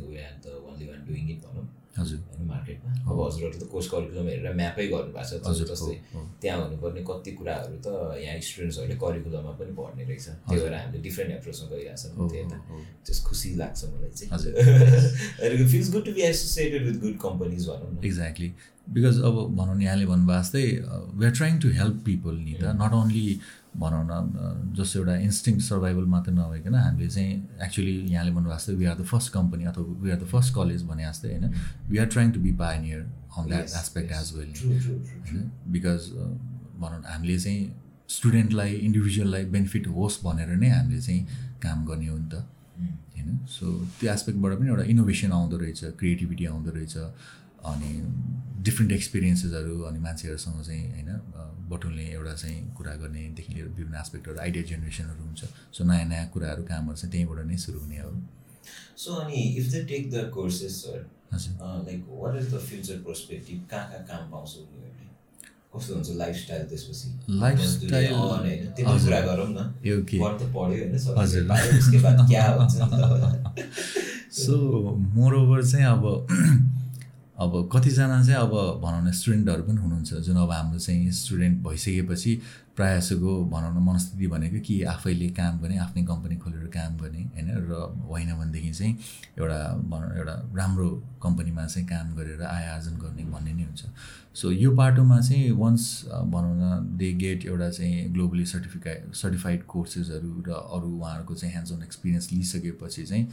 भनौँ। 1.45 1.65
हजुर। 1.97 2.19
होइन 2.29 2.47
मार्केटमा 2.47 2.91
अब 3.05 3.17
हजुरहरू 3.21 3.57
त 3.59 3.63
कोर्स 3.73 3.87
करिकुलम 3.93 4.27
हेरेर 4.27 4.53
म्यापै 4.61 4.85
गर्नुभएको 4.93 5.37
छ। 5.39 5.47
हजुर 5.47 5.67
जस्तै 5.69 5.95
त्यहाँ 6.41 6.57
हुनुपर्ने 6.63 7.01
कति 7.09 7.31
कुराहरू 7.37 7.77
त 7.85 7.87
यहाँ 8.17 8.39
स्टुडेन्ट्सहरूले 8.49 8.97
करिकुलममा 9.03 9.53
पनि 9.61 9.73
पढ्ने 9.79 10.03
रहेछ। 10.09 10.27
त्यही 10.27 10.59
भएर 10.63 10.73
हामीले 10.73 11.01
डिफ्रेन्ट 11.07 11.31
एप्रोचमा 11.37 11.65
त्यही 11.69 12.45
त। 12.49 12.53
त्यस 13.05 13.19
खुसी 13.29 13.49
लाग्छ 13.61 13.79
मलाई 13.93 14.11
चाहिँ। 14.17 14.29
हजुर। 14.33 14.51
Feels 15.73 15.91
good 15.93 16.05
to 16.05 16.11
be 16.13 16.21
associated 16.33 16.81
with 16.87 16.97
good 17.01 17.17
companies 17.21 17.67
भनौँ 17.69 17.89
न। 17.93 18.05
एक्ज्याक्टली 18.05 18.49
बिकज 18.93 19.19
अब 19.23 19.35
भनौँ 19.57 19.81
यहाँले 19.81 20.05
भन्नुभएको 20.05 20.41
जस्तै 20.43 20.65
we 21.17 21.25
are 21.25 21.31
trying 21.31 21.59
to 21.59 21.69
help 21.79 21.97
people 22.05 22.35
नि 22.45 22.53
त। 22.61 22.73
नट 22.81 22.93
ओन्ली 22.93 23.27
भनौँ 23.77 24.03
न 24.05 24.73
जस्तो 24.77 24.99
एउटा 24.99 25.15
इन्स्टिङ 25.17 25.59
सर्भाइभल 25.59 26.05
मात्र 26.05 26.31
नभइकन 26.31 26.75
हामीले 26.75 27.09
चाहिँ 27.09 27.33
एक्चुली 27.65 27.93
यहाँले 28.13 28.31
भन्नुभएको 28.31 28.57
जस्तै 28.57 28.73
we 28.73 28.85
are 28.85 28.97
the 28.97 29.05
first 29.05 29.33
company 29.33 29.63
अथवा 29.65 29.83
we 30.03 30.11
are 30.11 30.17
the 30.17 30.25
first 30.33 30.53
college 30.55 30.83
भने 30.87 31.03
जस्तै 31.03 31.29
होइन 31.29 31.53
we 31.89 31.97
are 31.97 32.05
trying 32.05 32.31
to 32.31 32.39
be 32.39 32.51
pioneer 32.61 32.99
on 33.37 33.47
that 33.49 33.63
aspect 33.81 34.11
as 34.11 34.33
well 34.37 34.49
होइन? 34.63 35.51
बिकज 35.67 36.09
भनौँ 36.79 36.99
न 36.99 37.03
हामीले 37.05 37.37
चाहिँ 37.39 37.61
स्टुडेन्टलाई 38.09 38.71
इन्डिभिजुअललाई 38.87 39.45
बेनिफिट 39.53 39.87
होस् 39.87 40.23
भनेर 40.25 40.55
नै 40.55 40.69
हामीले 40.69 41.01
चाहिँ 41.01 41.21
काम 41.63 41.85
गर्ने 41.85 42.07
हो 42.07 42.17
नि 42.17 42.29
त। 42.29 42.35
होइन? 43.15 43.37
सो 43.49 43.65
त्यो 43.99 44.13
एस्पेक्टबाट 44.13 44.51
पनि 44.59 44.67
एउटा 44.69 44.83
इनोभेसन 44.93 45.31
आउँदो 45.31 45.57
रहेछ 45.57 45.83
क्रिएटिभिटी 45.99 46.45
आउँदो 46.45 46.71
रहेछ। 46.71 46.97
अनि 47.65 47.91
डिफ्रेन्ट 48.63 48.91
एक्सपिरियन्सेसहरू 48.91 49.75
अनि 49.89 49.99
मान्छेहरूसँग 49.99 50.61
चाहिँ 50.63 50.85
होइन 50.91 51.09
बटुल्ने 51.69 52.05
एउटा 52.11 52.33
चाहिँ 52.35 52.59
कुरा 52.77 52.93
गर्नेदेखि 53.01 53.53
लिएर 53.53 53.67
विभिन्न 53.67 53.95
एस्पेक्टहरू 53.99 54.37
आइडिया 54.39 54.63
जेनेरेसनहरू 54.69 55.23
हुन्छ। 55.23 55.41
सो 55.73 55.83
नयाँ 55.83 56.05
नयाँ 56.09 56.27
कुराहरू 56.33 56.63
कामहरू 56.63 56.97
चाहिँ 56.97 57.11
त्यहीँबाट 57.11 57.45
नै 57.47 57.57
सुरु 57.57 57.79
हुने 57.79 57.99
हो। 57.99 58.11
सो 58.97 59.09
अनि 59.21 59.39
if 59.59 59.65
the 59.73 59.75
take 59.89 60.03
the 60.11 60.15
courses 60.33 60.73
sir 60.83 60.99
like 61.33 61.99
what 62.09 62.33
is 62.41 62.53
the 62.53 62.55
future 62.67 62.97
perspective 63.07 63.57
कहाँ 63.71 63.85
कहाँ 63.89 64.03
काम 64.09 64.23
पाउँछ 64.31 64.51
उनीहरूले? 64.57 65.07
कस्तो 65.75 65.91
हुन्छ 65.95 66.09
लाइफस्टाइल 66.17 66.63
त्यसपछि? 66.69 67.07
लाइफस्टाइल 67.39 68.67
त्यो 68.77 68.85
कुरा 69.05 69.21
गरौँ 69.27 69.49
न। 69.49 69.73
यो 69.85 69.95
के? 70.11 70.17
पढ्यो 70.19 70.77
होइन 70.77 70.97
सो 74.33 74.59
मोर 75.15 75.33
ओभर 75.35 75.59
चाहिँ 75.65 75.85
अब 75.85 76.03
अब 77.43 77.69
कतिजना 77.73 78.23
चाहिँ 78.23 78.41
अब 78.41 78.53
भनौँ 78.83 79.03
न 79.03 79.11
स्टुडेन्टहरू 79.11 79.63
पनि 79.63 79.81
हुनुहुन्छ 79.81 80.13
जुन 80.25 80.37
अब 80.37 80.51
हाम्रो 80.51 80.79
चाहिँ 80.79 81.11
स्टुडेन्ट 81.11 81.63
भइसकेपछि 81.67 82.41
प्रायः 82.75 82.99
जसोको 82.99 83.31
भनौँ 83.45 83.73
न 83.75 83.83
मनस्थिति 83.85 84.27
भनेको 84.27 84.59
कि 84.65 84.81
आफैले 84.83 85.27
काम 85.37 85.59
गर्ने 85.61 85.77
आफ्नै 85.77 86.03
कम्पनी 86.03 86.35
खोलेर 86.35 86.67
काम 86.73 86.97
गर्ने 86.97 87.21
होइन? 87.33 87.49
र 87.69 87.71
होइन 88.09 88.33
भनेदेखि 88.33 88.71
चाहिँ 88.71 88.93
एउटा 89.37 89.59
भनौँ 89.91 90.17
एउटा 90.17 90.35
राम्रो 90.55 90.89
कम्पनीमा 91.23 91.65
चाहिँ 91.65 91.87
काम 91.87 92.15
गरेर 92.15 92.41
आय 92.41 92.65
आर्जन 92.67 92.97
गर्ने 92.97 93.23
भन्ने 93.29 93.53
नै 93.53 93.63
हुन्छ। 93.63 93.85
सो 94.33 94.51
यो 94.51 94.71
बाटोमा 94.71 95.19
चाहिँ 95.21 95.51
वन्स 95.51 95.83
भनौँ 96.33 96.55
न 96.57 96.97
दे 96.97 97.11
गेट 97.13 97.45
एउटा 97.45 97.69
चाहिँ 97.69 98.09
ग्लोबली 98.13 98.45
सर्टिफिकाइ 98.45 98.97
सर्टिफाइड 99.13 99.65
कोर्सेसहरू 99.65 100.31
र 100.47 100.49
अरू 100.49 100.89
उहाँहरूको 100.97 101.33
चाहिँ 101.35 101.53
ह्यान्ड्स 101.53 101.71
अन 101.73 101.83
एक्सपिरियन्स 101.83 102.31
लिइसकेपछि 102.33 103.05
चाहिँ 103.05 103.27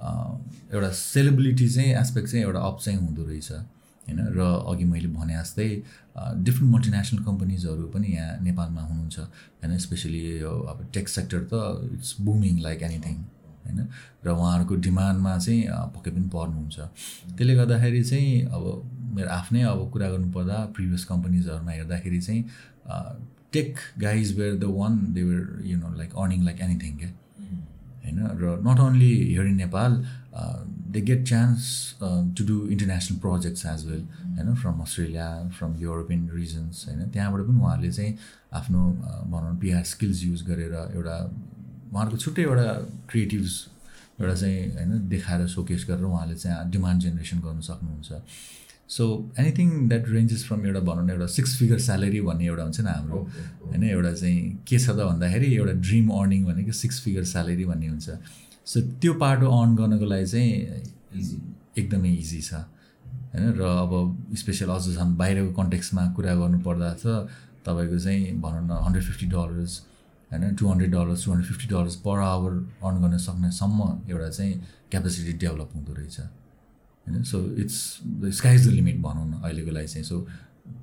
एउटा 0.00 0.90
सेलिब्रिटी 0.96 1.68
चाहिँ 1.68 1.94
एस्पेक्ट 2.00 2.28
चाहिँ 2.28 2.44
एउटा 2.44 2.60
अप 2.60 2.78
चाहिँ 2.84 2.98
हुँदो 2.98 3.24
रहेछ 3.24 3.50
होइन? 3.52 4.20
र 4.36 4.40
अघि 4.70 4.84
मैले 4.84 5.08
भने 5.08 5.34
जस्तै 5.38 5.68
डिफ्रेन्ट 6.46 6.72
मल्टिनेसनल 6.74 7.24
कम्पनीजहरू 7.24 7.88
पनि 7.94 8.08
यहाँ 8.14 8.38
नेपालमा 8.42 8.82
हुनुहुन्छ 8.82 9.18
होइन? 9.18 9.78
स्पेसली 9.78 10.20
यो 10.40 10.52
अब 10.72 10.78
टेक 10.94 11.08
सेक्टर 11.08 11.40
त 11.52 11.54
इट्स 11.94 12.16
बुमिङ 12.20 12.58
लाइक 12.62 12.82
एनिथिङ 12.82 13.16
होइन? 13.66 13.78
र 14.24 14.28
उहाँहरूको 14.30 14.74
डिमान्डमा 14.88 15.36
चाहिँ 15.38 15.62
पक्कै 15.94 16.10
पनि 16.10 16.28
पर्नुहुन्छ। 16.32 16.78
त्यसले 17.36 17.54
गर्दाखेरि 17.60 18.02
चाहिँ 18.04 18.44
अब 18.56 18.64
मेरो 19.16 19.30
आफ्नै 19.30 19.62
अब 19.68 19.80
कुरा 19.92 20.08
गर्नुपर्दा 20.10 20.58
प्रिभियस 20.74 21.04
कम्पनीजहरूमा 21.12 21.72
हेर्दाखेरि 21.72 22.20
चाहिँ 22.20 22.42
tech 23.52 23.78
guys 24.00 24.38
were 24.38 24.54
the 24.56 24.64
one 24.80 24.92
they 25.14 25.22
were 25.22 25.44
you 25.66 25.76
know 25.78 25.88
like 25.96 26.10
earning 26.16 26.44
like 26.44 26.60
anything 26.60 26.96
क्या? 26.98 27.10
होइन? 28.10 28.26
र 28.42 28.58
not 28.66 28.80
only 28.80 29.12
here 29.30 29.46
in 29.46 29.56
Nepal 29.56 30.04
they 30.90 31.00
get 31.00 31.22
chance 31.28 31.62
to 32.02 32.44
do 32.46 32.56
international 32.68 33.18
projects 33.20 33.66
as 33.66 33.86
well 33.86 34.02
होइन? 34.36 34.54
From 34.62 34.80
Australia 34.82 35.28
from 35.58 35.76
European 35.80 36.28
regions 36.34 36.84
होइन? 36.88 37.00
त्यहाँबाट 37.10 37.46
पनि 37.46 37.58
उहाँहरूले 37.60 37.92
चाहिँ 37.92 38.12
आफ्नो 38.52 38.80
भनौँ 39.32 39.56
पिआर 39.60 39.84
स्किल्स 39.94 40.24
युज 40.24 40.42
गरेर 40.48 40.74
एउटा 40.96 41.16
उहाँहरूको 41.92 42.18
छुट्टै 42.18 42.42
एउटा 42.42 42.68
क्रिएटिभ्स 43.10 43.54
एउटा 44.20 44.34
चाहिँ 44.34 44.58
होइन? 44.76 45.08
देखाएर 45.08 45.46
सोकेस 45.56 45.84
गरेर 45.88 46.04
उहाँले 46.04 46.36
चाहिँ 46.36 46.70
डिमान्ड 46.70 47.02
जेनेरेसन 47.02 47.38
गर्नु 47.40 47.62
सक्नुहुन्छ। 47.70 48.10
So 48.90 49.04
anything 49.38 49.68
that 49.88 50.08
ranges 50.08 50.44
from 50.46 50.66
एउटा 50.66 50.80
भनौँ 50.86 51.04
न 51.06 51.10
एउटा 51.10 51.26
सिक्स 51.34 51.56
फिगर 51.58 51.78
स्यालेरी 51.88 52.20
भन्ने 52.28 52.46
एउटा 52.46 52.62
हुन्छ 52.62 52.80
नि 52.80 52.90
हाम्रो 52.90 53.18
होइन 53.64 53.84
एउटा 53.84 54.12
चाहिँ 54.12 54.38
के 54.68 54.78
छ 54.78 54.90
त 54.90 55.06
भन्दाखेरि 55.10 55.54
एउटा 55.56 55.74
ड्रिम 55.86 56.10
अर्निङ 56.20 56.44
भनेको 56.44 56.72
सिक्स 56.78 57.00
फिगर 57.04 57.24
स्यालेरी 57.32 57.64
भन्ने 57.64 57.88
हुन्छ। 57.88 58.08
सो 58.66 58.80
त्यो 59.02 59.12
पाटो 59.22 59.46
अर्न 59.58 59.76
गर्नको 59.76 60.06
लागि 60.12 60.26
चाहिँ 60.26 60.50
एकदमै 61.78 62.10
इजी 62.14 62.40
छ। 62.42 62.52
होइन 63.30 63.54
र 63.58 63.62
अब 63.84 63.92
स्पेसल 64.42 64.74
अझ 64.74 64.82
झन् 64.90 65.14
बाहिरको 65.22 65.52
कन्टेक्समा 65.60 66.06
कुरा 66.18 66.34
गर्नुपर्दा 66.42 66.90
त 67.02 67.30
तपाईँको 67.66 67.98
चाहिँ 67.98 68.34
भनौँ 68.42 68.64
न 68.66 68.82
हन्ड्रेड 68.86 69.04
फिफ्टी 69.06 69.26
डलर्स 69.36 69.72
होइन 70.30 70.54
two 70.58 70.66
hundred 70.66 70.90
dollars 70.90 71.24
two 71.24 71.30
hundred 71.30 71.48
fifty 71.52 71.66
dollars 71.74 71.96
per 72.02 72.18
hour 72.26 72.52
earn 72.82 72.96
गर्न 73.02 73.18
सक्नेसम्म 73.28 73.80
एउटा 74.10 74.28
चाहिँ 74.28 74.52
क्यापेसिटी 74.90 75.32
डेभलप 75.38 75.70
हुँदो 75.74 75.92
रहेछ। 75.94 76.18
होइन? 77.06 77.22
So 77.22 77.38
it's 77.62 77.78
the 78.04 78.30
sky 78.38 78.54
is 78.54 78.68
the 78.68 78.72
limit 78.72 79.00
भनौँ 79.02 79.26
न 79.28 79.40
अहिलेको 79.42 79.70
लागि 79.70 79.88
चाहिँ। 79.88 80.04
सो 80.04 80.20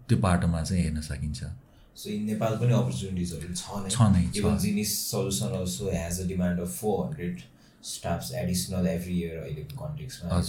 त्यो 0.08 0.18
पाटोमा 0.20 0.62
चाहिँ 0.64 0.84
हेर्न 0.84 1.02
सकिन्छ। 1.02 1.44
सो 1.96 2.10
इन 2.10 2.24
नेपाल 2.26 2.58
पनि 2.62 2.74
अपर्च्युनिटिजहरू 2.74 3.54
छ 3.54 3.84
नै। 3.84 3.90
छ 3.90 4.02
नै, 4.14 4.24
छ। 4.32 4.38
Even 4.38 4.58
Genese 4.66 4.92
solution 5.12 5.60
also 5.60 5.86
has 5.94 6.20
a 6.22 6.28
demand 6.28 6.60
of 6.60 6.80
four 6.80 7.06
hundred 7.06 7.40
staffs 7.84 8.32
additional 8.44 8.88
every 8.88 9.20
year 9.22 9.38
अहिलेको 9.44 9.86
कन्टेक्समा 9.86 10.42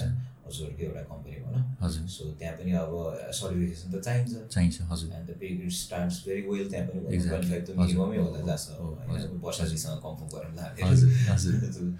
हजुर। 0.49 0.67
होइन 0.67 0.79
हजुरको 0.79 0.83
एउटा 0.85 1.03
कम्पनी 1.09 1.37
भनौँ 1.45 1.63
हजुर। 1.83 2.07
सो 2.09 2.25
त्यहाँ 2.39 2.55
पनि 2.59 2.73
अब 2.79 2.93
सर्टिफिकेसन 3.39 3.89
त 3.93 4.03
चाहिन्छ। 4.05 4.33
चाहिन्छ 4.55 4.77
हजुर। 4.91 5.09
And 5.13 5.27
the 5.29 5.37
pay 5.41 5.47
grade 5.59 5.73
starts 5.79 6.17
very 6.27 6.43
well 6.49 6.69
त्यहाँ 6.71 6.87
पनि 6.89 7.19
फाइभ 7.21 7.65
त 7.65 7.71
हजुर। 7.71 7.77
मिनिममै 7.79 8.19
होला 8.19 8.41
जहाँ 8.41 8.59
हो, 8.79 8.89
छ 8.95 9.11
हजुर। 9.11 9.29
होइन 9.29 9.41
वर्षाजीसँग 9.41 9.99
कन्फर्म 9.99 10.29
गरौँ 10.35 10.53
हजुर, 10.83 11.09
हजुर। 11.29 11.55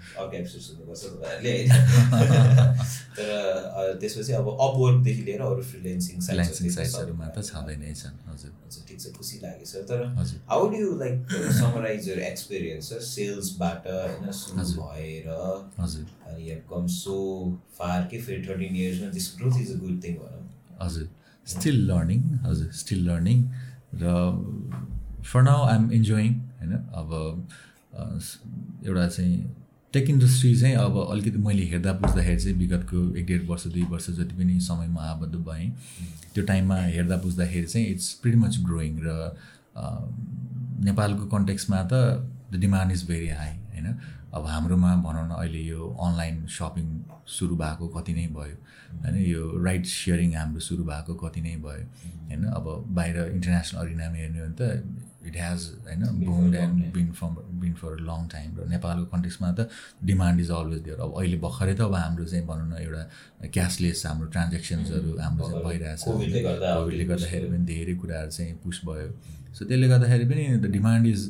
अर्को 0.19 0.35
एपिसोड 0.35 0.61
सुन्नुपर्छ 0.61 1.03
तपाईँहरूले 1.05 1.53
होइन? 1.53 1.69
तर 3.17 3.29
अ, 3.29 3.81
त्यसपछि 3.99 4.33
अब 4.33 4.47
अपवर्कदेखि 4.59 5.21
लिएर 5.23 5.41
अरू 5.41 5.63
फ्रिलेन्सिङ 5.63 6.19
साइट्सहरूमा 6.21 7.27
त 7.29 7.45
छँदै 7.45 7.75
नै 7.77 7.93
छन् 7.95 8.17
हजुर। 8.29 8.51
ठिक 8.89 8.99
छ 9.01 9.11
खुसी 9.17 9.37
लागेछ 9.43 9.71
तर 9.89 10.01
हजुर। 10.17 10.39
How 10.49 10.67
do 10.69 10.77
you 10.77 10.89
like 10.97 11.17
summarise 11.59 12.09
your 12.09 12.19
experience 12.27 12.89
सेल्सबाट 13.09 13.87
होइन 13.89 14.31
सुरु 14.33 14.59
हजुर। 14.59 14.83
भएर 14.83 15.27
हजुर। 15.79 16.05
अनि 16.29 16.49
हेभ 16.49 16.61
कम 16.69 16.87
सो 16.95 17.15
फार 17.77 18.07
के 18.11 18.17
फेरि 18.21 18.38
thirteen 18.47 18.75
इयर्समा 18.75 19.09
this 19.11 19.27
growth 19.37 19.61
is 19.61 19.71
a 19.71 19.79
good 19.79 20.03
thing 20.03 20.15
भनौँ 20.15 20.43
हजुर 20.81 21.07
स्टिल 21.47 21.79
लर्निङ 21.91 22.23
हजुर 22.45 22.71
स्टिल 22.81 23.05
लर्निङ 23.09 23.43
र 24.03 25.23
for 25.31 25.41
now 25.43 25.65
I 25.67 25.75
am 25.75 25.91
enjoying 25.91 26.33
होइन 26.59 26.73
अब 27.01 27.09
एउटा 28.85 29.07
चाहिँ 29.07 29.37
टेक 29.93 30.09
इन्डस्ट्री 30.09 30.55
चाहिँ 30.59 30.75
अब 30.75 30.97
अलिकति 31.11 31.37
मैले 31.45 31.63
हेर्दा 31.69 31.93
बुझ्दाखेरि 32.01 32.41
चाहिँ 32.41 32.57
विगतको 32.57 32.99
एक 33.17 33.25
डेढ 33.25 33.47
वर्ष 33.47 33.65
दुई 33.67 33.83
वर्ष 33.93 34.09
जति 34.17 34.35
पनि 34.35 34.59
समयमा 34.61 35.01
आबद्ध 35.11 35.35
भएँ 35.35 35.69
त्यो 36.33 36.43
टाइममा 36.45 36.77
हेर्दा 36.97 37.17
बुझ्दाखेरि 37.23 37.67
चाहिँ 37.67 37.87
इट्स 37.87 38.11
प्रिटी 38.21 38.37
मच 38.37 38.59
ग्रोइङ 38.65 38.99
र 39.05 39.15
नेपालको 40.85 41.25
कन्टेक्समा 41.27 41.81
त 41.93 41.93
the 42.51 42.59
demand 42.59 42.91
is 42.91 43.07
very 43.07 43.29
high 43.29 43.51
होइन? 43.73 43.87
अब 44.33 44.45
हाम्रोमा 44.45 44.95
भनौँ 45.05 45.27
न 45.27 45.31
अहिले 45.41 45.61
यो 45.63 45.81
अनलाइन 46.05 46.45
सपिङ 46.53 46.87
सुरु 47.25 47.55
भएको 47.55 47.87
कति 47.97 48.13
नै 48.13 48.27
भयो। 48.37 48.55
होइन 49.03 49.15
यो 49.25 49.43
राइड 49.65 49.85
सेयरिङ 49.85 50.35
हाम्रो 50.35 50.59
सुरु 50.69 50.83
भएको 50.85 51.13
कति 51.23 51.41
नै 51.41 51.55
भयो। 51.65 51.85
होइन 52.29 52.43
अब 52.57 52.65
बाहिर 52.97 53.17
इन्टरनेसनल 53.35 53.81
अरिनामा 53.81 54.17
हेर्ने 54.17 54.39
हो 54.39 54.45
भने 54.45 54.57
त 54.59 54.61
इट 55.27 55.35
हेज 55.35 55.61
होइन 55.85 56.01
long 56.27 56.53
and. 56.55 56.93
Been 56.93 57.11
for 57.11 57.29
been 57.61 57.73
for 57.81 57.97
long 58.09 58.27
time 58.33 58.49
र 58.57 58.67
नेपालको 58.69 59.05
कन्टेक्समा 59.13 59.51
त 59.51 59.69
डिमान्ड 60.05 60.39
इज 60.41 60.51
अलवेज 60.51 60.81
देयर 60.83 60.99
अब 60.99 61.11
अहिले 61.19 61.37
भर्खरै 61.45 61.73
त 61.73 61.81
अब 61.89 61.95
हाम्रो 61.95 62.25
चाहिँ 62.25 62.45
भनौँ 62.45 62.69
न 62.69 62.81
एउटा 62.85 63.49
क्यासलेस 63.49 64.05
हाम्रो 64.05 64.27
ट्रान्जेक्सन्सहरू 64.37 65.17
हाम्रो 65.17 65.49
चाहिँ 65.49 65.63
भइरहेछ। 65.65 66.01
कोभिडले 66.05 67.05
गर्दाखेरि 67.05 67.47
पनि 67.49 67.65
धेरै 67.65 67.93
कुराहरू 68.01 68.31
चाहिँ 68.31 68.53
पुस 68.63 68.81
भयो। 68.85 69.09
सो 69.57 69.65
त्यसले 69.65 69.87
गर्दाखेरि 69.89 70.25
पनि 70.31 70.43
द 70.57 70.71
डिमान्ड 70.71 71.07
इज 71.07 71.21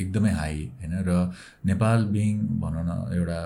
एकदमै 0.00 0.30
हाई 0.40 0.58
होइन? 0.80 0.94
र 1.08 1.10
नेपाल 1.70 2.04
बिङ 2.16 2.38
भनौँ 2.62 2.84
न 2.84 2.92
एउटा 3.16 3.38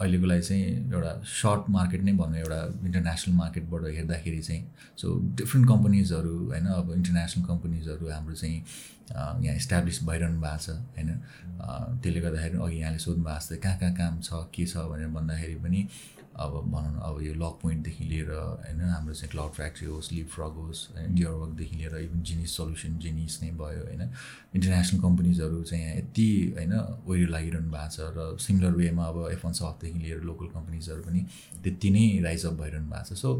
अहिलेको 0.00 0.26
लागि 0.26 0.42
चाहिँ 0.48 0.66
एउटा 0.94 1.12
सर्ट 1.26 1.70
मार्केट 1.76 2.02
नै 2.08 2.12
भनौँ 2.20 2.38
एउटा 2.38 2.60
इन्टरनेसनल 2.86 3.34
मार्केटबाट 3.36 3.82
हेर्दाखेरि 3.96 4.42
चाहिँ 4.48 4.62
सो 5.00 5.06
डिफ्रेन्ट 5.40 5.68
कम्पनीजहरू 5.68 6.34
होइन? 6.50 6.66
अब 6.78 6.92
इन्टरनेसनल 6.98 7.44
कम्पनीजहरू 7.46 8.10
हाम्रो 8.10 8.34
चाहिँ 8.34 8.58
यहाँ 9.44 9.56
इस्टाब्लिस 9.56 10.02
भइरहनु 10.04 10.40
भएको 10.40 10.58
छ 10.64 10.70
होइन? 10.94 11.10
त्यसले 12.02 12.20
गर्दाखेरि 12.20 12.58
अघि 12.66 12.78
यहाँले 12.80 12.98
सोध्नु 13.06 13.24
भएको 13.24 13.38
जस्तै 13.40 13.56
कहाँ 13.64 13.78
कहाँ 13.78 13.94
काम 13.98 14.20
छ 14.22 14.30
के 14.54 14.66
छ 14.66 14.86
भनेर 14.92 15.08
भन्दाखेरि 15.18 15.54
पनि 15.66 15.80
अब 16.38 16.52
भनौँ 16.72 16.92
न 16.92 16.98
अब 17.02 17.22
यो 17.22 17.34
लक 17.34 17.58
पोइन्टदेखि 17.62 18.04
लिएर 18.04 18.30
होइन 18.30 18.80
हाम्रो 18.80 19.14
चाहिँ 19.14 19.30
क्लाउड 19.30 19.52
फ्याक्ट्री 19.52 19.86
होस् 19.86 20.12
लिप 20.12 20.28
फ्रग 20.28 20.54
होस् 20.58 20.80
होइन 20.90 21.14
डियर 21.14 21.30
वर्कदेखि 21.30 21.76
लिएर 21.76 21.96
इभन 21.98 22.22
जिनिस 22.22 22.56
सल्युसन 22.56 22.98
जिनिस 22.98 23.42
नै 23.42 23.50
भयो 23.58 23.82
होइन। 23.84 24.02
इन्टरनेसनल 24.54 25.00
कम्पनीजहरू 25.00 25.62
चाहिँ 25.62 25.84
यहाँ 25.84 25.96
यति 25.96 26.28
होइन 26.56 26.72
ओहिरो 27.08 27.32
लागिरहनु 27.32 27.70
भएको 27.70 27.90
छ 27.90 27.98
र 28.16 28.36
सिमिलर 28.38 28.72
वेमा 28.76 29.04
अब 29.04 29.18
एफ 29.32 29.44
वान 29.44 29.54
सफ्टदेखि 29.54 29.98
लिएर 29.98 30.20
लोकल 30.22 30.46
कम्पनीजहरू 30.54 31.02
पनि 31.02 31.20
त्यति 31.64 31.90
नै 31.90 32.06
राइज 32.22 32.46
अप 32.46 32.54
भइरहनु 32.62 32.90
भएको 32.90 33.14
छ। 33.14 33.18
सो 33.18 33.30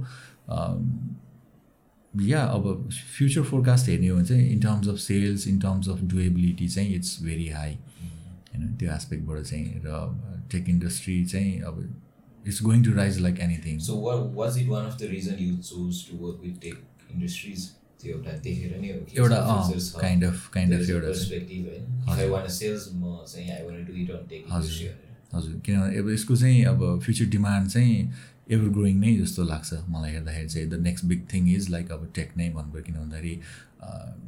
या 2.15 2.43
अब 2.43 2.89
फ्युचर 2.91 3.43
फोरकास्ट 3.45 3.89
हेर्ने 3.89 4.09
हो 4.09 4.17
भने 4.17 4.27
चाहिँ 4.27 4.49
in 4.51 4.61
terms 4.61 4.89
of 4.89 4.99
sales 4.99 5.47
in 5.49 5.59
terms 5.61 5.89
of 5.89 6.03
durability 6.03 6.69
चाहिँ 6.69 6.95
इट्स 6.95 7.23
भेरी 7.23 7.49
हाई। 7.49 7.75
होइन 7.75 8.75
त्यो 8.77 8.93
एस्पेक्टबाट 8.93 9.43
चाहिँ 9.43 9.83
र 9.87 9.89
टेक 10.53 10.69
इन्डस्ट्री 10.69 11.25
चाहिँ 11.27 11.61
अब 11.61 11.77
it's 12.47 12.63
going 12.63 12.85
to 12.85 12.93
rise 12.95 13.19
like 13.21 13.41
anything 13.49 13.79
so 13.89 13.97
was 14.37 14.59
it 14.59 14.69
one 14.69 14.87
of 14.87 14.99
the 15.01 15.11
reason 15.11 15.43
you 15.49 15.57
choose 15.73 16.07
to 16.11 16.17
work 16.25 16.41
with 16.45 16.61
tech 16.63 17.11
industries 17.11 17.69
त्यो 18.01 18.17
एउटा 18.17 18.33
देखेर 18.47 18.79
नै 18.81 18.89
हो 18.89 19.05
कि 19.05 19.19
एउटा 19.19 19.37
futures 19.47 19.91
छ, 19.91 20.01
काइन्ड 20.01 20.25
अफ 20.25 20.49
काइन्ड 20.55 20.75
अफ 20.75 20.91
एउटा 20.91 21.09
म 22.95 23.25
चाहिँ 23.27 23.47
to 24.09 24.15
it 24.15 24.29
tech। 24.33 24.43
हजुर 25.35 25.61
किनभने 25.65 25.99
अब 25.99 26.11
यसको 26.11 26.37
चाहिँ 26.37 26.65
अब 26.65 27.01
फ्युचर 27.05 27.25
डिमान्ड 27.31 27.71
चाहिँ 27.71 27.97
एभर 28.51 28.69
ग्रोइङ 28.77 29.01
नै 29.01 29.15
जस्तो 29.17 29.45
लाग्छ 29.45 29.75
मलाई 29.89 30.13
हेर्दाखेरि 30.13 30.49
चाहिँ. 30.49 30.69
The 30.69 30.75
next 30.83 31.05
big 31.07 31.27
thing 31.33 31.49
is 31.55 31.69
like 31.71 31.91
अब 31.93 32.07
टेक 32.15 32.37
नै 32.37 32.49
भन्नुभयो 32.51 32.83
किन 32.83 32.95
भन्दाखेरि 32.95 33.35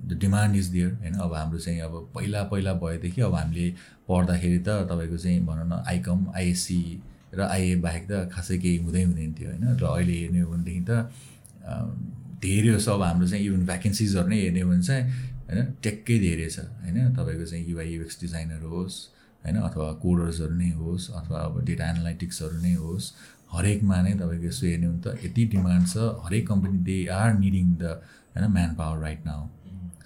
द 0.08 0.18
डिमान्ड 0.20 0.56
इज 0.56 0.66
दियर 0.74 0.92
होइन? 0.94 1.14
अब 1.14 1.34
हाम्रो 1.34 1.58
चाहिँ 1.58 1.80
अब 1.80 2.10
पहिला 2.14 2.42
पहिला 2.52 2.72
भएदेखि 2.82 3.20
अब 3.28 3.34
हामीले 3.34 3.70
पढ्दाखेरि 4.08 4.58
त 4.58 4.68
तपाईँको 4.90 5.18
चाहिँ 5.24 5.40
भनौँ 5.46 5.66
न 5.68 5.82
आइकम 5.94 6.26
आइएससी 6.36 6.80
र 7.34 7.40
आइए 7.46 7.74
बाहेक 7.86 8.04
त 8.10 8.12
खासै 8.32 8.58
केही 8.58 8.76
हुँदै 8.84 9.02
हुँदैन 9.04 9.32
थियो 9.38 9.48
होइन। 9.50 9.64
र 9.80 9.84
अहिले 9.86 10.14
हेर्ने 10.20 10.40
हो 10.40 10.50
भनेदेखि 10.52 10.82
त 10.88 10.90
धेरै 12.42 12.70
जस्तो 12.74 12.92
अब 12.92 13.02
हाम्रो 13.02 13.26
चाहिँ 13.28 13.44
इभन 13.46 13.62
भ्याकेन्सिजहरू 13.66 14.28
नै 14.28 14.38
हेर्ने 14.40 14.60
हो 14.60 14.68
भने 14.70 14.82
चाहिँ 14.82 15.04
होइन 15.48 15.58
टेककै 15.82 16.16
धेरै 16.18 16.48
छ 16.50 16.58
होइन। 16.82 16.96
तपाईँको 17.16 17.44
चाहिँ 17.50 17.64
युआई 17.70 17.88
युएक्स 17.94 18.16
डिजाइनर 18.20 18.62
होस् 18.72 18.96
होइन 19.44 19.56
अथवा 19.58 19.88
कोडर्सहरू 20.04 20.54
नै 20.54 20.70
होस् 20.80 21.10
अथवा 21.10 21.38
अब 21.40 21.54
डेटा 21.64 21.84
एनालाइटिक्सहरू 21.90 22.56
नै 22.62 22.74
होस् 22.74 23.06
हरेकमा 23.52 23.96
नै 24.02 24.12
तपाईँको 24.20 24.46
यसो 24.46 24.66
हेर्ने 24.66 24.86
हो 24.86 24.92
भने 24.92 25.02
त 25.04 25.24
यति 25.24 25.44
डिमान्ड 25.54 25.86
छ 25.86 25.96
हरेक 26.24 26.44
company 26.48 26.78
they 26.88 26.98
are 27.14 27.28
needing 27.38 27.66
the 27.74 27.84
होइन 28.34 28.46
man 28.52 28.74
power 28.74 28.98
right 29.02 29.22
now 29.26 29.40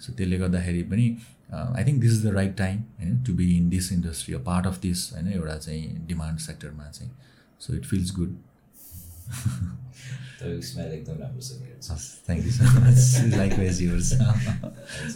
so 0.01 0.13
त्यसले 0.13 0.37
गर्दाखेरि 0.37 0.83
पनि 0.91 1.05
I 1.53 1.85
think 1.85 2.01
this 2.01 2.11
is 2.11 2.25
the 2.25 2.27
right 2.27 2.57
time 2.57 2.79
होइन 2.79 3.23
to 3.23 3.33
be 3.33 3.57
in 3.57 3.69
this 3.69 3.91
industry 3.91 4.35
a 4.35 4.37
part 4.37 4.67
of 4.67 4.81
this 4.81 5.13
होइन 5.13 5.27
एउटा 5.27 5.57
चाहिँ 5.57 6.07
डिमान्ड 6.07 6.39
सेक्टरमा 6.39 6.91
चाहिँ. 6.91 7.11
सो 7.59 7.73
इट 7.73 7.85
फिल्स 7.85 8.15
गुड 8.15 8.37
एकदम 10.43 11.13
राम्रो 11.13 11.41
छ 11.41 11.51
thank 12.27 12.45
you 12.45 12.51
so 12.51 12.63
much 12.63 13.37
likewise 13.53 13.81
yours 13.81 14.13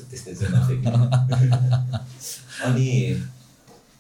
त्यस्तै। 0.10 0.34
अनि 2.64 3.22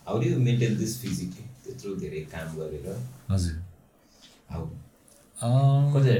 how 0.07 0.19
do 0.19 0.39
maintain 0.39 0.77
this 0.77 1.01
physique 1.01 1.33
त्यत्रो 1.33 1.95
धेरै 1.95 2.19
काम 2.19 2.55
गरेर। 2.55 3.05
हजुर। 3.29 3.63
हाउ 4.49 4.69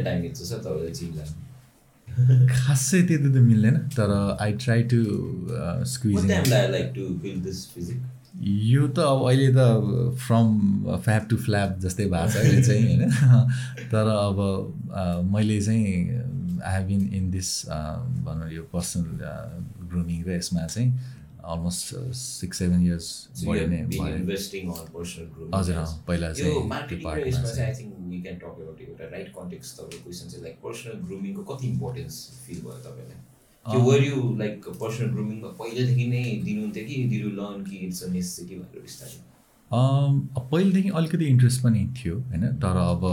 टाइम 0.03 0.22
दिन्छ 0.22 0.38
सर 0.38 0.57
तपाईँले 0.57 0.91
जिम 0.91 1.14
जानु 1.14 1.48
खासै 2.51 3.01
त्यति 3.01 3.30
त 3.30 3.43
मिल्दैन 3.43 3.76
तर 3.97 4.12
आई 4.39 4.51
ट्राई 4.64 4.84
टु 4.84 4.99
स्क्विज? 5.86 6.16
यो 8.72 8.88
त 8.88 8.99
अब 8.99 9.20
अहिले 9.28 9.47
त 9.53 10.16
फ्रम 10.18 10.47
फ्याप 11.05 11.24
टु 11.30 11.38
फ्ल्याप 11.38 11.78
जस्तै 11.80 12.05
भएको 12.05 12.30
छ 12.30 12.36
अहिले 12.38 12.62
चाहिँ 12.64 12.84
होइन? 12.88 13.03
तर 13.91 14.07
अब 14.10 14.38
अ, 14.93 15.03
मैले 15.32 15.60
चाहिँ 15.62 15.86
I 16.60 16.74
have 16.74 16.88
been 16.88 17.01
in 17.14 17.30
this 17.32 17.49
भनौँ 18.26 18.49
यो 18.51 18.64
पर्सनल 18.74 19.24
ग्रुमिङ 19.89 20.24
र 20.24 20.30
यसमा 20.32 20.66
चाहिँ 20.68 20.89
अलमोस्ट 21.43 21.95
सिक्स 22.15 22.57
सेभेन 22.57 22.81
इयर्स 22.85 23.07
नै 23.47 23.81
भयो. 23.85 24.13
हजुर 25.53 25.75
पहिला 26.07 26.33
चाहिँ 26.33 26.55
कति 31.49 31.67
इम्पोर्टेन्स 31.67 32.15
फिल 32.45 32.59
भयो 32.61 32.79
तपाईँलाई? 32.85 33.19
त्यो 33.65 33.79
were 33.81 34.03
you 34.03 34.35
like 34.37 34.67
personal 34.81 35.09
grooming 35.13 35.41
पहिल्यैदेखि 35.41 36.05
नै 36.07 36.23
दिनुहुन्थ्यो 36.45 36.83
कि 36.85 37.03
डिड 37.09 37.21
यु 37.21 37.31
लर्न 37.41 37.63
कि 37.63 37.77
इट्स 37.87 38.03
अ 38.03 38.05
नेसेसिटी 38.09 38.55
भनेर 38.55 38.81
बिस्तारै 38.81 39.17
पहिलेदेखि 39.74 40.89
अलिकति 40.89 41.26
इन्ट्रेस्ट 41.26 41.61
पनि 41.63 41.93
थियो 41.97 42.15
होइन? 42.15 42.41
तर 42.41 42.78
अब 42.78 43.03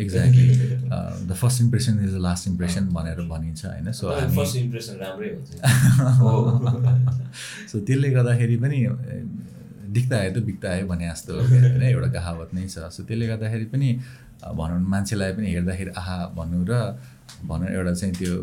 exactly 0.00 0.48
the 1.26 1.32
first 1.34 1.60
impression 1.62 2.04
is 2.04 2.14
the 2.14 2.18
last 2.18 2.48
impression 2.48 2.88
भनेर 2.88 3.20
भनिन्छ 3.28 3.64
होइन? 3.66 3.92
सो 3.92 4.10
फर्स्ट 4.10 4.56
इम्प्रेसन 4.56 4.94
राम्रै 4.94 5.28
हुन्छ 5.28 5.50
सो 7.72 7.80
त्यसले 7.86 8.10
गर्दाखेरि 8.10 8.56
पनि 8.56 8.86
दिख्दा 9.92 10.16
आयो 10.18 10.30
त 10.34 10.38
बिक्दा 10.44 10.70
आयो 10.70 10.86
भने 10.86 11.10
जस्तो 11.10 11.34
होइन? 11.34 11.82
एउटा 11.82 12.08
कहावत 12.12 12.54
नै 12.54 12.68
छ। 12.68 12.78
सो 12.78 13.02
त्यसले 13.02 13.26
गर्दाखेरि 13.26 13.64
पनि 13.64 13.98
भनौँ 14.54 14.80
मान्छेलाई 14.80 15.32
पनि 15.32 15.46
हेर्दाखेरि 15.46 15.90
आहा 15.90 16.26
भन्नु 16.36 16.64
र 16.70 16.72
भनौँ 17.44 17.68
एउटा 17.68 17.92
चाहिँ 17.94 18.14
त्यो 18.14 18.34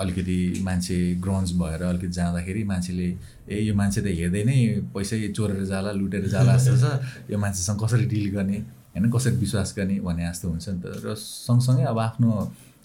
अलिकति 0.00 0.38
मान्छे 0.64 0.96
ग्रन्ज 1.24 1.52
भएर 1.60 1.82
अलिकति 1.82 2.08
जाँदाखेरि 2.18 2.62
मान्छेले 2.64 3.08
ए 3.48 3.60
यो 3.68 3.74
मान्छे 3.74 4.00
त 4.02 4.06
हेर्दै 4.18 4.42
नै 4.44 4.58
पैसै 4.94 5.16
चोरेर 5.36 5.64
जाला 5.64 5.92
लुटेर 5.92 6.26
जाला 6.28 6.56
जस्तो 6.56 6.76
छ। 6.82 7.30
यो 7.30 7.38
मान्छेसँग 7.38 7.78
कसरी 7.82 8.06
डिल 8.06 8.30
गर्ने 8.36 8.58
होइन 8.94 9.10
कसरी 9.10 9.36
विश्वास 9.36 9.74
गर्ने? 9.78 10.00
भने 10.00 10.22
जस्तो 10.30 10.48
हुन्छ 10.48 10.68
नि 10.68 10.80
त। 10.80 10.86
र 11.04 11.14
सँगसँगै 11.14 11.84
अब 11.92 11.98
आफ्नो 11.98 12.30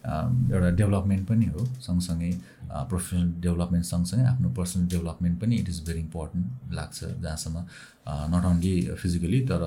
एउटा 0.04 0.70
डेभलपमेन्ट 0.80 1.24
पनि 1.28 1.46
हो। 1.54 1.66
सँगसँगै 1.80 2.32
प्रोफेसनल 2.74 3.28
डेभलपमेन्ट 3.46 3.86
सँगसँगै 3.86 4.26
आफ्नो 4.26 4.50
पर्सनल 4.58 4.86
डेभलपमेन्ट 4.94 5.36
पनि 5.42 5.56
इट 5.56 5.70
इज 5.70 5.80
भेरी 5.88 6.00
इम्पोर्टेन्ट 6.00 6.74
लाग्छ 6.74 7.00
जहाँसम्म 7.24 7.58
नट 8.34 8.46
ओन्ली 8.46 8.76
फिजिकली 9.02 9.40
तर 9.48 9.62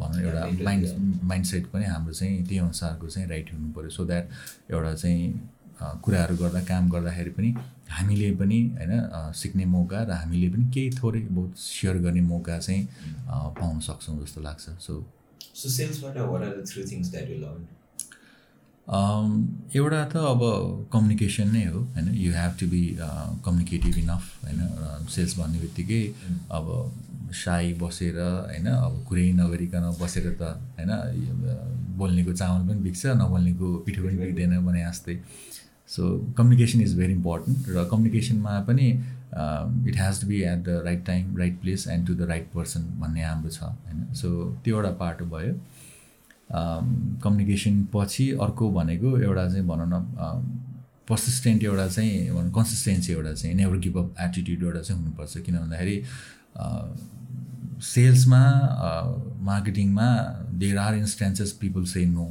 भनौँ 0.00 0.20
एउटा 0.20 0.44
माइन्ड 0.64 1.22
माइन्ड 1.30 1.46
सेट 1.46 1.66
पनि 1.72 1.84
हाम्रो 1.84 2.12
चाहिँ 2.12 2.44
त्यही 2.44 2.58
अनुसारको 2.60 3.06
चाहिँ 3.08 3.28
राइट 3.28 3.52
हुनु 3.54 3.72
पऱ्यो 3.72 3.90
सो 3.90 4.04
द्याट 4.04 4.28
एउटा 4.70 4.94
चाहिँ 4.94 5.22
कुराहरू 6.04 6.36
गर्दा 6.36 6.60
काम 6.70 6.84
गर्दाखेरि 6.90 7.30
पनि 7.36 7.50
हामीले 7.90 8.30
पनि 8.40 8.58
होइन 8.78 8.92
सिक्ने 9.34 9.64
मौका 9.66 9.98
र 10.02 10.10
हामीले 10.22 10.48
पनि 10.54 10.64
केही 10.74 10.90
थोरै 10.98 11.20
बहुत 11.30 11.50
सेयर 11.58 11.96
गर्ने 12.04 12.22
मौका 12.28 12.58
चाहिँ 12.58 12.82
पाउन 13.58 13.80
सक्छौँ 13.88 14.16
जस्तो 14.22 14.40
लाग्छ। 14.40 14.64
So 14.86 14.92
so 15.54 15.68
सेल्सबाट 15.70 16.16
what 16.30 16.42
are 16.42 16.52
the 16.56 16.66
three 16.70 16.82
things 16.90 17.10
that 17.10 17.30
you 17.30 17.38
learn 17.44 17.62
एउटा 19.76 20.00
त 20.12 20.14
अब 20.28 20.40
कम्युनिकेसन 20.92 21.48
नै 21.52 21.64
हो 21.66 21.80
होइन। 21.94 22.06
You 22.14 22.30
have 22.32 22.52
to 22.60 22.66
be 22.68 22.82
communicative 23.44 23.96
enough 23.98 24.24
होइन। 24.44 24.60
सेल्स 25.14 25.32
भन्ने 25.38 25.58
बित्तिकै 25.60 26.02
अब 26.58 26.66
साई 27.42 27.72
बसेर 27.80 28.16
होइन 28.20 28.66
अब 28.68 28.94
कुरै 29.08 29.26
नगरिकन 29.40 29.84
बसेर 30.00 30.26
त 30.40 30.42
होइन 30.78 30.92
बोल्नेको 31.98 32.32
चामल 32.40 32.62
पनि 32.68 32.80
बिग्छ 32.86 33.02
नबोल्नेको 33.22 33.66
पिठो 33.86 34.00
पनि 34.04 34.16
बिग्दैन 34.22 34.52
भने 34.66 34.80
जस्तै। 34.84 35.14
So 35.90 36.02
communication 36.38 36.80
is 36.80 36.96
very 36.98 37.12
important 37.12 37.68
र 37.68 37.84
कम्युनिकेसनमा 37.90 38.58
पनि 38.68 38.88
it 39.88 39.96
has 39.98 40.20
to 40.20 40.26
be 40.26 40.40
at 40.42 40.64
the 40.64 40.82
right 40.84 41.04
time 41.06 41.36
right 41.38 41.60
place 41.60 41.86
and 41.88 42.06
to 42.06 42.14
the 42.14 42.28
right 42.28 42.46
person 42.54 42.82
भन्ने 43.00 43.22
हाम्रो 43.22 43.50
छ 43.50 43.62
होइन? 43.62 44.12
सो 44.14 44.28
त्यो 44.64 44.76
एउटा 44.76 44.90
पार्ट 45.00 45.22
भयो। 45.32 45.54
कम्युनिकेसन 47.22 47.86
पछि 47.94 48.30
अर्को 48.42 48.70
भनेको 48.72 49.18
एउटा 49.20 49.48
चाहिँ 49.48 49.66
भनौँ 49.66 49.88
न 49.92 49.94
पर्सिस्टेन्ट 51.08 51.64
एउटा 51.64 51.86
चाहिँ 51.88 52.50
कन्सिस्टेन्सी 52.54 53.12
एउटा 53.12 53.32
चाहिँ 53.32 53.54
नेभर 53.56 53.78
गिभ 53.86 53.96
अप 53.98 54.14
एटिट्युड 54.20 54.62
एउटा 54.64 54.80
चाहिँ 54.80 55.00
हुनुपर्छ। 55.02 55.38
किन 55.46 55.56
भन्दाखेरि 55.58 55.96
सेल्समा 57.84 58.42
मार्केटिङमा 59.42 60.08
there 60.60 60.78
are 60.78 60.94
instances 60.94 61.52
people 61.60 61.84
say 61.92 62.04
no 62.06 62.26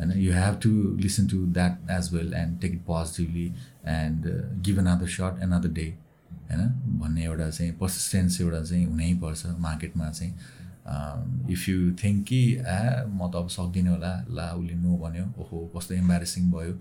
होइन 0.00 0.12
you 0.18 0.32
have 0.32 0.60
to 0.62 0.70
listen 0.98 1.26
to 1.26 1.46
that 1.52 1.90
as 1.90 2.12
well 2.14 2.34
and 2.34 2.60
take 2.60 2.72
it 2.72 2.84
positively 2.86 3.46
and 3.94 4.26
give 4.62 4.78
other 4.78 5.06
sort 5.06 5.42
other 5.42 5.68
day 5.68 5.88
होइन 6.50 6.68
भन्ने 7.00 7.24
एउटा 7.24 7.50
चाहिँ 7.50 7.72
पर्सिस्टेन्स 7.72 8.40
एउटा 8.40 8.62
चाहिँ 8.62 8.84
हुनैपर्छ 8.86 9.46
मार्केटमा 9.58 10.10
चाहिँ. 10.10 10.32
इफ 11.50 11.68
यु 11.68 11.92
थिङ्क 12.04 12.24
कि 12.26 12.40
ए 12.52 13.04
म 13.08 13.30
त 13.30 13.36
अब 13.36 13.48
सक्दिनँ 13.48 13.90
होला 13.90 14.12
ला 14.30 14.52
उसले 14.52 14.74
नो 14.74 14.96
भन्यो 14.96 15.24
ओहो 15.38 15.58
कस्तो 15.76 15.94
इम्बारेसिङ 15.94 16.50
भयो 16.50 16.72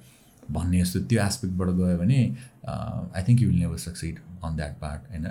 भन्ने 0.52 0.82
जस्तो 0.82 1.00
त्यो 1.00 1.24
एस्पेक्टबाट 1.24 1.70
गयो 1.70 1.98
भने 1.98 2.20
I 2.64 3.24
think 3.28 3.42
you 3.42 3.50
will 3.50 3.60
never 3.60 3.78
succeed 3.78 4.20
on 4.44 4.56
that 4.56 4.80
part 4.80 5.10
होइन 5.12 5.26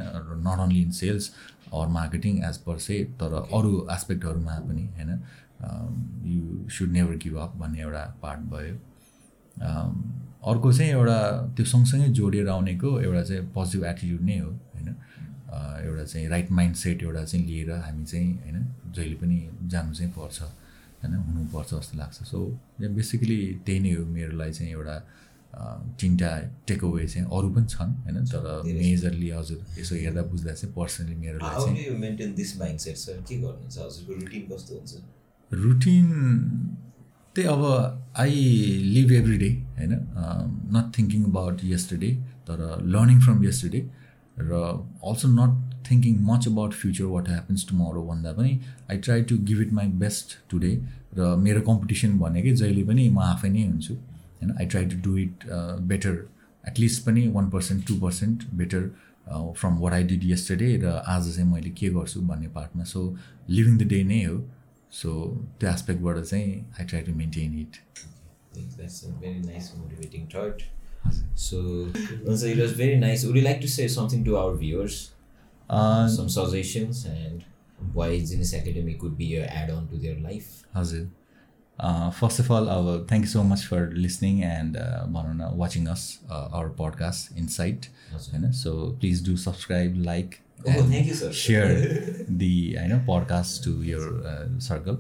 not 0.45 0.59
only 0.59 0.83
in 0.83 0.91
sales 0.91 1.31
or 1.73 1.89
marketing 1.89 2.45
as 2.45 2.57
per 2.67 2.79
say 2.79 3.03
तर 3.21 3.35
अरू 3.53 3.73
एस्पेक्टहरूमा 3.93 4.59
पनि 4.69 4.85
होइन 4.97 5.21
you 5.63 6.69
should 6.69 6.91
never 6.91 7.17
give 7.17 7.37
up 7.37 7.57
भन्ने 7.57 7.81
एउटा 7.81 8.19
पार्ट 8.23 8.41
भयो। 8.41 8.77
Um, 9.57 9.95
अर्को 10.47 10.73
चाहिँ 10.73 10.91
एउटा 10.91 11.53
त्यो 11.57 11.67
सँगसँगै 11.67 12.09
जोडिएर 12.09 12.49
आउनेको 12.49 13.01
एउटा 13.01 13.23
चाहिँ 13.23 13.43
पोजिटिभ 13.43 13.85
एटिट्युड 13.85 14.21
नै 14.21 14.39
हो 14.39 14.51
होइन? 14.51 14.89
Uh, 15.49 15.87
एउटा 15.87 16.05
चाहिँ 16.05 16.29
राइट 16.29 16.51
माइन्ड 16.51 16.77
सेट 16.77 17.03
एउटा 17.03 17.25
चाहिँ 17.25 17.47
लिएर 17.47 17.71
हामी 17.71 18.05
चाहिँ 18.05 18.35
होइन? 18.35 18.67
जहिले 18.93 19.15
पनि 19.15 19.49
जानु 19.63 19.95
चाहिँ 19.95 20.13
पर्छ 20.13 20.43
होइन? 20.43 21.15
हुनुपर्छ 21.15 21.75
जस्तो 21.75 21.99
लाग्छ। 21.99 22.23
सो 22.23 22.59
बेसिकली 22.81 23.61
त्यही 23.67 23.81
नै 23.81 23.93
हो 23.93 24.05
मेरोलाई 24.05 24.53
चाहिँ 24.53 24.73
एउटा 24.73 24.97
uh, 25.57 26.01
तिनवटा 26.01 26.41
टेकअवे 26.67 27.07
चाहिँ 27.09 27.29
अरू 27.33 27.49
पनि 27.51 27.67
छन् 27.67 27.93
होइन? 28.05 28.25
तर 28.25 28.63
मेजरली 28.65 29.31
हजुर 29.31 29.81
यसो 29.81 29.95
हेर्दा 29.95 30.23
बुझ्दा 30.23 30.53
चाहिँ 30.53 30.75
पर्सनली 30.75 31.15
मेरोलाई 31.15 31.55
चाहिँ 31.55 31.77
रुटिन 34.07 35.03
त्यही 37.37 37.47
अब 37.49 37.63
आई 38.19 38.35
लिभ 38.95 39.13
एभ्री 39.13 39.37
डे 39.39 39.51
होइन? 39.79 39.93
नट 40.77 40.87
थिङ्किङ 40.99 41.25
अबाउट 41.25 41.65
यस्टरडे 41.65 42.11
तर 42.49 42.59
लर्निङ 42.95 43.19
फ्रम 43.21 43.45
यस्टरडे 43.45 43.81
र 44.39 44.51
also 45.11 45.29
not 45.29 45.53
thinking 45.91 46.15
much 46.31 46.49
about 46.49 46.73
future 46.83 47.05
what 47.15 47.29
happens 47.29 47.67
tomorrow 47.69 48.03
भन्दा 48.07 48.33
पनि 48.39 48.53
I 48.91 48.97
try 49.07 49.23
to 49.31 49.39
give 49.51 49.61
it 49.63 49.73
my 49.73 49.87
best 50.05 50.37
today 50.51 50.73
र 51.19 51.35
मेरो 51.43 51.61
कम्पिटिसन 51.69 52.19
भनेकै 52.19 52.53
जहिले 52.63 52.83
पनि 52.89 53.09
म 53.09 53.19
आफै 53.27 53.49
नै 53.49 53.63
हुन्छु 53.67 53.95
होइन? 53.95 54.51
I 54.59 54.67
try 54.67 54.85
to 54.87 54.97
do 55.05 55.17
it 55.19 55.47
better 55.93 56.15
at least 56.65 57.05
पनि 57.07 57.23
one 57.37 57.51
percent 57.51 57.87
two 57.89 57.95
percent 58.01 58.39
better 58.63 58.83
from 59.61 59.79
what 59.79 59.93
I 59.93 60.03
did 60.11 60.25
yesterday 60.33 60.69
र 60.83 60.99
आज 61.15 61.33
चाहिँ 61.35 61.49
मैले 61.53 61.71
के 61.79 61.89
गर्छु 61.95 62.21
भन्ने 62.33 62.49
पार्टमा 62.59 62.85
सो 62.93 63.01
लिभिङ 63.49 63.79
द 63.79 63.83
डे 63.95 64.03
नै 64.05 64.23
हो। 64.25 64.37
सो 64.93 65.13
त्यो 65.61 65.71
एस्पेक्टबाट 65.71 66.21
चाहिँ 66.25 66.55
I 66.81 66.85
try 66.85 67.03
to 67.03 67.15
maintain 67.15 67.59
it 67.61 67.77
That's 68.77 69.03
a 69.03 69.09
very 69.23 69.41
nice 69.41 69.67
motivating 69.79 70.27
thought. 70.29 70.63
So, 71.35 71.89
so 72.37 72.47
it 72.47 72.59
was 72.59 72.73
very 72.73 72.97
nice. 72.97 73.25
Would 73.25 73.37
you 73.37 73.43
like 73.43 73.61
to 73.61 73.69
say 73.69 73.89
something 73.89 74.25
to 74.25 74.37
our 74.39 74.55
viewers? 74.55 75.13
Uh, 75.71 76.09
Some 76.09 76.29
suggestions 76.29 77.05
and 77.05 77.45
why 77.93 78.09
Genius 78.21 78.53
Academy 78.55 78.95
could 78.95 79.19
be 79.19 79.37
an 79.37 79.45
add-on 79.45 79.87
to 79.89 79.99
their 79.99 80.19
life? 80.21 80.49
हजुर 80.75 81.07
first 82.21 82.41
of 82.41 82.51
all 82.53 82.67
अब 82.75 83.07
thank 83.11 83.25
you 83.25 83.31
so 83.31 83.43
much 83.43 83.65
for 83.71 83.93
listening 83.95 84.43
and 84.45 84.77
भनौँ 85.17 85.35
न 85.35 85.51
watching 85.59 85.87
us 85.95 86.05
our 86.31 86.69
podcast 86.79 87.39
insight 87.39 87.87
होइन 88.13 88.51
so 88.61 88.75
please 89.01 89.25
do 89.29 89.37
subscribe 89.43 90.03
like 90.05 90.35
share 90.65 92.27
the 92.31 92.55
होइन 92.79 92.99
podcast 93.07 93.65
to 93.65 93.83
your 93.83 94.59
circle 94.63 94.97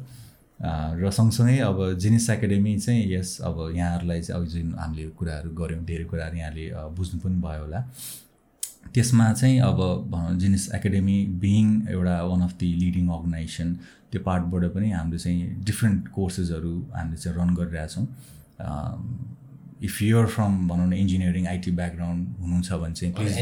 र 1.01 1.11
सँगसँगै 1.11 1.59
अब 1.59 1.99
जिनिस 1.99 2.29
एकाडेमी 2.31 2.79
चाहिँ 2.79 3.13
यस 3.13 3.41
अब 3.45 3.73
यहाँहरूलाई 3.77 4.23
चाहिँ 4.23 4.43
अब 4.43 4.49
जुन 4.49 4.75
हामीले 4.79 5.09
कुराहरू 5.09 5.51
गऱ्यौँ 5.51 5.85
धेरै 5.85 6.05
कुराहरू 6.05 6.37
यहाँले 6.37 6.71
बुझ्नु 6.97 7.21
पनि 7.21 7.41
भयो 7.41 7.61
होला। 7.61 7.81
त्यसमा 8.95 9.33
चाहिँ 9.33 9.61
अब 9.61 9.81
भनौँ 10.11 10.39
जिनिस 10.39 10.69
एकाडेमी 10.75 11.19
बिङ 11.41 11.67
एउटा 11.91 12.23
one 12.23 12.41
of 12.43 12.53
the 12.61 12.73
leading 12.73 13.09
organisation 13.09 13.73
त्यो 14.13 14.21
पार्टबाट 14.23 14.65
पनि 14.75 14.91
हामीले 14.91 15.19
चाहिँ 15.19 15.65
डिफ्रेन्ट 15.65 16.09
कोर्सेसहरू 16.09 16.75
हामीले 16.95 17.17
चाहिँ 17.17 17.39
रन 17.39 17.55
गरिरहेछौँ। 17.55 18.07
इफ 19.83 20.03
युआर 20.03 20.27
फ्रम 20.27 20.69
भनौँ 20.69 20.87
न 20.89 20.93
इन्जिनियरिङ 20.93 21.47
आइटी 21.47 21.71
ब्याकग्राउन्ड 21.81 22.37
हुनुहुन्छ 22.41 22.73
भने 22.73 22.95
चाहिँ 22.95 23.15
please 23.15 23.33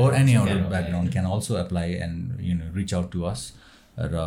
or 0.00 0.14
any 0.14 0.34
other 0.34 0.62
background 0.68 1.12
can 1.12 1.26
also 1.26 1.58
apply 1.58 1.92
and 2.06 2.40
you 2.48 2.54
know 2.54 2.74
reach 2.76 2.94
out 2.94 3.12
to 3.12 3.22
us 3.30 3.52
र 3.98 4.26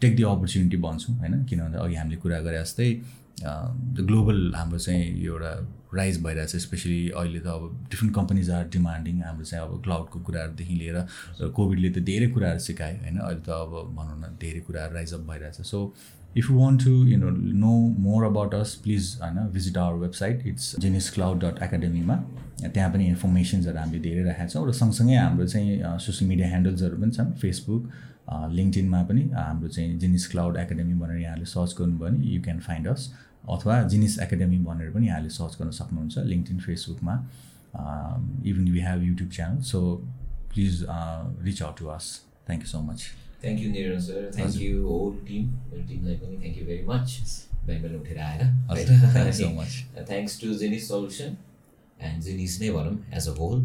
टेक 0.00 0.16
दि 0.16 0.22
अपर्च्युनिटी 0.22 0.76
भन्छौँ 0.76 1.16
होइन? 1.18 1.44
किनभने 1.44 1.78
अघि 1.78 1.94
हामीले 1.94 2.16
कुरा 2.24 2.40
गरे 2.46 2.62
जस्तै 2.62 2.90
द 3.40 4.04
ग्लोबल 4.08 4.52
हाम्रो 4.54 4.78
चाहिँ 4.78 5.24
एउटा 5.24 5.52
राइज 5.94 6.22
भइरहेछ 6.22 6.56
स्पेसली 6.64 6.98
अहिले 7.10 7.40
त 7.40 7.46
अब 7.46 7.86
डिफ्रेन्ट 7.90 8.14
कम्पनीज 8.14 8.50
आर 8.50 8.68
डिमान्डिङ 8.74 9.22
हाम्रो 9.22 9.44
चाहिँ 9.44 9.64
अब 9.64 9.82
क्लाउडको 9.84 10.20
कुराहरूदेखि 10.26 10.74
लिएर 10.74 10.98
कोभिडले 11.56 11.90
त 11.90 11.98
धेरै 12.10 12.28
कुराहरू 12.34 12.58
सिकायो 12.66 12.98
होइन? 13.04 13.18
अहिले 13.18 13.40
त 13.46 13.48
अब 13.48 13.72
भनौँ 13.96 14.18
न 14.18 14.36
धेरै 14.42 14.60
कुराहरू 14.66 14.94
राइज 14.94 15.14
अप 15.14 15.20
भइरहेछ। 15.30 15.60
So 15.62 15.78
if 16.36 16.50
you 16.50 16.56
want 16.56 16.84
to 16.84 16.92
you 17.06 17.18
know 17.18 17.30
know 17.64 17.72
more 17.98 18.24
about 18.24 18.54
us 18.54 18.74
please 18.82 19.18
होइन 19.22 19.38
visit 19.52 19.76
our 19.78 19.98
website 19.98 20.46
it's 20.46 20.74
Genese 20.80 21.10
cloud 21.10 21.44
dot 21.44 21.62
एकाडेमीमा 21.62 22.16
त्यहाँ 22.64 22.90
पनि 22.92 23.06
इन्फर्मेसन्सहरू 23.06 23.78
हामीले 23.78 24.02
धेरै 24.02 24.22
राखेका 24.24 24.46
छौँ। 24.46 24.66
र 24.68 24.72
सँगसँगै 24.72 25.16
हाम्रो 25.16 25.46
चाहिँ 25.46 25.98
सोसियल 26.00 26.28
मिडिया 26.28 26.48
ह्यान्डल्सहरू 26.48 26.96
पनि 26.96 27.10
छन्। 27.10 27.32
फेसबुक 27.42 27.82
लिङ्कडिनमा 28.50 29.02
पनि 29.02 29.22
हाम्रो 29.34 29.68
चाहिँ 29.68 29.98
जिनिस 29.98 30.26
क्लाउड 30.26 30.56
एकाडेमी 30.56 30.94
भनेर 31.00 31.18
यहाँले 31.18 31.44
सर्च 31.46 31.74
गर्नुभयो 31.78 32.08
भने 32.08 32.34
यु 32.34 32.42
क्यान 32.42 32.60
फाइन्ड 32.60 32.88
अस 32.88 33.12
अथवा 33.48 33.82
जिनिस 33.88 34.18
एकाडेमी 34.20 34.58
भनेर 34.64 34.90
पनि 34.90 35.06
यहाँले 35.06 35.28
सर्च 35.30 35.56
गर्न 35.60 35.70
सक्नुहुन्छ 35.80 36.18
लिङ्कडिन 36.26 36.58
फेसबुकमा 36.60 37.14
even 38.46 38.70
we 38.72 38.80
have 38.80 39.02
YouTube 39.02 39.30
channel 39.30 39.60
so 39.72 39.80
please 40.54 40.86
reach 41.44 41.62
out 41.62 41.78
to 41.78 41.86
us 41.96 42.08
thank 42.46 42.62
you 42.62 42.68
so 42.68 42.80
much 42.82 43.06
thank 43.44 43.60
you 43.60 43.70
Niran 43.70 44.00
sir 44.02 44.30
thank 44.36 44.60
you 44.60 44.84
whole 44.84 45.16
team 45.26 45.48
मेरो 45.64 45.86
टिमलाई 45.88 46.16
पनि 46.18 46.36
थ्याङ्क 46.36 46.58
यू 46.58 46.66
भेरी 46.66 46.86
मच 46.86 47.16
बिहान 47.66 47.96
उठेर 47.96 48.18
यू 48.18 49.32
सो 49.32 49.46
आएर 49.46 49.50
much 49.54 49.82
thanks 50.04 50.40
to 50.40 50.54
Genese 50.58 50.88
solution 50.88 51.36
and 52.00 52.22
Genese 52.22 52.60
नै 52.60 52.70
भनौँ 52.70 52.96
as 53.16 53.28
a 53.28 53.34
whole 53.38 53.64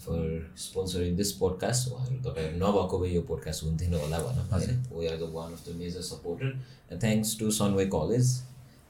for 0.00 0.22
sponsoring 0.58 1.16
this 1.16 1.32
podcast 1.34 1.88
उहाँहरू 1.88 2.20
तपाईँहरू 2.22 2.58
नभएको 2.58 2.98
भए 2.98 3.10
यो 3.10 3.22
पोडकास्ट 3.28 3.64
हुन्थेन 3.64 3.94
होला 3.96 4.18
भनौँ 4.20 4.46
होइन 4.50 4.84
we 4.92 5.06
are 5.06 5.16
the 5.16 5.30
one 5.32 5.52
of 5.52 5.68
the 5.68 5.76
major 5.76 6.06
supporter 6.08 6.98
thanks 6.98 7.38
to 7.38 7.50
Sunway 7.58 7.86
college 7.92 8.34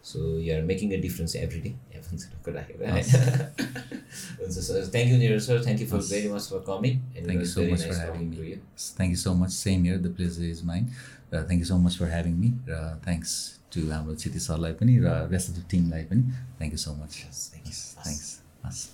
so 0.05 0.38
you 0.38 0.55
are 0.55 0.62
making 0.62 0.92
a 0.92 1.01
difference 1.03 1.36
every 1.36 1.61
day 1.61 1.74
राखेर 2.49 2.76
होइन 2.82 3.05
हुन्छ 4.40 4.59
sir 4.59 4.90
thank 4.92 5.12
you 5.12 5.18
Niraj 5.18 5.42
sir 5.46 5.64
thank 5.64 5.80
you 5.80 5.86
for 5.86 6.03
very 6.11 6.32
much 6.32 6.49
for 6.55 6.64
coming 6.66 6.99
Thank 7.20 7.40
you 7.40 7.46
so 7.46 7.62
much 7.68 7.84
for 7.84 7.94
having 7.94 8.30
me. 8.30 8.59
Thank 8.96 9.11
you 9.11 9.20
so 9.22 9.34
much. 9.34 9.53
Same 9.53 9.84
here. 9.84 9.99
The 9.99 10.12
pleasure 10.18 10.51
is 10.51 10.62
mine. 10.64 10.90
र 11.32 11.40
thank 11.40 11.61
you 11.61 11.66
so 11.66 11.76
much 11.78 11.96
for 11.99 12.09
having 12.11 12.36
me 12.36 12.51
र 12.68 12.76
thanks 13.07 13.32
to 13.72 13.80
हाम्रो 13.88 14.14
क्षिति 14.14 14.40
सरलाई 14.40 14.72
पनि 14.80 14.99
र 14.99 15.16
rest 15.32 15.51
of 15.51 15.57
the 15.57 15.64
टिमलाई 15.70 16.05
पनि 16.12 16.22
thank 16.59 16.72
you 16.72 16.78
so 16.84 16.94
much 17.01 17.18
you. 17.18 17.28
Thanks 18.05 18.30
हस् 18.64 18.86